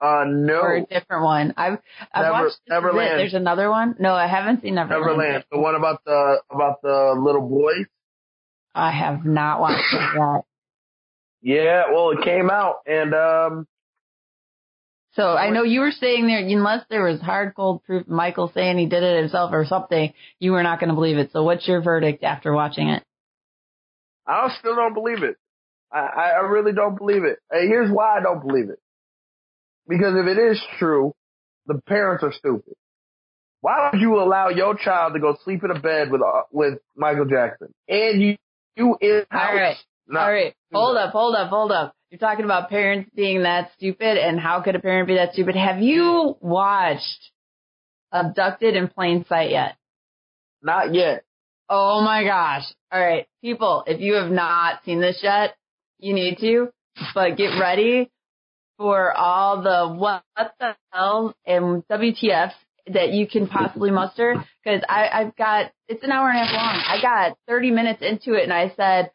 Uh, 0.01 0.25
no. 0.27 0.59
or 0.61 0.75
a 0.75 0.85
different 0.85 1.23
one. 1.23 1.53
I've 1.57 1.77
I've 2.13 2.23
Never- 2.23 2.31
watched 2.31 2.59
This. 2.65 2.69
Neverland. 2.69 3.19
There's 3.19 3.33
another 3.33 3.69
one. 3.69 3.95
No, 3.99 4.13
I 4.13 4.27
haven't 4.27 4.61
seen 4.61 4.75
Neverland. 4.75 5.05
Neverland. 5.17 5.45
The 5.51 5.59
one 5.59 5.75
about 5.75 6.03
the, 6.05 6.41
about 6.49 6.81
the 6.81 7.13
little 7.17 7.47
boys? 7.47 7.85
I 8.75 8.91
have 8.91 9.23
not 9.25 9.59
watched 9.59 9.93
it 9.93 10.01
yet. 10.17 10.45
Yeah, 11.45 11.83
well, 11.91 12.11
it 12.11 12.23
came 12.23 12.49
out 12.49 12.77
and, 12.87 13.13
um, 13.13 13.67
So 15.11 15.35
I 15.35 15.51
know 15.51 15.61
you 15.63 15.81
were 15.81 15.91
saying 15.91 16.25
there, 16.25 16.39
unless 16.39 16.83
there 16.89 17.03
was 17.03 17.21
hard 17.21 17.53
cold 17.55 17.83
proof, 17.83 18.07
Michael 18.07 18.49
saying 18.53 18.77
he 18.79 18.87
did 18.87 19.03
it 19.03 19.19
himself 19.21 19.51
or 19.53 19.63
something, 19.65 20.11
you 20.39 20.53
were 20.53 20.63
not 20.63 20.79
going 20.79 20.89
to 20.89 20.95
believe 20.95 21.17
it. 21.19 21.31
So 21.31 21.43
what's 21.43 21.67
your 21.67 21.81
verdict 21.81 22.23
after 22.23 22.51
watching 22.51 22.89
it? 22.89 23.03
I 24.25 24.49
still 24.57 24.75
don't 24.75 24.93
believe 24.95 25.21
it. 25.21 25.35
I, 25.93 26.31
I 26.31 26.39
really 26.47 26.73
don't 26.73 26.97
believe 26.97 27.23
it. 27.23 27.39
And 27.51 27.69
here's 27.69 27.91
why 27.91 28.17
I 28.17 28.21
don't 28.21 28.45
believe 28.45 28.69
it. 28.69 28.79
Because 29.87 30.15
if 30.15 30.27
it 30.27 30.39
is 30.39 30.61
true, 30.79 31.13
the 31.67 31.79
parents 31.87 32.23
are 32.23 32.33
stupid. 32.33 32.73
Why 33.61 33.89
would 33.91 34.01
you 34.01 34.19
allow 34.19 34.49
your 34.49 34.75
child 34.75 35.13
to 35.13 35.19
go 35.19 35.37
sleep 35.43 35.63
in 35.63 35.71
a 35.71 35.79
bed 35.79 36.11
with 36.11 36.21
uh, 36.21 36.41
with 36.51 36.79
Michael 36.97 37.25
Jackson 37.25 37.73
and 37.87 38.21
you 38.21 38.35
you 38.75 38.97
in 38.99 39.23
house? 39.29 39.49
All 39.49 39.55
right. 39.55 39.77
All 40.09 40.31
right. 40.31 40.53
Hold 40.73 40.97
up, 40.97 41.11
hold 41.11 41.35
up, 41.35 41.49
hold 41.49 41.71
up. 41.71 41.93
You're 42.09 42.19
talking 42.19 42.45
about 42.45 42.69
parents 42.69 43.09
being 43.15 43.43
that 43.43 43.71
stupid 43.77 44.17
and 44.17 44.39
how 44.39 44.61
could 44.61 44.75
a 44.75 44.79
parent 44.79 45.07
be 45.07 45.15
that 45.15 45.33
stupid? 45.33 45.55
Have 45.55 45.79
you 45.81 46.35
watched 46.41 47.31
Abducted 48.11 48.75
in 48.75 48.89
Plain 48.89 49.25
Sight 49.27 49.51
yet? 49.51 49.77
Not 50.61 50.93
yet. 50.93 51.23
Oh 51.69 52.01
my 52.01 52.23
gosh. 52.23 52.63
All 52.91 52.99
right. 52.99 53.27
People, 53.41 53.83
if 53.87 54.01
you 54.01 54.15
have 54.15 54.29
not 54.29 54.83
seen 54.83 54.99
this 54.99 55.21
yet, 55.23 55.55
you 56.03 56.13
need 56.13 56.37
to, 56.39 56.69
but 57.15 57.37
get 57.37 57.59
ready 57.59 58.11
for 58.77 59.15
all 59.15 59.61
the 59.61 59.93
what 59.93 60.23
the 60.59 60.75
hell 60.91 61.35
and 61.45 61.83
WTFs 61.87 62.53
that 62.87 63.11
you 63.11 63.27
can 63.27 63.47
possibly 63.47 63.91
muster. 63.91 64.35
Cause 64.65 64.81
I, 64.89 65.07
I've 65.07 65.35
got, 65.37 65.71
it's 65.87 66.03
an 66.03 66.11
hour 66.11 66.29
and 66.29 66.37
a 66.37 66.45
half 66.45 66.53
long. 66.53 66.83
I 66.85 67.01
got 67.01 67.37
30 67.47 67.71
minutes 67.71 68.01
into 68.01 68.33
it 68.33 68.43
and 68.43 68.53
I 68.53 68.73
said, 68.75 69.11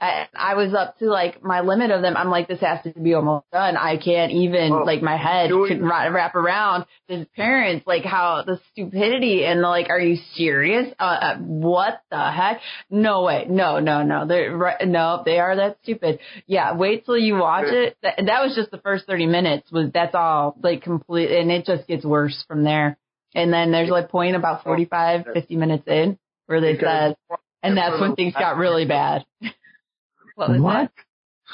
I, 0.00 0.26
I 0.34 0.54
was 0.54 0.74
up 0.74 0.98
to 0.98 1.06
like 1.06 1.42
my 1.42 1.60
limit 1.60 1.90
of 1.92 2.02
them. 2.02 2.16
I'm 2.16 2.28
like, 2.28 2.48
this 2.48 2.60
has 2.60 2.82
to 2.82 2.90
be 3.00 3.14
almost 3.14 3.46
done. 3.52 3.76
I 3.76 3.96
can't 3.96 4.32
even, 4.32 4.70
Well, 4.70 4.84
like 4.84 5.02
my 5.02 5.16
head 5.16 5.48
doing- 5.48 5.68
can 5.78 5.84
wrap, 5.86 6.34
around 6.34 6.84
the 7.08 7.26
parents, 7.36 7.86
like 7.86 8.04
how 8.04 8.42
the 8.44 8.60
stupidity 8.72 9.44
and 9.44 9.62
the, 9.62 9.68
like, 9.68 9.88
are 9.90 10.00
you 10.00 10.16
serious? 10.34 10.92
Uh, 10.98 11.04
uh, 11.04 11.36
what 11.38 12.02
the 12.10 12.30
heck? 12.30 12.60
No 12.90 13.22
way. 13.22 13.46
No, 13.48 13.78
no, 13.78 14.02
no. 14.02 14.26
They're 14.26 14.54
right. 14.56 14.86
No, 14.86 15.22
they 15.24 15.38
are 15.38 15.54
that 15.56 15.78
stupid. 15.82 16.18
Yeah. 16.46 16.74
Wait 16.76 17.06
till 17.06 17.16
you 17.16 17.36
watch 17.36 17.66
it. 17.68 17.96
That, 18.02 18.16
that 18.16 18.42
was 18.42 18.54
just 18.56 18.72
the 18.72 18.78
first 18.78 19.06
30 19.06 19.26
minutes 19.26 19.70
was, 19.70 19.90
that's 19.94 20.14
all 20.14 20.56
like 20.62 20.82
complete. 20.82 21.30
And 21.30 21.50
it 21.52 21.66
just 21.66 21.86
gets 21.86 22.04
worse 22.04 22.44
from 22.48 22.64
there. 22.64 22.98
And 23.34 23.52
then 23.52 23.70
there's 23.70 23.90
like 23.90 24.10
point 24.10 24.34
about 24.36 24.64
45, 24.64 25.26
50 25.32 25.56
minutes 25.56 25.84
in 25.86 26.18
where 26.46 26.60
they 26.60 26.76
said, 26.78 27.16
and 27.62 27.76
that's 27.76 28.00
when 28.00 28.14
things 28.16 28.34
got 28.34 28.56
really 28.56 28.86
bad. 28.86 29.24
what 30.34 30.50
was 30.50 30.60
What? 30.60 30.90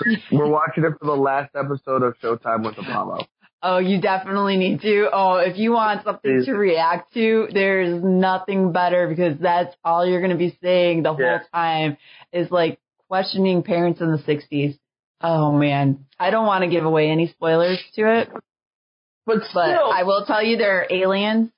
that? 0.05 0.21
We're 0.33 0.49
watching 0.49 0.85
it 0.85 0.93
for 1.01 1.07
the 1.07 1.17
last 1.17 1.55
episode 1.57 2.03
of 2.03 2.15
Showtime 2.23 2.65
with 2.65 2.79
Apollo. 2.79 3.27
Oh, 3.63 3.79
you 3.79 4.01
definitely 4.01 4.57
need 4.57 4.81
to. 4.83 5.09
Oh, 5.13 5.35
if 5.37 5.59
you 5.59 5.73
want 5.73 6.05
something 6.05 6.45
to 6.47 6.53
react 6.53 7.13
to, 7.15 7.49
there's 7.53 8.03
nothing 8.03 8.73
better 8.73 9.07
because 9.09 9.39
that's 9.39 9.75
all 9.85 10.07
you're 10.07 10.21
going 10.21 10.31
to 10.33 10.39
be 10.39 10.57
saying 10.63 11.03
the 11.03 11.15
Yeah. 11.15 11.39
whole 11.39 11.47
time 11.53 11.97
is 12.33 12.51
like 12.51 12.79
questioning 13.09 13.63
parents 13.63 14.01
in 14.01 14.13
the 14.13 14.19
60s. 14.19 14.79
Oh 15.21 15.53
man. 15.53 16.07
I 16.19 16.31
don't 16.31 16.47
want 16.47 16.65
to 16.65 16.71
give 16.71 16.85
away 16.87 17.11
any 17.11 17.27
spoilers 17.29 17.79
to 17.97 18.21
it, 18.21 18.31
But 19.27 19.41
but 19.53 19.69
I 19.75 20.05
will 20.05 20.25
tell 20.25 20.43
you 20.43 20.57
there 20.57 20.83
are 20.83 20.87
aliens 20.89 21.51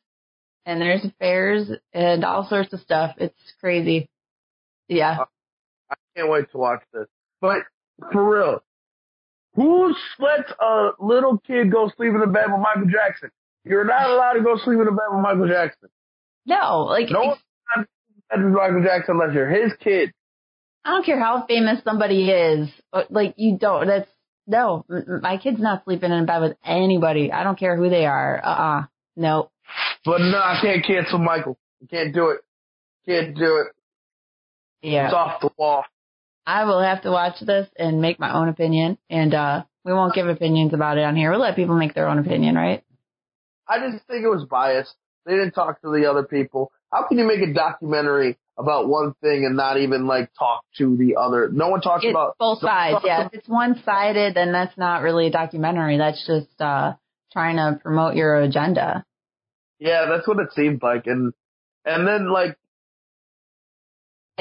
and 0.66 0.80
there's 0.80 1.04
affairs 1.04 1.70
and 1.92 2.24
all 2.24 2.48
sorts 2.48 2.72
of 2.72 2.80
stuff. 2.80 3.14
It's 3.18 3.52
crazy. 3.61 4.08
Yeah. 4.88 5.18
Uh, 5.20 5.24
I 6.14 6.20
can't 6.20 6.31
wait 6.31 6.51
to 6.53 6.59
watch 6.59 6.83
this. 6.92 7.07
But 7.40 7.62
for 8.12 8.38
real, 8.38 8.62
who 9.55 9.94
lets 10.18 10.51
a 10.61 10.90
little 10.98 11.38
kid 11.38 11.70
go 11.70 11.90
sleep 11.96 12.11
in 12.14 12.20
the 12.20 12.27
bed 12.27 12.46
with 12.48 12.61
Michael 12.61 12.90
Jackson? 12.90 13.31
You're 13.65 13.85
not 13.85 14.10
allowed 14.10 14.35
to 14.35 14.42
go 14.42 14.56
sleep 14.56 14.79
in 14.79 14.85
the 14.85 14.92
bed 14.92 15.06
with 15.10 15.23
Michael 15.23 15.48
Jackson. 15.48 15.88
No, 16.46 16.87
like 16.88 17.10
No 17.10 17.21
one's 17.21 17.40
allowed 17.77 17.83
to 17.83 17.88
sleep 17.88 18.17
in 18.17 18.17
the 18.17 18.37
bed 18.37 18.44
with 18.44 18.54
Michael 18.54 18.83
Jackson 18.83 19.21
unless 19.21 19.35
you're 19.35 19.48
his 19.48 19.73
kid. 19.81 20.13
I 20.85 20.90
don't 20.90 21.06
care 21.06 21.21
how 21.21 21.46
famous 21.46 21.83
somebody 21.85 22.29
is. 22.29 22.69
Like 23.10 23.35
you 23.37 23.56
don't. 23.58 23.87
That's 23.87 24.08
no. 24.46 24.85
My 24.88 25.38
kid's 25.38 25.60
not 25.60 25.85
sleeping 25.85 26.10
in 26.10 26.25
a 26.25 26.27
bed 26.27 26.40
with 26.40 26.56
anybody. 26.65 27.31
I 27.31 27.44
don't 27.44 27.58
care 27.58 27.77
who 27.77 27.88
they 27.88 28.04
are. 28.06 28.40
Uh. 28.44 28.48
uh 28.48 28.83
No. 29.17 29.50
But 30.04 30.21
no, 30.21 30.38
I 30.38 30.58
can't 30.60 30.85
cancel 30.85 31.19
Michael. 31.19 31.56
I 31.83 31.87
can't 31.87 32.13
do 32.13 32.31
it. 32.31 32.40
Can't 33.06 33.37
do 33.37 33.65
it. 33.65 33.69
Yeah. 34.83 35.06
It's 35.06 35.15
off 35.15 35.40
the 35.40 35.50
wall. 35.56 35.85
I 36.47 36.65
will 36.65 36.81
have 36.81 37.03
to 37.03 37.11
watch 37.11 37.40
this 37.40 37.69
and 37.77 38.01
make 38.01 38.19
my 38.19 38.35
own 38.35 38.49
opinion. 38.49 38.99
And 39.09 39.35
uh 39.35 39.65
we 39.85 39.93
won't 39.93 40.15
give 40.15 40.29
opinions 40.29 40.75
about 40.75 40.99
it 40.99 41.05
on 41.05 41.17
here. 41.17 41.31
We'll 41.31 41.40
let 41.40 41.57
people 41.57 41.77
make 41.77 41.95
their 41.95 42.09
own 42.09 42.19
opinion, 42.19 42.55
right? 42.55 42.85
I 43.69 43.79
just 43.79 44.07
think 44.07 44.25
it 44.25 44.29
was 44.29 44.45
biased. 44.49 44.95
They 45.25 45.33
didn't 45.33 45.53
talk 45.53 45.81
to 45.83 45.90
the 45.90 46.09
other 46.11 46.25
people. 46.25 46.73
How 46.93 47.07
can 47.09 47.19
you 47.19 47.27
make 47.27 47.40
a 47.40 47.53
documentary 47.53 48.38
about 48.59 48.88
one 48.88 49.15
thing 49.23 49.45
and 49.47 49.57
not 49.57 49.79
even 49.79 50.07
like 50.07 50.31
talk 50.38 50.65
to 50.79 50.97
the 50.97 51.17
other? 51.19 51.49
No 51.51 51.69
one 51.69 51.81
talks 51.81 52.05
It's 52.05 52.13
about 52.13 52.37
both 52.38 52.61
sides. 52.61 52.99
Yeah. 53.05 53.27
If 53.27 53.35
it's 53.35 53.49
one 53.49 53.81
sided, 53.85 54.35
then 54.35 54.53
that's 54.53 54.77
not 54.77 55.03
really 55.03 55.29
a 55.29 55.31
documentary. 55.31 55.99
That's 55.99 56.25
just 56.27 56.61
uh 56.61 56.95
trying 57.33 57.57
to 57.57 57.79
promote 57.83 58.15
your 58.15 58.37
agenda. 58.37 59.05
Yeah, 59.79 60.07
that's 60.09 60.29
what 60.29 60.38
it 60.38 60.53
seemed 60.55 60.83
like. 60.83 61.07
And 61.07 61.33
and 61.85 62.07
then 62.07 62.31
like 62.31 62.57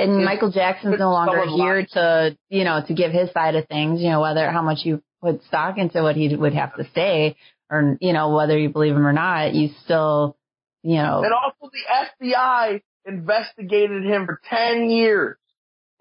and 0.02 0.18
His- 0.20 0.26
Michael 0.26 0.52
Jackson's 0.52 1.00
no 1.00 1.12
longer 1.12 1.46
here 1.46 1.86
to, 1.94 2.38
you 2.50 2.64
know, 2.64 2.84
to 2.88 2.94
give 2.94 3.12
his 3.12 3.32
side 3.32 3.56
of 3.56 3.68
things, 3.68 4.02
you 4.02 4.10
know, 4.10 4.22
whether 4.22 4.50
how 4.52 4.62
much 4.62 4.80
you 4.84 5.02
put 5.22 5.44
stock 5.44 5.78
into 5.78 6.02
what 6.02 6.16
he 6.16 6.36
would 6.36 6.54
have 6.54 6.76
to 6.76 6.84
say 6.96 7.36
or, 7.70 7.98
you 8.02 8.14
know, 8.14 8.36
whether 8.36 8.58
you 8.58 8.70
believe 8.70 8.96
him 8.96 9.06
or 9.06 9.14
not, 9.14 9.54
you 9.54 9.70
still, 9.84 10.36
you 10.84 10.96
know, 10.96 11.24
And 11.24 11.34
also 11.34 11.72
the 11.72 12.26
FBI 12.28 12.82
investigated 13.06 14.04
him 14.04 14.26
for 14.26 14.42
10 14.50 14.90
years 14.90 15.38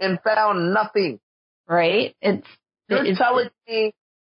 and 0.01 0.19
found 0.23 0.73
nothing. 0.75 1.21
right? 1.69 2.15
It's, 2.21 2.47
You're 2.89 3.05
it's 3.05 3.19
telling 3.19 3.51
me 3.69 3.93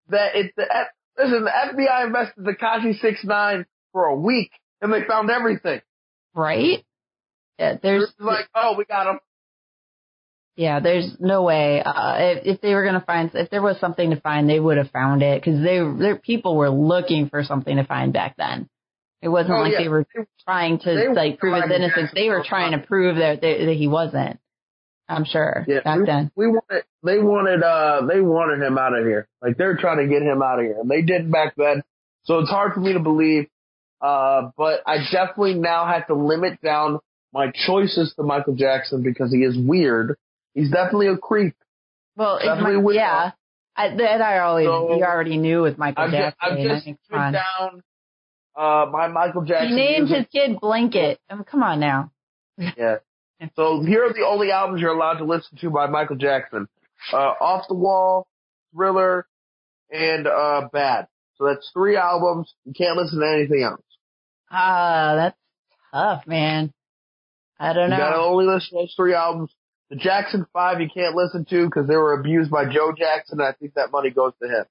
that 0.09 0.35
it's 0.35 0.53
the 0.55 0.63
F- 0.71 0.87
listen, 1.17 1.43
the 1.45 1.51
FBI 1.51 2.05
invested 2.05 2.43
Tekashi 2.45 2.99
six 2.99 3.23
nine 3.23 3.65
for 3.91 4.05
a 4.05 4.15
week 4.15 4.51
and 4.81 4.93
they 4.93 5.03
found 5.07 5.29
everything. 5.31 5.81
right. 6.33 6.83
Yeah, 7.57 7.77
there's 7.81 8.03
It's 8.03 8.13
like, 8.19 8.49
oh, 8.53 8.75
we 8.77 8.83
got 8.83 9.07
him. 9.07 9.19
Yeah, 10.55 10.79
there's 10.79 11.11
no 11.19 11.43
way. 11.43 11.81
Uh, 11.83 12.15
if, 12.17 12.55
if 12.55 12.61
they 12.61 12.73
were 12.73 12.85
gonna 12.85 13.03
find, 13.05 13.29
if 13.33 13.49
there 13.49 13.61
was 13.61 13.77
something 13.79 14.11
to 14.11 14.19
find, 14.21 14.49
they 14.49 14.59
would 14.59 14.77
have 14.77 14.89
found 14.91 15.21
it 15.21 15.41
because 15.41 15.59
they, 15.61 15.79
their 15.99 16.15
people 16.15 16.55
were 16.55 16.69
looking 16.69 17.27
for 17.29 17.43
something 17.43 17.75
to 17.75 17.83
find 17.83 18.13
back 18.13 18.35
then. 18.37 18.69
It 19.21 19.27
wasn't 19.29 19.55
Oh, 19.57 19.61
like 19.61 19.73
yeah. 19.73 19.79
they 19.81 19.87
were 19.89 20.05
trying 20.45 20.79
to 20.79 20.85
They 20.93 21.07
like 21.13 21.39
prove 21.39 21.61
his 21.61 21.71
innocence. 21.71 22.11
They 22.13 22.29
were 22.29 22.43
trying 22.47 22.71
to 22.71 22.85
prove 22.85 23.17
that 23.17 23.41
that, 23.41 23.57
that 23.65 23.75
he 23.75 23.87
wasn't. 23.87 24.39
I'm 25.09 25.25
sure 25.25 25.65
Yeah, 25.67 25.81
back 25.83 25.99
we, 25.99 26.05
then. 26.05 26.31
we 26.35 26.47
wanted, 26.47 26.83
they 27.03 27.19
wanted, 27.19 27.61
uh, 27.61 28.07
they 28.07 28.21
wanted 28.21 28.65
him 28.65 28.77
out 28.77 28.97
of 28.97 29.05
here. 29.05 29.27
Like 29.41 29.57
they're 29.57 29.77
trying 29.77 29.97
to 29.97 30.07
get 30.07 30.21
him 30.23 30.41
out 30.41 30.59
of 30.59 30.65
here, 30.65 30.77
and 30.79 30.89
they 30.89 31.01
didn't 31.01 31.31
back 31.31 31.53
then. 31.57 31.83
So 32.23 32.39
it's 32.39 32.49
hard 32.49 32.73
for 32.73 32.79
me 32.79 32.93
to 32.93 32.99
believe. 32.99 33.47
Uh, 34.01 34.49
but 34.57 34.81
I 34.87 34.97
definitely 35.11 35.55
now 35.55 35.85
have 35.85 36.07
to 36.07 36.15
limit 36.15 36.61
down 36.61 36.99
my 37.33 37.51
choices 37.67 38.13
to 38.15 38.23
Michael 38.23 38.55
Jackson 38.55 39.03
because 39.03 39.31
he 39.31 39.39
is 39.39 39.55
weird. 39.57 40.17
He's 40.55 40.71
definitely 40.71 41.07
a 41.07 41.17
creep. 41.17 41.55
Well, 42.15 42.39
Definitely 42.39 42.81
my, 42.81 42.93
yeah. 42.93 43.31
I, 43.75 43.89
that 43.95 44.21
I 44.21 44.39
always 44.39 44.65
So, 44.65 44.95
you 44.95 45.03
already 45.03 45.37
knew 45.37 45.61
with 45.61 45.77
Michael 45.77 46.05
just, 46.05 46.15
Jackson. 46.15 46.67
Just 46.67 46.85
think, 46.85 46.97
put 47.09 47.19
on. 47.19 47.33
down 47.33 47.83
uh, 48.55 48.85
my 48.89 49.07
Michael 49.09 49.43
Jackson. 49.43 49.69
He 49.69 49.75
named 49.75 50.09
music. 50.09 50.17
his 50.17 50.27
kid 50.31 50.59
Blanket. 50.59 51.19
I 51.29 51.35
mean, 51.35 51.43
come 51.43 51.61
on 51.63 51.79
now. 51.79 52.11
Yeah. 52.77 52.97
So 53.57 53.83
here 53.83 54.05
are 54.05 54.13
the 54.13 54.25
only 54.25 54.49
albums 54.49 54.79
you're 54.79 54.95
allowed 54.95 55.17
to 55.17 55.25
listen 55.25 55.57
to 55.57 55.69
by 55.69 55.87
Michael 55.87 56.15
Jackson. 56.15 56.69
Uh, 57.11 57.17
Off 57.17 57.65
the 57.67 57.75
Wall, 57.75 58.27
Thriller, 58.73 59.27
and, 59.91 60.25
uh, 60.25 60.69
Bad. 60.71 61.07
So 61.37 61.45
that's 61.45 61.69
three 61.73 61.97
albums. 61.97 62.53
You 62.63 62.71
can't 62.73 62.95
listen 62.95 63.19
to 63.19 63.27
anything 63.27 63.61
else. 63.61 63.83
Ah, 64.49 65.15
that's 65.15 65.37
tough, 65.93 66.25
man. 66.25 66.73
I 67.59 67.73
don't 67.73 67.89
know. 67.89 67.97
You 67.97 68.01
gotta 68.01 68.21
only 68.21 68.45
listen 68.45 68.69
to 68.69 68.75
those 68.83 68.93
three 68.95 69.13
albums. 69.13 69.51
The 69.89 69.95
Jackson 69.97 70.45
Five 70.51 70.81
you 70.81 70.89
can't 70.93 71.15
listen 71.15 71.45
to 71.49 71.65
because 71.65 71.87
they 71.87 71.95
were 71.95 72.13
abused 72.19 72.49
by 72.51 72.65
Joe 72.65 72.91
Jackson. 72.97 73.39
And 73.39 73.47
I 73.47 73.51
think 73.53 73.75
that 73.75 73.91
money 73.91 74.09
goes 74.09 74.33
to 74.41 74.47
him. 74.49 74.65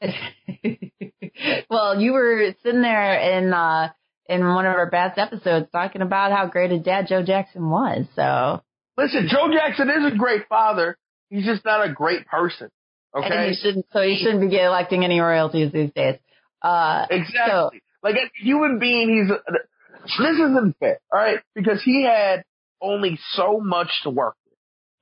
well, 1.70 2.00
you 2.00 2.12
were 2.12 2.54
sitting 2.62 2.82
there 2.82 3.14
in 3.38 3.52
uh 3.52 3.90
in 4.28 4.40
one 4.46 4.64
of 4.66 4.74
our 4.74 4.90
past 4.90 5.18
episodes 5.18 5.66
talking 5.70 6.00
about 6.02 6.32
how 6.32 6.46
great 6.46 6.72
a 6.72 6.78
dad 6.78 7.06
Joe 7.08 7.22
Jackson 7.22 7.68
was. 7.68 8.06
So 8.16 8.62
Listen, 8.96 9.28
Joe 9.30 9.48
Jackson 9.52 9.90
is 9.90 10.12
a 10.12 10.16
great 10.16 10.46
father. 10.48 10.96
He's 11.28 11.44
just 11.44 11.64
not 11.64 11.88
a 11.88 11.92
great 11.92 12.26
person. 12.26 12.70
and 13.12 13.24
Okay? 13.24 13.50
he 13.50 13.54
shouldn't 13.56 13.86
so 13.92 14.00
he 14.02 14.16
shouldn't 14.22 14.50
be 14.50 14.56
collecting 14.56 15.04
any 15.04 15.20
royalties 15.20 15.72
these 15.72 15.90
days. 15.92 16.16
Uh 16.62 17.06
Exactly. 17.10 17.82
like 18.02 18.14
as 18.16 18.28
a 18.40 18.44
human 18.44 18.78
being, 18.78 19.08
he's 19.28 19.28
this 20.18 20.36
isn't 20.38 20.76
fair, 20.78 20.98
all 21.12 21.18
right? 21.18 21.38
Because 21.54 21.82
he 21.82 22.04
had 22.04 22.44
only 22.80 23.18
so 23.32 23.58
much 23.60 23.88
to 24.02 24.10
work 24.10 24.34
with. 24.43 24.43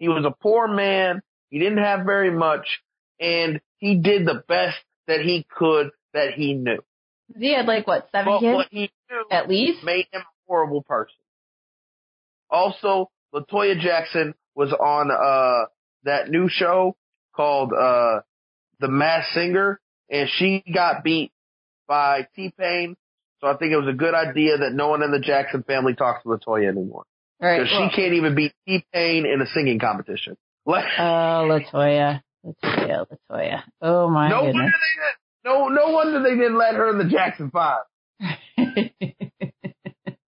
He 0.03 0.09
was 0.09 0.25
a 0.27 0.33
poor 0.33 0.67
man. 0.67 1.23
He 1.49 1.61
didn't 1.61 1.79
have 1.79 2.05
very 2.05 2.33
much, 2.33 2.81
and 3.21 3.61
he 3.79 4.01
did 4.01 4.27
the 4.27 4.43
best 4.49 4.79
that 5.07 5.21
he 5.21 5.47
could 5.49 5.91
that 6.13 6.33
he 6.35 6.55
knew. 6.55 6.81
he 7.39 7.55
had 7.55 7.67
like 7.67 7.87
what, 7.87 8.09
seven 8.11 8.33
But 8.33 8.41
kids 8.41 8.53
what 8.57 8.67
he 8.73 8.91
knew 9.09 9.25
at 9.31 9.49
least? 9.49 9.85
made 9.85 10.07
him 10.11 10.23
a 10.23 10.25
horrible 10.49 10.83
person. 10.83 11.15
Also, 12.51 13.13
Latoya 13.33 13.79
Jackson 13.79 14.35
was 14.57 14.73
on 14.73 15.13
uh 15.13 15.67
that 16.03 16.29
new 16.29 16.49
show 16.49 16.97
called 17.37 17.73
uh 17.73 18.23
The 18.81 18.89
Masked 18.89 19.35
Singer, 19.35 19.81
and 20.11 20.29
she 20.29 20.65
got 20.75 21.05
beat 21.05 21.31
by 21.87 22.27
T 22.35 22.53
Pain. 22.59 22.97
So 23.41 23.47
I 23.47 23.57
think 23.57 23.71
it 23.73 23.77
was 23.77 23.89
a 23.89 23.97
good 23.97 24.15
idea 24.15 24.59
that 24.59 24.73
no 24.73 24.89
one 24.89 25.05
in 25.05 25.13
the 25.13 25.21
Jackson 25.21 25.63
family 25.63 25.95
talks 25.95 26.25
to 26.25 26.29
Latoya 26.31 26.67
anymore 26.67 27.05
Right. 27.43 27.59
because 27.61 27.73
well- 27.73 27.91
she 27.91 27.97
can't 27.97 28.15
even 28.15 28.35
beat 28.35 28.53
T 28.67 28.85
Pain 28.95 29.27
in 29.27 29.43
a 29.43 29.47
singing 29.47 29.79
competition. 29.81 30.37
Like, 30.65 30.85
Oh, 30.99 31.49
Latoya. 31.51 32.23
Latoya, 32.47 33.07
Latoya. 33.31 33.63
Oh 33.81 34.09
my 34.09 34.29
no 34.29 34.43
wonder 34.45 34.53
goodness. 34.53 34.73
they 35.45 35.51
didn't, 35.51 35.59
no 35.59 35.69
no 35.69 35.91
wonder 35.93 36.23
they 36.23 36.37
didn't 36.37 36.57
let 36.59 36.75
her 36.77 36.89
in 36.91 36.99
the 36.99 37.05
Jackson 37.13 37.51
Five. 37.51 37.83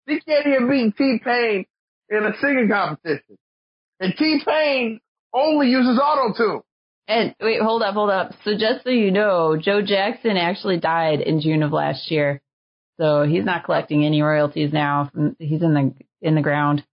She 0.09 0.21
can't 0.27 0.47
even 0.47 0.69
beat 0.69 0.97
T 0.97 1.21
Pain 1.25 1.67
in 2.09 2.25
a 2.25 2.33
singing 2.41 2.69
competition, 2.69 3.39
and 4.01 4.13
T 4.19 4.41
Pain 4.45 5.01
only 5.33 5.69
uses 5.69 6.01
auto 6.03 6.35
tune. 6.37 6.61
and 7.07 7.35
wait, 7.41 7.61
hold 7.63 7.83
up, 7.83 7.95
hold 7.95 8.11
up. 8.11 8.33
So 8.45 8.53
just 8.59 8.83
so 8.83 8.91
you 8.91 9.13
know, 9.13 9.57
Joe 9.61 9.83
Jackson 9.83 10.37
actually 10.37 10.79
died 10.81 11.21
in 11.21 11.41
June 11.41 11.63
of 11.63 11.73
last 11.73 12.11
year. 12.11 12.41
So 13.01 13.23
he's 13.25 13.45
not 13.45 13.65
collecting 13.65 14.05
any 14.05 14.21
royalties 14.21 14.73
now. 14.73 15.11
From, 15.15 15.37
he's 15.39 15.63
in 15.63 15.75
the 15.75 15.95
in 16.23 16.35
the 16.35 16.43
ground. 16.43 16.85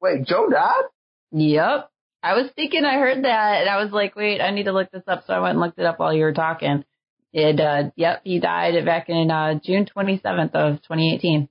Wait, 0.00 0.26
Joe 0.26 0.48
died? 0.50 0.84
Yep. 1.32 1.90
I 2.22 2.34
was 2.34 2.50
thinking 2.56 2.84
I 2.84 2.94
heard 2.94 3.24
that 3.24 3.60
and 3.62 3.70
I 3.70 3.82
was 3.82 3.92
like, 3.92 4.16
wait, 4.16 4.40
I 4.40 4.50
need 4.50 4.64
to 4.64 4.72
look 4.72 4.90
this 4.90 5.02
up. 5.06 5.24
So 5.26 5.32
I 5.32 5.40
went 5.40 5.52
and 5.52 5.60
looked 5.60 5.78
it 5.78 5.86
up 5.86 5.98
while 5.98 6.12
you 6.12 6.22
were 6.24 6.32
talking. 6.32 6.84
It, 7.32 7.60
uh, 7.60 7.90
yep, 7.96 8.22
he 8.24 8.40
died 8.40 8.82
back 8.84 9.08
in, 9.08 9.30
uh, 9.30 9.58
June 9.62 9.86
27th 9.86 10.54
of 10.54 10.82
2018. 10.82 11.48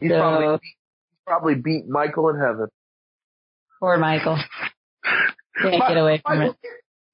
He's 0.00 0.10
So- 0.10 0.18
probably 0.18 0.56
beat, 0.56 0.60
he's 1.10 1.18
probably 1.26 1.54
beat 1.56 1.88
Michael 1.88 2.28
in 2.30 2.36
heaven. 2.40 2.68
Poor 3.78 3.96
Michael. 3.98 4.38
Can't 5.60 5.82
get 5.88 5.96
away 5.96 6.22
from 6.24 6.42
it. 6.42 6.56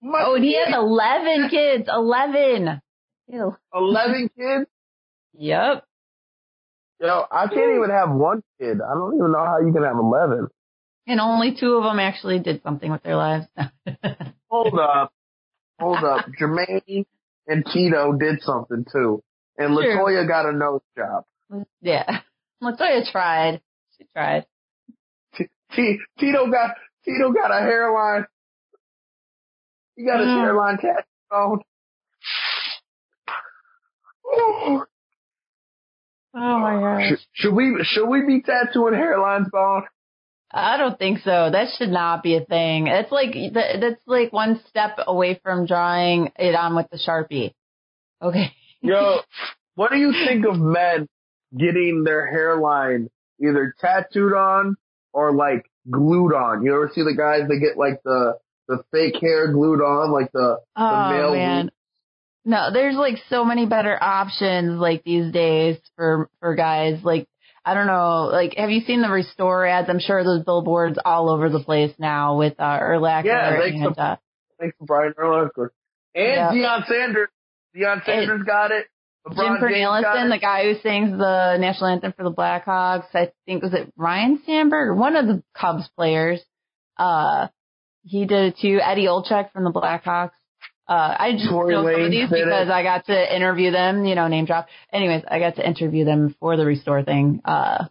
Michael, 0.03 0.33
Oh, 0.33 0.35
and 0.37 0.45
he 0.45 0.55
has 0.57 0.73
11 0.75 1.49
kids. 1.49 1.89
11. 1.93 2.81
Ew. 3.29 3.57
eleven 3.75 4.29
kids. 4.39 4.71
Yep. 5.37 5.85
Yo, 7.01 7.25
I 7.31 7.47
can't 7.49 7.77
even 7.77 7.91
have 7.91 8.11
one 8.11 8.43
kid. 8.59 8.79
I 8.81 8.95
don't 8.95 9.15
even 9.17 9.33
know 9.33 9.45
how 9.45 9.59
you 9.61 9.73
can 9.73 9.83
have 9.83 9.97
eleven. 9.99 10.49
And 11.07 11.21
only 11.21 11.55
two 11.59 11.75
of 11.75 11.85
them 11.85 11.99
actually 12.01 12.39
did 12.41 12.63
something 12.63 12.91
with 12.91 13.03
their 13.03 13.17
lives. 13.17 13.47
Hold 14.49 14.79
up, 14.79 15.13
hold 15.79 16.03
up. 16.05 16.25
Jermaine 16.41 17.05
and 17.47 17.65
Tito 17.73 18.13
did 18.13 18.41
something 18.41 18.85
too, 18.91 19.23
and 19.59 19.75
Sure. 19.77 19.99
Latoya 19.99 20.27
got 20.27 20.47
a 20.47 20.53
nose 20.53 20.81
job. 20.97 21.25
yeah. 21.83 22.21
Latoya 22.63 23.11
tried. 23.11 23.61
She 23.99 24.07
tried. 24.15 24.47
T- 25.37 25.49
T- 25.75 25.99
Tito 26.19 26.51
got 26.51 26.77
Tito 27.05 27.31
got 27.33 27.51
a 27.51 27.61
hairline. 27.61 28.25
He 29.97 30.05
got 30.07 30.21
his 30.21 30.29
Mm. 30.29 30.41
hairline 30.43 30.77
tattooed 30.79 31.05
on. 31.31 31.61
Oh. 34.27 34.85
Oh 36.39 36.59
my 36.59 36.75
gosh. 36.79 37.09
Should, 37.09 37.19
should 37.33 37.55
we 37.55 37.79
should 37.85 38.07
we 38.09 38.27
be 38.27 38.43
tattooing 38.43 38.95
hairlines 38.95 39.53
on? 39.55 39.85
I 40.53 40.77
don't 40.77 40.99
think 40.99 41.21
so. 41.21 41.49
That 41.51 41.69
should 41.77 41.89
not 41.89 42.23
be 42.23 42.37
a 42.37 42.45
thing. 42.45 42.87
It's 42.87 43.11
like 43.11 43.33
that- 43.55 43.81
that's 43.81 44.03
like 44.07 44.33
one 44.33 44.61
step 44.69 44.99
away 45.07 45.41
from 45.43 45.67
drawing 45.67 46.31
it 46.39 46.55
on 46.55 46.77
with 46.77 46.89
the 46.91 46.99
sharpie. 46.99 47.53
Okay. 48.23 48.53
Yo, 48.83 49.21
what 49.75 49.91
do 49.91 49.97
you 49.99 50.13
think 50.13 50.45
of 50.47 50.59
men 50.59 51.09
getting 51.57 52.05
their 52.05 52.27
hairline 52.31 53.09
either 53.43 53.75
tattooed 53.81 54.35
on 54.35 54.77
or 55.13 55.35
like 55.35 55.65
glued 55.91 56.35
on? 56.35 56.63
You 56.63 56.75
ever 56.75 56.91
see 56.95 57.03
the 57.03 57.15
guys 57.17 57.49
that 57.49 57.59
get 57.59 57.79
like 57.79 58.03
the 58.05 58.39
the 58.69 58.83
fake 58.93 59.17
hair 59.21 59.53
glued 59.53 59.81
on, 59.81 60.13
like 60.13 60.31
the 60.33 60.59
Oh 60.77 61.11
male 61.11 61.33
man. 61.33 61.71
No, 62.47 62.71
there's 62.73 62.95
like 62.95 63.17
so 63.29 63.45
many 63.45 63.67
better 63.67 63.99
options 64.01 64.79
like 64.79 65.03
these 65.03 65.33
days 65.33 65.79
for 65.97 66.31
for 66.39 66.55
guys. 66.55 67.01
Like 67.03 67.27
I 67.65 67.75
don't 67.75 67.89
know, 67.89 68.31
like 68.33 68.55
have 68.57 68.71
you 68.71 68.83
seen 68.83 69.03
the 69.03 69.11
restore 69.11 69.67
ads? 69.67 69.89
I'm 69.91 69.99
sure 69.99 70.23
there's 70.23 70.45
billboards 70.45 70.97
all 71.05 71.29
over 71.29 71.51
the 71.51 71.59
place 71.59 71.93
now 71.99 72.39
with 72.39 72.55
uh 72.61 72.79
Urlacher 72.79 73.25
Yeah, 73.25 73.59
they 73.59 73.71
and 73.71 73.99
uh, 73.99 74.17
thanks 74.61 74.79
to 74.79 74.85
Brian 74.85 75.13
Urlacher. 75.15 75.71
And 76.15 76.25
Yeah. 76.25 76.53
Deion 76.53 76.87
Sanders. 76.87 77.29
Deion 77.77 78.05
Sanders 78.05 78.43
got 78.47 78.71
it. 78.71 78.87
Jim 79.29 79.57
LeBron 79.57 79.61
got 79.61 80.17
Cornelison, 80.17 80.31
the 80.31 80.39
guy 80.39 80.63
who 80.73 80.81
sings 80.81 81.19
the 81.19 81.57
national 81.59 81.91
anthem 81.91 82.13
for 82.17 82.23
the 82.23 82.33
Blackhawks. 82.33 83.07
I 83.13 83.33
think 83.45 83.65
was 83.65 83.75
it 83.75 83.93
Ryne 83.97 84.41
Sandberg, 84.47 84.97
one 84.97 85.17
of 85.17 85.27
the 85.27 85.43
Cubs 85.53 85.89
players. 85.97 86.41
Uh, 86.97 87.49
he 88.05 88.25
did 88.25 88.55
it 88.55 88.59
too. 88.63 88.79
Eddie 88.81 89.07
Olczyk 89.07 89.51
from 89.51 89.65
the 89.65 89.73
Blackhawks. 89.73 90.31
Uh, 90.89 91.17
I 91.19 91.33
just 91.33 91.49
Tory 91.49 91.75
know 91.75 91.83
some 91.91 92.03
of 92.03 92.11
these 92.11 92.29
because 92.31 92.69
it. 92.69 92.71
I 92.71 92.83
got 92.85 93.07
to 93.07 93.37
interview 93.37 93.71
them, 93.73 94.05
you 94.05 94.15
know, 94.15 94.29
name 94.29 94.45
drop. 94.45 94.69
Anyways, 94.93 95.25
I 95.29 95.39
got 95.41 95.57
to 95.57 95.67
interview 95.67 96.05
them 96.05 96.37
for 96.39 96.57
the 96.57 96.65
Restore 96.65 97.03
thing, 97.03 97.41
uh, 97.45 97.87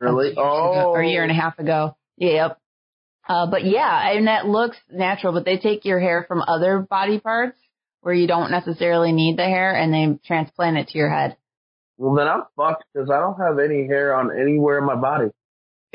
Really? 0.00 0.28
a 0.28 0.32
ago- 0.32 0.42
Oh, 0.86 0.90
or 0.90 1.00
a 1.00 1.08
year 1.08 1.22
and 1.22 1.30
a 1.30 1.34
half 1.34 1.58
ago. 1.58 1.96
Yep. 2.18 2.58
Uh, 3.26 3.46
but 3.50 3.64
yeah, 3.64 4.10
and 4.10 4.26
that 4.28 4.46
looks 4.46 4.76
natural, 4.92 5.32
but 5.32 5.46
they 5.46 5.56
take 5.56 5.86
your 5.86 5.98
hair 5.98 6.24
from 6.28 6.42
other 6.46 6.80
body 6.80 7.18
parts 7.18 7.58
where 8.02 8.12
you 8.12 8.26
don't 8.26 8.50
necessarily 8.50 9.12
need 9.12 9.38
the 9.38 9.44
hair 9.44 9.74
and 9.74 9.94
they 9.94 10.18
transplant 10.26 10.76
it 10.76 10.88
to 10.88 10.98
your 10.98 11.08
head. 11.08 11.38
Well, 11.96 12.14
then 12.14 12.28
I'm 12.28 12.42
fucked 12.56 12.84
because 12.92 13.08
I 13.08 13.20
don't 13.20 13.38
have 13.40 13.58
any 13.58 13.86
hair 13.86 14.14
on 14.14 14.30
anywhere 14.38 14.78
in 14.78 14.84
my 14.84 14.96
body. 14.96 15.30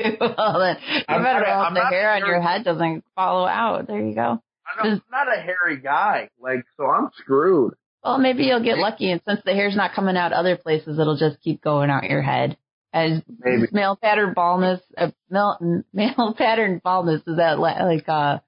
well, 0.00 0.58
then 0.58 0.76
you 0.90 1.02
I'm 1.08 1.22
better 1.22 1.40
not 1.40 1.46
hope 1.46 1.66
I'm 1.68 1.74
the 1.74 1.84
hair 1.86 2.14
on 2.14 2.26
your 2.26 2.40
head 2.40 2.64
doesn't 2.64 3.04
follow 3.14 3.46
out. 3.46 3.86
There 3.86 4.00
you 4.00 4.14
go. 4.14 4.42
I'm 4.78 5.02
not 5.10 5.26
a 5.28 5.40
hairy 5.40 5.78
guy, 5.80 6.28
like 6.40 6.64
so 6.76 6.84
I'm 6.86 7.08
screwed. 7.16 7.74
Well, 8.04 8.18
maybe 8.18 8.44
you'll 8.44 8.62
get 8.62 8.78
lucky, 8.78 9.10
and 9.10 9.20
since 9.28 9.40
the 9.44 9.52
hair's 9.52 9.76
not 9.76 9.92
coming 9.94 10.16
out 10.16 10.32
other 10.32 10.56
places, 10.56 10.98
it'll 10.98 11.18
just 11.18 11.40
keep 11.42 11.60
going 11.62 11.90
out 11.90 12.04
your 12.04 12.22
head. 12.22 12.56
As 12.92 13.22
Maybe. 13.38 13.68
male 13.72 13.96
pattern 14.00 14.32
baldness, 14.34 14.80
uh, 14.98 15.10
male, 15.30 15.58
male 15.92 16.34
pattern 16.36 16.80
baldness 16.82 17.20
is 17.26 17.36
that 17.36 17.58
li- 17.60 17.82
like 17.96 18.08
uh 18.08 18.38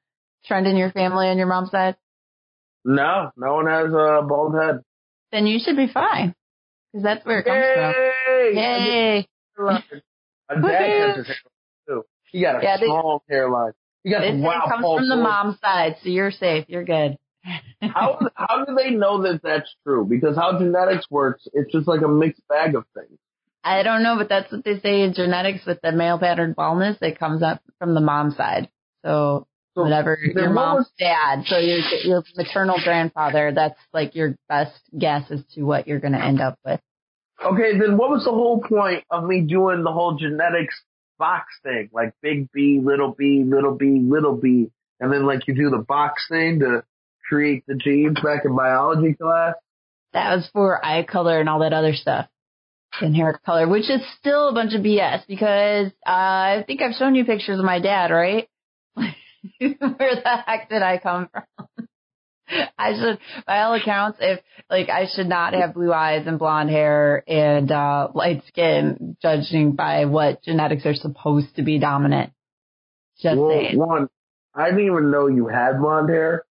trend 0.46 0.66
in 0.66 0.76
your 0.76 0.90
family 0.90 1.28
on 1.28 1.38
your 1.38 1.46
mom's 1.46 1.70
side? 1.70 1.96
No, 2.84 3.30
no 3.36 3.54
one 3.54 3.66
has 3.66 3.92
a 3.92 4.22
bald 4.26 4.54
head. 4.60 4.80
Then 5.30 5.46
you 5.46 5.60
should 5.64 5.76
be 5.76 5.86
fine, 5.86 6.34
because 6.92 7.04
that's 7.04 7.24
where 7.24 7.38
it 7.40 7.44
comes 7.44 7.64
from. 7.74 7.94
Yay! 8.56 9.26
Yay! 9.26 9.28
My 9.58 9.80
dad 10.60 11.08
has 11.08 11.16
his 11.18 11.26
hair 11.26 11.36
too. 11.88 12.02
He 12.32 12.40
got 12.42 12.60
a 12.60 12.62
Yeah, 12.64 12.76
they- 12.78 12.86
strong 12.86 13.20
hairline. 13.28 13.72
Got 14.08 14.20
This 14.22 14.42
wow 14.42 14.66
comes 14.68 14.82
Paul 14.82 14.98
from 14.98 15.08
the 15.08 15.14
George. 15.16 15.22
mom's 15.24 15.60
side, 15.60 15.96
so 16.02 16.08
you're 16.08 16.30
safe. 16.32 16.64
You're 16.68 16.84
good. 16.84 17.16
How 17.80 18.20
how 18.34 18.64
do 18.64 18.74
they 18.76 18.90
know 18.90 19.22
that 19.22 19.40
that's 19.42 19.74
true? 19.84 20.06
Because 20.08 20.36
how 20.36 20.58
genetics 20.58 21.10
works, 21.10 21.46
it's 21.52 21.72
just 21.72 21.88
like 21.88 22.02
a 22.02 22.08
mixed 22.08 22.46
bag 22.48 22.74
of 22.76 22.84
things. 22.94 23.18
I 23.64 23.82
don't 23.82 24.02
know, 24.04 24.16
but 24.16 24.28
that's 24.28 24.50
what 24.52 24.64
they 24.64 24.78
say 24.80 25.02
in 25.02 25.14
genetics 25.14 25.64
with 25.66 25.80
the 25.82 25.90
male 25.92 26.18
pattern 26.18 26.52
baldness. 26.56 26.98
It 27.00 27.18
comes 27.18 27.42
up 27.42 27.60
from 27.80 27.94
the 27.94 28.00
mom's 28.00 28.36
side. 28.36 28.68
So 29.04 29.46
So 29.74 29.82
whatever 29.82 30.16
your 30.20 30.50
mom's 30.50 30.86
was- 30.86 30.92
dad, 30.98 31.44
so 31.46 31.58
your 31.58 31.78
your 32.04 32.22
maternal 32.36 32.78
grandfather. 32.84 33.50
That's 33.52 33.78
like 33.92 34.14
your 34.14 34.36
best 34.48 34.74
guess 34.96 35.28
as 35.32 35.44
to 35.54 35.62
what 35.62 35.88
you're 35.88 36.00
going 36.00 36.12
to 36.14 36.24
end 36.24 36.40
up 36.40 36.58
with. 36.64 36.80
Okay, 37.44 37.76
then 37.78 37.96
what 37.96 38.10
was 38.10 38.24
the 38.24 38.30
whole 38.30 38.60
point 38.62 39.02
of 39.10 39.24
me 39.24 39.40
doing 39.40 39.82
the 39.82 39.90
whole 39.92 40.16
genetics 40.16 40.80
box 41.22 41.54
thing? 41.62 41.88
Like 41.92 42.14
big 42.20 42.50
B, 42.50 42.80
little 42.82 43.14
b, 43.16 43.44
little 43.46 43.76
b, 43.76 44.00
little 44.02 44.34
b, 44.34 44.72
and 44.98 45.12
then 45.12 45.24
like 45.24 45.46
you 45.46 45.54
do 45.54 45.70
the 45.70 45.78
box 45.78 46.26
thing 46.28 46.58
to 46.58 46.82
create 47.28 47.62
the 47.68 47.76
genes 47.76 48.18
back 48.20 48.44
in 48.44 48.56
biology 48.56 49.14
class? 49.14 49.54
That 50.14 50.34
was 50.34 50.50
for 50.52 50.84
eye 50.84 51.04
color 51.04 51.38
and 51.38 51.48
all 51.48 51.60
that 51.60 51.72
other 51.72 51.94
stuff. 51.94 52.26
And 53.00 53.14
hair 53.14 53.40
color, 53.46 53.68
which 53.68 53.88
is 53.88 54.02
still 54.18 54.48
a 54.48 54.52
bunch 54.52 54.74
of 54.74 54.82
BS 54.82 55.26
because 55.28 55.92
uh, 56.06 56.10
I 56.10 56.64
think 56.66 56.82
I've 56.82 56.94
shown 56.94 57.14
you 57.14 57.24
pictures 57.24 57.58
of 57.58 57.64
my 57.64 57.78
dad, 57.78 58.10
right? 58.10 58.48
Where 58.96 59.06
the 59.58 60.42
heck 60.44 60.68
did 60.68 60.82
I 60.82 60.98
come 60.98 61.28
from? 61.32 61.44
I 62.48 62.94
should, 62.94 63.18
by 63.46 63.60
all 63.60 63.74
accounts, 63.74 64.18
if 64.20 64.40
like 64.68 64.88
I 64.88 65.06
should 65.14 65.28
not 65.28 65.54
have 65.54 65.74
blue 65.74 65.92
eyes 65.92 66.26
and 66.26 66.38
blonde 66.38 66.70
hair 66.70 67.22
and 67.26 67.70
uh 67.70 68.08
light 68.14 68.42
skin, 68.48 69.16
judging 69.22 69.72
by 69.72 70.04
what 70.06 70.42
genetics 70.42 70.84
are 70.86 70.94
supposed 70.94 71.56
to 71.56 71.62
be 71.62 71.78
dominant. 71.78 72.32
Just 73.20 73.38
well, 73.38 73.50
saying. 73.50 73.78
one, 73.78 74.08
I 74.54 74.70
didn't 74.70 74.86
even 74.86 75.10
know 75.10 75.28
you 75.28 75.48
had 75.48 75.78
blonde 75.78 76.10
hair. 76.10 76.44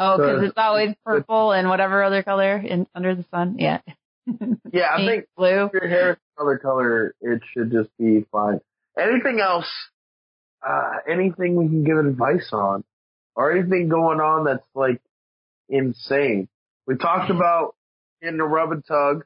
Oh, 0.00 0.16
because 0.16 0.42
it's 0.42 0.54
always 0.56 0.94
purple 1.04 1.52
and 1.52 1.68
whatever 1.68 2.02
other 2.02 2.22
color 2.22 2.56
in 2.56 2.86
under 2.94 3.14
the 3.14 3.24
sun. 3.30 3.56
Yeah. 3.58 3.80
Yeah, 4.72 4.88
I 4.96 5.04
think 5.04 5.26
blue. 5.36 5.66
if 5.66 5.72
your 5.74 5.88
hair 5.88 6.10
is 6.12 6.16
color 6.38 6.56
color, 6.56 7.14
it 7.20 7.42
should 7.52 7.70
just 7.70 7.90
be 7.98 8.24
fine. 8.32 8.60
Anything 8.96 9.40
else, 9.40 9.66
uh, 10.66 10.92
anything 11.10 11.56
we 11.56 11.66
can 11.66 11.84
give 11.84 11.98
advice 11.98 12.48
on, 12.52 12.84
or 13.34 13.52
anything 13.52 13.88
going 13.88 14.20
on 14.20 14.44
that's 14.44 14.66
like 14.74 15.00
insane. 15.68 16.48
We 16.86 16.96
talked 16.96 17.30
about 17.30 17.74
in 18.20 18.36
the 18.36 18.44
rub 18.44 18.72
and 18.72 18.84
tug. 18.84 19.24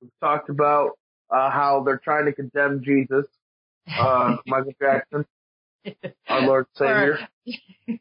We 0.00 0.08
talked 0.20 0.48
about 0.48 0.98
uh, 1.30 1.50
how 1.50 1.82
they're 1.84 2.00
trying 2.02 2.26
to 2.26 2.32
condemn 2.32 2.82
Jesus, 2.84 3.26
uh, 3.98 4.36
Michael 4.46 4.72
Jackson, 4.80 5.26
our 6.28 6.40
Lord 6.46 6.66
Savior. 6.74 7.18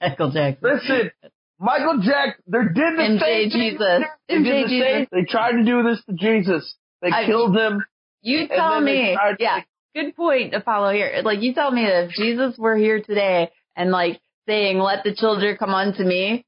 Michael 0.00 0.30
Jackson. 0.30 0.60
Listen, 0.62 1.10
Michael 1.58 2.00
Jackson, 2.04 2.44
they 2.46 2.58
did 2.58 2.98
the 2.98 3.02
MJ 3.02 3.20
same. 3.20 3.50
Jesus. 3.50 4.02
They 4.28 4.34
did 4.34 4.44
MJ 4.46 4.68
the 4.68 4.80
same. 4.80 5.06
They 5.10 5.24
tried 5.24 5.52
to 5.52 5.64
do 5.64 5.82
this 5.82 6.02
to 6.08 6.12
Jesus. 6.14 6.74
They 7.02 7.10
I- 7.10 7.26
killed 7.26 7.56
him. 7.56 7.84
You 8.22 8.48
tell 8.48 8.80
me. 8.80 9.16
Yeah. 9.38 9.60
Good 9.94 10.14
point, 10.16 10.54
Apollo 10.54 10.92
here. 10.92 11.22
Like 11.24 11.40
you 11.40 11.54
tell 11.54 11.70
me 11.70 11.82
that 11.84 12.04
if 12.06 12.10
Jesus 12.12 12.58
were 12.58 12.76
here 12.76 13.00
today 13.00 13.50
and 13.76 13.90
like 13.90 14.20
saying, 14.48 14.78
let 14.78 15.04
the 15.04 15.14
children 15.14 15.56
come 15.56 15.74
unto 15.74 16.02
me, 16.02 16.44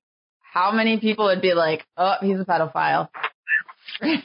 how 0.53 0.73
many 0.73 0.99
people 0.99 1.27
would 1.27 1.43
be 1.43 1.55
like, 1.55 1.85
oh, 1.97 2.15
he's 2.21 2.41
a 2.41 2.45
pedophile? 2.45 3.09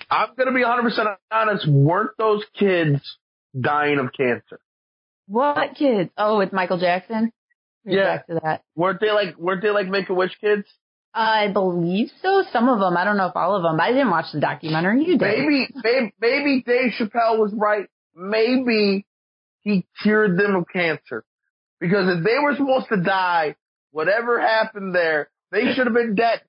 I'm 0.09 0.29
gonna 0.37 0.53
be 0.53 0.63
100% 0.63 1.15
honest. 1.31 1.67
Weren't 1.67 2.11
those 2.17 2.43
kids 2.57 3.01
dying 3.59 3.99
of 3.99 4.11
cancer? 4.17 4.59
What 5.27 5.75
kids? 5.75 6.11
Oh, 6.17 6.39
it's 6.39 6.53
Michael 6.53 6.79
Jackson? 6.79 7.31
We're 7.83 7.97
Yeah. 7.97 8.17
Back 8.17 8.27
to 8.27 8.39
that. 8.43 8.61
Weren't 8.75 8.99
they 9.01 9.11
like 9.11 9.37
weren't 9.37 9.61
they 9.61 9.71
like 9.71 9.87
Make 9.87 10.09
a 10.09 10.13
Wish 10.13 10.35
kids? 10.39 10.67
I 11.13 11.47
believe 11.51 12.09
so. 12.21 12.43
Some 12.51 12.67
of 12.69 12.79
them. 12.79 12.97
I 12.97 13.05
don't 13.05 13.17
know 13.17 13.27
if 13.27 13.35
all 13.35 13.55
of 13.55 13.63
them. 13.63 13.79
I 13.79 13.91
didn't 13.91 14.09
watch 14.09 14.25
the 14.33 14.39
documentary. 14.39 15.05
You 15.05 15.17
did. 15.17 15.21
Maybe 15.21 15.67
maybe 15.83 16.13
maybe 16.19 16.63
Dave 16.65 16.91
Chappelle 16.99 17.39
was 17.39 17.53
right. 17.55 17.87
Maybe 18.15 19.05
he 19.61 19.85
cured 20.03 20.37
them 20.37 20.55
of 20.55 20.65
cancer 20.71 21.23
because 21.79 22.17
if 22.17 22.23
they 22.23 22.37
were 22.41 22.55
supposed 22.55 22.87
to 22.89 23.01
die, 23.01 23.55
whatever 23.95 24.39
happened 24.41 24.93
there, 24.93 25.29
they 25.51 25.73
should 25.73 25.87
have 25.87 25.93
been 25.95 26.15
dead. 26.15 26.41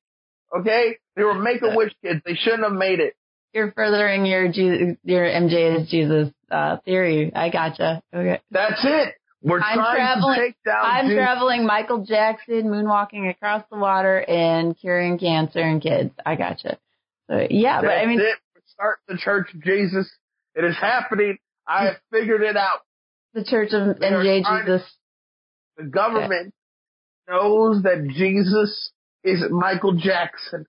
Okay, 0.59 0.99
they 1.15 1.23
were 1.23 1.35
Make 1.35 1.63
a 1.63 1.75
Wish 1.77 1.93
kids. 2.03 2.21
They 2.27 2.35
shouldn't 2.35 2.65
have 2.65 2.73
made 2.73 2.99
it. 3.01 3.15
You're 3.53 3.73
furthering 3.73 4.27
your 4.27 4.49
Je- 4.51 4.97
your 5.05 5.25
MJ 5.25 5.81
is 5.81 5.89
Jesus 5.89 6.29
uh, 6.51 6.77
theory. 6.85 7.33
I 7.35 7.49
gotcha. 7.51 8.03
Okay. 8.15 8.41
That's 8.51 8.81
it. 8.85 9.15
We're 9.43 9.61
I'm 9.61 9.79
trying 9.79 9.97
traveling- 9.97 10.35
to 10.39 10.41
take 10.47 10.57
down. 10.65 10.85
I'm 10.85 11.07
Jesus. 11.07 11.17
traveling 11.19 11.67
Michael 11.67 12.05
Jackson, 12.05 12.65
moonwalking 12.65 13.31
across 13.31 13.63
the 13.71 13.79
water, 13.79 14.19
and 14.19 14.77
curing 14.79 15.19
cancer 15.19 15.61
in 15.61 15.81
kids. 15.81 16.11
I 16.25 16.35
gotcha. 16.37 16.79
So 17.31 17.47
yeah, 17.49 17.81
but 17.81 17.91
I 17.91 18.07
mean, 18.07 18.21
it. 18.21 18.37
We're 18.79 18.97
the 19.09 19.17
Church 19.19 19.55
of 19.55 19.63
Jesus. 19.63 20.11
It 20.55 20.65
is 20.65 20.77
happening. 20.81 21.39
I 21.67 21.87
have 21.87 21.97
figured 22.11 22.43
it 22.43 22.57
out. 22.57 22.81
the 23.35 23.45
Church 23.45 23.73
of 23.73 23.97
MJ 23.99 24.43
trying 24.43 24.67
to- 24.67 24.79
Jesus. 24.79 24.93
The 25.77 25.85
government 25.85 26.55
knows 27.29 27.83
that 27.83 28.09
Jesus 28.15 28.91
is 29.25 29.43
Michael 29.51 29.95
Jackson 29.97 30.67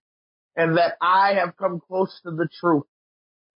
and 0.55 0.78
that 0.78 0.93
I 1.01 1.34
have 1.36 1.55
come 1.58 1.80
close 1.88 2.20
to 2.24 2.32
the 2.32 2.47
truth. 2.60 2.84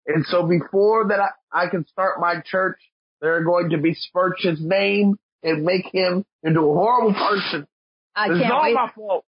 And 0.06 0.24
so 0.26 0.46
before 0.46 1.08
that 1.08 1.20
I, 1.20 1.64
I 1.66 1.68
can 1.68 1.86
start 1.86 2.20
my 2.20 2.36
church, 2.44 2.78
they're 3.20 3.44
going 3.44 3.70
to 3.70 3.78
besmirch 3.78 4.40
his 4.40 4.58
name 4.60 5.16
and 5.42 5.64
make 5.64 5.86
him 5.92 6.24
into 6.42 6.60
a 6.60 6.74
horrible 6.74 7.14
person. 7.14 7.66
I 8.14 8.28
It's 8.30 8.40
can't 8.40 8.52
all 8.52 8.62
wait. 8.62 8.74
my 8.74 8.90
fault. 8.94 9.24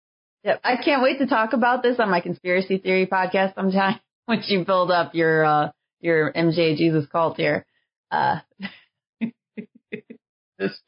Yep, 0.43 0.61
I 0.63 0.75
can't 0.83 1.03
wait 1.03 1.19
to 1.19 1.27
talk 1.27 1.53
about 1.53 1.83
this 1.83 1.99
on 1.99 2.09
my 2.09 2.19
conspiracy 2.19 2.77
theory 2.79 3.05
podcast 3.05 3.53
sometime. 3.55 3.99
Once 4.27 4.45
you 4.49 4.65
build 4.65 4.91
up 4.91 5.13
your 5.13 5.45
uh 5.45 5.71
your 5.99 6.31
MJ 6.33 6.75
Jesus 6.77 7.05
cult 7.11 7.37
here. 7.37 7.65
Uh, 8.09 8.39
This, 10.57 10.79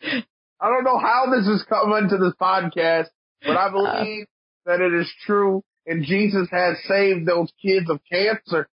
I 0.63 0.69
don't 0.69 0.85
know 0.85 0.97
how 0.97 1.25
this 1.29 1.45
is 1.45 1.65
coming 1.67 2.07
to 2.09 2.17
this 2.17 2.33
podcast, 2.41 3.07
but 3.45 3.57
I 3.57 3.69
believe 3.71 4.27
that 4.65 4.79
it 4.79 4.93
is 4.93 5.11
true 5.25 5.61
and 5.85 6.05
Jesus 6.05 6.47
has 6.51 6.77
saved 6.87 7.27
those 7.27 7.51
kids 7.61 7.89
of 7.89 7.99
cancer. 8.09 8.67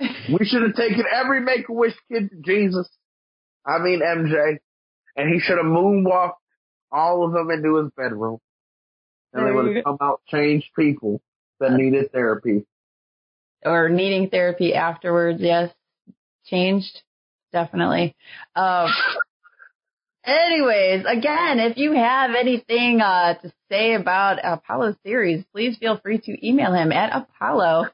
We 0.32 0.46
should 0.46 0.62
have 0.62 0.76
taken 0.76 1.04
every 1.12 1.40
Make-A-Wish 1.40 1.92
kid 2.10 2.30
to 2.30 2.36
Jesus. 2.40 2.88
I 3.66 3.78
mean 3.78 4.00
MJ. 4.00 4.56
And 5.14 5.32
he 5.32 5.40
should 5.40 5.58
have 5.58 5.66
moonwalked 5.66 6.38
all 6.90 7.26
of 7.26 7.32
them 7.32 7.50
into 7.50 7.76
his 7.76 7.92
bedroom. 7.94 8.38
And 9.34 9.46
they 9.46 9.52
would 9.52 9.76
have 9.76 9.84
come 9.84 9.98
out 10.00 10.22
changed 10.26 10.68
people 10.74 11.20
that 11.60 11.72
needed 11.72 12.10
therapy. 12.12 12.64
or 13.62 13.90
needing 13.90 14.30
therapy 14.30 14.72
afterwards. 14.72 15.40
Yes, 15.42 15.70
changed 16.46 17.02
definitely. 17.52 18.16
Um, 18.56 18.88
anyways, 20.30 21.04
again, 21.06 21.58
if 21.60 21.76
you 21.76 21.92
have 21.92 22.30
anything 22.38 23.00
uh, 23.00 23.34
to 23.34 23.52
say 23.70 23.94
about 23.94 24.38
Apollo's 24.42 24.96
theories, 25.04 25.44
please 25.52 25.76
feel 25.78 25.98
free 25.98 26.18
to 26.18 26.46
email 26.46 26.72
him 26.72 26.92
at 26.92 27.14
Apollo 27.14 27.86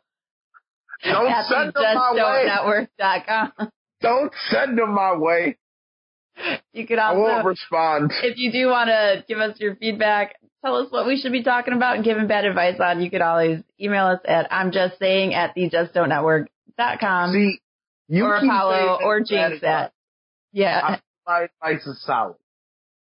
Don't 1.04 1.26
at 1.30 1.46
send 1.46 1.72
them 1.74 1.94
my 1.94 2.12
way. 2.14 2.44
network.com. 2.46 3.70
Don't 4.00 4.32
send 4.50 4.78
them 4.78 4.94
my 4.94 5.16
way. 5.16 5.56
You 6.72 6.86
could 6.86 6.98
I 6.98 7.12
won't 7.14 7.44
respond. 7.46 8.12
if 8.22 8.36
you 8.36 8.52
do 8.52 8.66
want 8.68 8.88
to 8.88 9.24
give 9.26 9.38
us 9.38 9.58
your 9.58 9.74
feedback, 9.76 10.36
tell 10.64 10.76
us 10.76 10.90
what 10.92 11.06
we 11.06 11.18
should 11.18 11.32
be 11.32 11.42
talking 11.42 11.72
about 11.74 11.96
and 11.96 12.04
giving 12.04 12.26
bad 12.26 12.44
advice 12.44 12.76
on, 12.78 13.00
you 13.00 13.10
could 13.10 13.22
always 13.22 13.62
email 13.80 14.06
us 14.06 14.20
at 14.26 14.52
I'm 14.52 14.70
just 14.70 14.98
saying 14.98 15.32
at 15.32 15.54
the 15.54 15.70
just 15.70 15.94
don't 15.94 16.10
network.com 16.10 17.32
See, 17.32 17.58
you 18.08 18.24
or 18.24 18.36
Apollo 18.36 18.98
or 19.02 19.20
Jinx 19.20 19.62
at. 19.62 19.92
Yeah. 20.52 20.80
I- 20.82 21.00
my 21.26 21.46
advice 21.62 21.86
is 21.86 22.02
solid. 22.04 22.36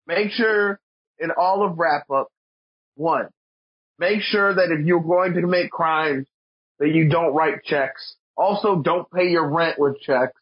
make 0.06 0.30
sure 0.30 0.80
in 1.18 1.30
all 1.30 1.64
of 1.64 1.78
wrap 1.78 2.10
up, 2.10 2.28
one, 2.96 3.28
make 3.98 4.20
sure 4.22 4.54
that 4.54 4.70
if 4.70 4.84
you're 4.86 5.00
going 5.00 5.34
to 5.34 5.40
commit 5.40 5.70
crimes, 5.70 6.26
that 6.78 6.88
you 6.88 7.08
don't 7.08 7.34
write 7.34 7.64
checks. 7.64 8.16
Also, 8.36 8.82
don't 8.82 9.10
pay 9.10 9.28
your 9.28 9.48
rent 9.48 9.78
with 9.78 10.00
checks, 10.00 10.32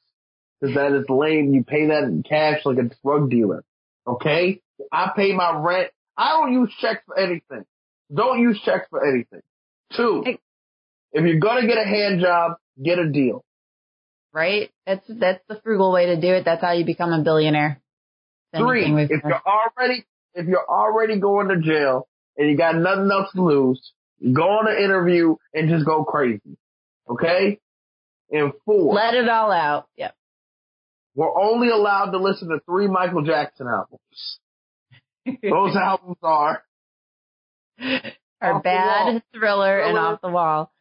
because 0.60 0.74
that 0.76 0.92
is 0.92 1.04
lame. 1.08 1.52
You 1.52 1.62
pay 1.64 1.88
that 1.88 2.04
in 2.04 2.22
cash 2.22 2.60
like 2.64 2.78
a 2.78 2.90
drug 3.04 3.30
dealer. 3.30 3.64
Okay? 4.06 4.60
I 4.90 5.10
pay 5.14 5.32
my 5.32 5.58
rent. 5.58 5.90
I 6.16 6.30
don't 6.30 6.52
use 6.52 6.72
checks 6.80 7.02
for 7.06 7.18
anything. 7.18 7.64
Don't 8.14 8.40
use 8.40 8.60
checks 8.64 8.86
for 8.90 9.06
anything. 9.06 9.40
Two, 9.96 10.24
if 11.12 11.24
you're 11.24 11.38
gonna 11.38 11.66
get 11.66 11.78
a 11.78 11.84
hand 11.84 12.20
job, 12.20 12.56
get 12.82 12.98
a 12.98 13.08
deal. 13.08 13.44
Right? 14.32 14.70
That's 14.86 15.04
that's 15.08 15.42
the 15.48 15.60
frugal 15.62 15.92
way 15.92 16.06
to 16.06 16.20
do 16.20 16.28
it. 16.34 16.44
That's 16.44 16.62
how 16.62 16.72
you 16.72 16.84
become 16.84 17.12
a 17.12 17.22
billionaire. 17.22 17.80
Three, 18.56 18.84
if 19.08 19.22
you're 19.24 19.42
already 19.46 20.04
if 20.34 20.46
you're 20.46 20.66
already 20.68 21.18
going 21.20 21.48
to 21.48 21.58
jail 21.60 22.08
and 22.36 22.50
you 22.50 22.56
got 22.56 22.74
nothing 22.76 23.10
else 23.10 23.30
to 23.34 23.42
lose, 23.42 23.92
go 24.32 24.42
on 24.42 24.68
an 24.68 24.82
interview 24.82 25.36
and 25.54 25.68
just 25.68 25.84
go 25.86 26.04
crazy. 26.04 26.56
Okay? 27.08 27.58
And 28.30 28.52
four, 28.64 28.94
Let 28.94 29.14
it 29.14 29.28
all 29.28 29.50
out. 29.52 29.86
Yep. 29.96 30.14
we're 31.14 31.38
only 31.38 31.68
allowed 31.68 32.12
to 32.12 32.18
listen 32.18 32.48
to 32.48 32.58
three 32.64 32.88
Michael 32.88 33.22
Jackson 33.22 33.66
albums. 33.66 34.38
Those 35.42 35.76
albums 35.82 36.16
are 36.22 36.62
Are 38.40 38.54
Off 38.54 38.62
bad, 38.62 39.06
wall. 39.06 39.20
thriller, 39.34 39.80
and 39.80 39.98
off 39.98 40.20
the 40.22 40.28
wall. 40.30 40.72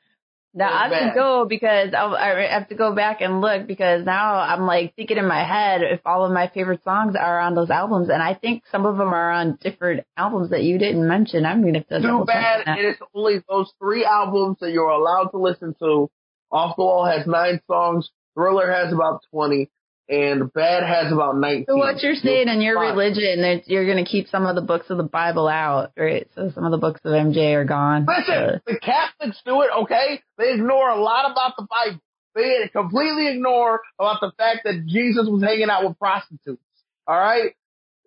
Now 0.53 0.69
I 0.69 0.89
have 0.89 1.13
to 1.13 1.15
go 1.15 1.45
because 1.47 1.93
I'll, 1.97 2.13
I 2.13 2.47
have 2.51 2.67
to 2.69 2.75
go 2.75 2.93
back 2.93 3.21
and 3.21 3.39
look 3.39 3.67
because 3.67 4.05
now 4.05 4.35
I'm 4.35 4.65
like 4.65 4.95
thinking 4.95 5.17
in 5.17 5.25
my 5.27 5.45
head 5.45 5.81
if 5.81 6.01
all 6.05 6.25
of 6.25 6.31
my 6.31 6.49
favorite 6.53 6.83
songs 6.83 7.15
are 7.15 7.39
on 7.39 7.55
those 7.55 7.69
albums, 7.69 8.09
and 8.09 8.21
I 8.21 8.33
think 8.33 8.63
some 8.69 8.85
of 8.85 8.97
them 8.97 9.13
are 9.13 9.31
on 9.31 9.57
different 9.61 10.05
albums 10.17 10.49
that 10.49 10.63
you 10.63 10.77
didn't 10.77 11.07
mention. 11.07 11.45
I'm 11.45 11.61
gonna 11.61 11.79
have 11.79 11.87
to 11.87 12.01
too 12.01 12.25
bad. 12.25 12.77
It 12.77 12.85
is 12.85 12.97
only 13.15 13.41
those 13.47 13.71
three 13.79 14.03
albums 14.03 14.57
that 14.59 14.71
you're 14.71 14.89
allowed 14.89 15.29
to 15.29 15.37
listen 15.37 15.73
to. 15.79 16.09
Off 16.51 16.75
the 16.75 16.83
Wall 16.83 17.05
has 17.05 17.25
nine 17.25 17.61
songs. 17.65 18.09
Thriller 18.33 18.69
has 18.71 18.91
about 18.93 19.21
20. 19.31 19.69
And 20.11 20.51
Bad 20.51 20.83
has 20.83 21.09
about 21.09 21.37
19. 21.37 21.67
So 21.69 21.77
what 21.77 22.03
you're 22.03 22.15
saying 22.15 22.49
in 22.49 22.59
your 22.59 22.77
religion 22.77 23.43
that 23.43 23.63
you're 23.67 23.85
going 23.85 24.03
to 24.03 24.09
keep 24.09 24.27
some 24.27 24.45
of 24.45 24.55
the 24.55 24.61
books 24.61 24.89
of 24.89 24.97
the 24.97 25.03
Bible 25.03 25.47
out, 25.47 25.93
right? 25.97 26.27
So 26.35 26.51
some 26.53 26.65
of 26.65 26.71
the 26.71 26.77
books 26.77 26.99
of 27.05 27.13
MJ 27.13 27.53
are 27.53 27.63
gone. 27.63 28.05
Listen, 28.05 28.59
the 28.67 28.77
Catholics 28.77 29.41
do 29.45 29.61
it, 29.61 29.69
okay? 29.83 30.21
They 30.37 30.51
ignore 30.51 30.89
a 30.89 31.01
lot 31.01 31.31
about 31.31 31.53
the 31.57 31.65
Bible. 31.65 32.01
They 32.35 32.69
completely 32.73 33.29
ignore 33.29 33.79
about 33.97 34.19
the 34.19 34.33
fact 34.37 34.65
that 34.65 34.85
Jesus 34.85 35.27
was 35.29 35.41
hanging 35.41 35.69
out 35.69 35.87
with 35.87 35.97
prostitutes. 35.97 36.61
Alright? 37.09 37.55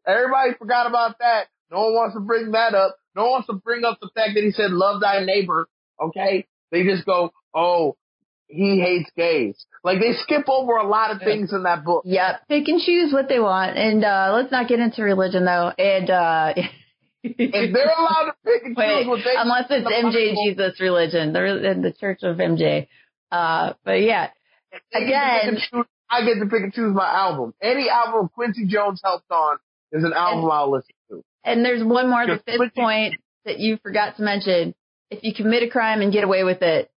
Everybody 0.07 0.53
forgot 0.59 0.87
about 0.87 1.19
that. 1.21 1.47
No 1.71 1.85
one 1.85 1.95
wants 1.95 2.15
to 2.17 2.21
bring 2.21 2.53
that 2.53 2.75
up. 2.75 2.99
No 3.17 3.23
one 3.23 3.31
wants 3.31 3.47
to 3.47 3.55
bring 3.55 3.83
up 3.85 3.99
the 4.03 4.11
fact 4.15 4.33
that 4.35 4.45
he 4.45 4.51
said, 4.51 4.73
love 4.73 5.01
thy 5.01 5.25
neighbor. 5.25 5.69
Okay? 5.99 6.47
They 6.71 6.85
just 6.85 7.07
go, 7.07 7.33
oh, 7.55 7.97
he 8.49 8.81
hates 8.81 9.11
gays. 9.17 9.65
Like 9.83 10.01
they 10.01 10.13
skip 10.15 10.49
over 10.49 10.77
a 10.77 10.87
lot 10.87 11.11
of 11.11 11.21
things 11.21 11.53
in 11.53 11.63
that 11.65 11.85
book. 11.85 12.03
Yep, 12.07 12.43
they 12.49 12.63
can 12.63 12.79
choose 12.79 13.13
what 13.13 13.29
they 13.29 13.41
want, 13.41 13.77
and 13.77 14.05
uh 14.05 14.33
let's 14.35 14.53
not 14.53 14.69
get 14.69 14.81
into 14.81 15.03
religion 15.03 15.45
though. 15.45 15.73
And 15.79 16.11
uh 16.11 16.55
If 17.27 17.73
they're 17.73 17.85
allowed 17.99 18.27
to 18.27 18.35
pick 18.45 18.65
and 18.65 18.77
choose 18.77 18.77
wait, 18.77 19.07
what 19.09 19.21
they 19.25 19.35
unless 19.37 19.65
it's 19.71 19.87
MJ 19.89 20.35
Jesus 20.45 20.79
religion, 20.79 21.33
the 21.33 21.41
re- 21.41 21.81
the 21.83 21.93
Church 21.99 22.21
of 22.23 22.37
MJ. 22.37 22.87
Uh, 23.33 23.73
but 23.83 24.03
yeah, 24.03 24.29
they 24.93 25.07
get 25.07 25.09
to 25.09 25.41
pick 25.41 25.43
again- 25.53 25.59
choose- 25.73 25.87
I 26.11 26.23
get 26.27 26.35
to 26.39 26.45
pick 26.47 26.63
and 26.63 26.73
choose 26.75 26.95
my 26.95 27.09
album. 27.11 27.55
Any 27.63 27.89
album 27.89 28.29
Quincy 28.35 28.67
Jones 28.67 29.01
helped 29.03 29.31
on 29.31 29.57
is 29.91 30.05
an 30.05 30.13
album 30.13 30.45
And- 30.45 30.53
I'll 30.53 30.71
listen 30.71 30.95
to. 31.11 31.25
and 31.45 31.65
there's 31.65 31.83
one 31.83 32.11
more, 32.11 32.27
the 32.27 32.43
fifth 32.45 32.57
switching- 32.57 32.83
point 32.83 33.15
that 33.47 33.59
you 33.59 33.79
forgot 33.83 34.17
to 34.19 34.23
mention. 34.23 34.75
If 35.11 35.21
you 35.23 35.33
commit 35.35 35.63
a 35.63 35.69
crime 35.71 36.03
and 36.03 36.13
get 36.13 36.25
away 36.25 36.45
with 36.45 36.61
it, 36.63 36.91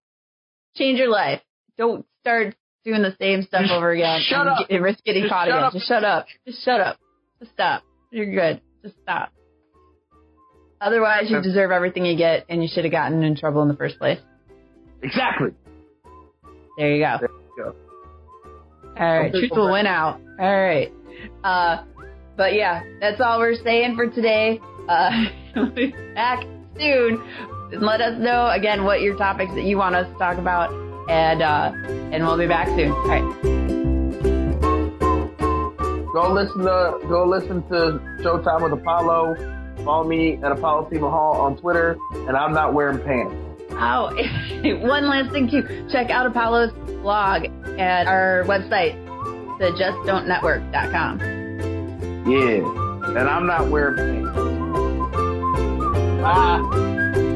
change 0.78 0.98
your 0.98 1.10
life. 1.10 1.40
Don't 1.76 2.06
start 2.20 2.54
doing 2.84 3.02
the 3.02 3.14
same 3.20 3.42
stuff 3.42 3.62
Just 3.62 3.72
over 3.72 3.90
again 3.90 4.20
shut 4.26 4.40
and, 4.40 4.48
up. 4.50 4.68
get, 4.68 4.80
risk 4.80 5.04
getting 5.04 5.24
Just 5.24 5.32
caught 5.32 5.48
shut 5.48 5.54
again. 5.56 5.64
up. 5.64 5.72
Just 5.72 5.88
shut 5.88 6.04
up. 6.04 6.26
Just 6.46 6.64
shut 6.64 6.80
up. 6.80 6.98
Just 7.40 7.52
stop. 7.52 7.82
You're 8.10 8.32
good. 8.32 8.60
Just 8.82 8.96
stop. 9.02 9.32
Otherwise, 10.80 11.24
you 11.28 11.40
deserve 11.42 11.72
everything 11.72 12.04
you 12.06 12.16
get, 12.16 12.46
and 12.48 12.62
you 12.62 12.68
should 12.72 12.84
have 12.84 12.92
gotten 12.92 13.22
in 13.24 13.36
trouble 13.36 13.62
in 13.62 13.68
the 13.68 13.76
first 13.76 13.98
place. 13.98 14.20
Exactly. 15.02 15.50
There 16.78 16.94
you 16.94 17.04
go. 17.04 17.16
There 17.20 17.30
you 17.30 17.64
go. 17.64 17.74
All 18.96 19.20
right, 19.20 19.32
truth 19.32 19.50
will 19.52 19.72
win 19.72 19.86
out. 19.86 20.20
All 20.38 20.60
right. 20.62 20.92
Uh, 21.42 21.84
but 22.36 22.54
yeah, 22.54 22.82
that's 23.00 23.20
all 23.20 23.38
we're 23.40 23.56
saying 23.62 23.96
for 23.96 24.08
today. 24.08 24.60
Uh, 24.88 25.10
we'll 25.56 25.70
be 25.70 25.92
back 26.14 26.44
soon. 26.78 27.22
Let 27.70 28.00
us 28.00 28.18
know 28.18 28.48
again 28.48 28.84
what 28.84 29.02
your 29.02 29.16
topics 29.16 29.52
that 29.54 29.64
you 29.64 29.76
want 29.76 29.94
us 29.94 30.10
to 30.10 30.18
talk 30.18 30.38
about, 30.38 30.72
and 31.10 31.42
uh, 31.42 31.72
and 32.12 32.24
we'll 32.24 32.38
be 32.38 32.46
back 32.46 32.66
soon. 32.68 32.92
All 32.92 33.06
right. 33.06 33.22
Go 36.12 36.32
listen 36.32 36.60
to 36.60 36.98
go 37.08 37.26
listen 37.26 37.62
to 37.68 38.00
Showtime 38.22 38.62
with 38.62 38.72
Apollo. 38.72 39.36
Follow 39.84 40.08
me 40.08 40.38
at 40.42 40.50
Apollo 40.50 40.88
Mahal 40.92 41.40
on 41.40 41.56
Twitter, 41.58 41.98
and 42.12 42.36
I'm 42.36 42.54
not 42.54 42.72
wearing 42.72 42.98
pants. 43.04 43.34
Oh, 43.72 44.10
one 44.86 45.08
last 45.08 45.30
thing 45.30 45.50
too. 45.50 45.86
Check 45.90 46.10
out 46.10 46.26
Apollo's 46.26 46.72
blog 47.02 47.44
at 47.78 48.06
our 48.06 48.44
website, 48.46 48.96
thejustdon'tnetwork.com. 49.60 51.20
Yeah, 52.28 53.18
and 53.18 53.28
I'm 53.28 53.46
not 53.46 53.68
wearing 53.68 53.96
pants. 53.96 54.38
Bye. 56.22 57.26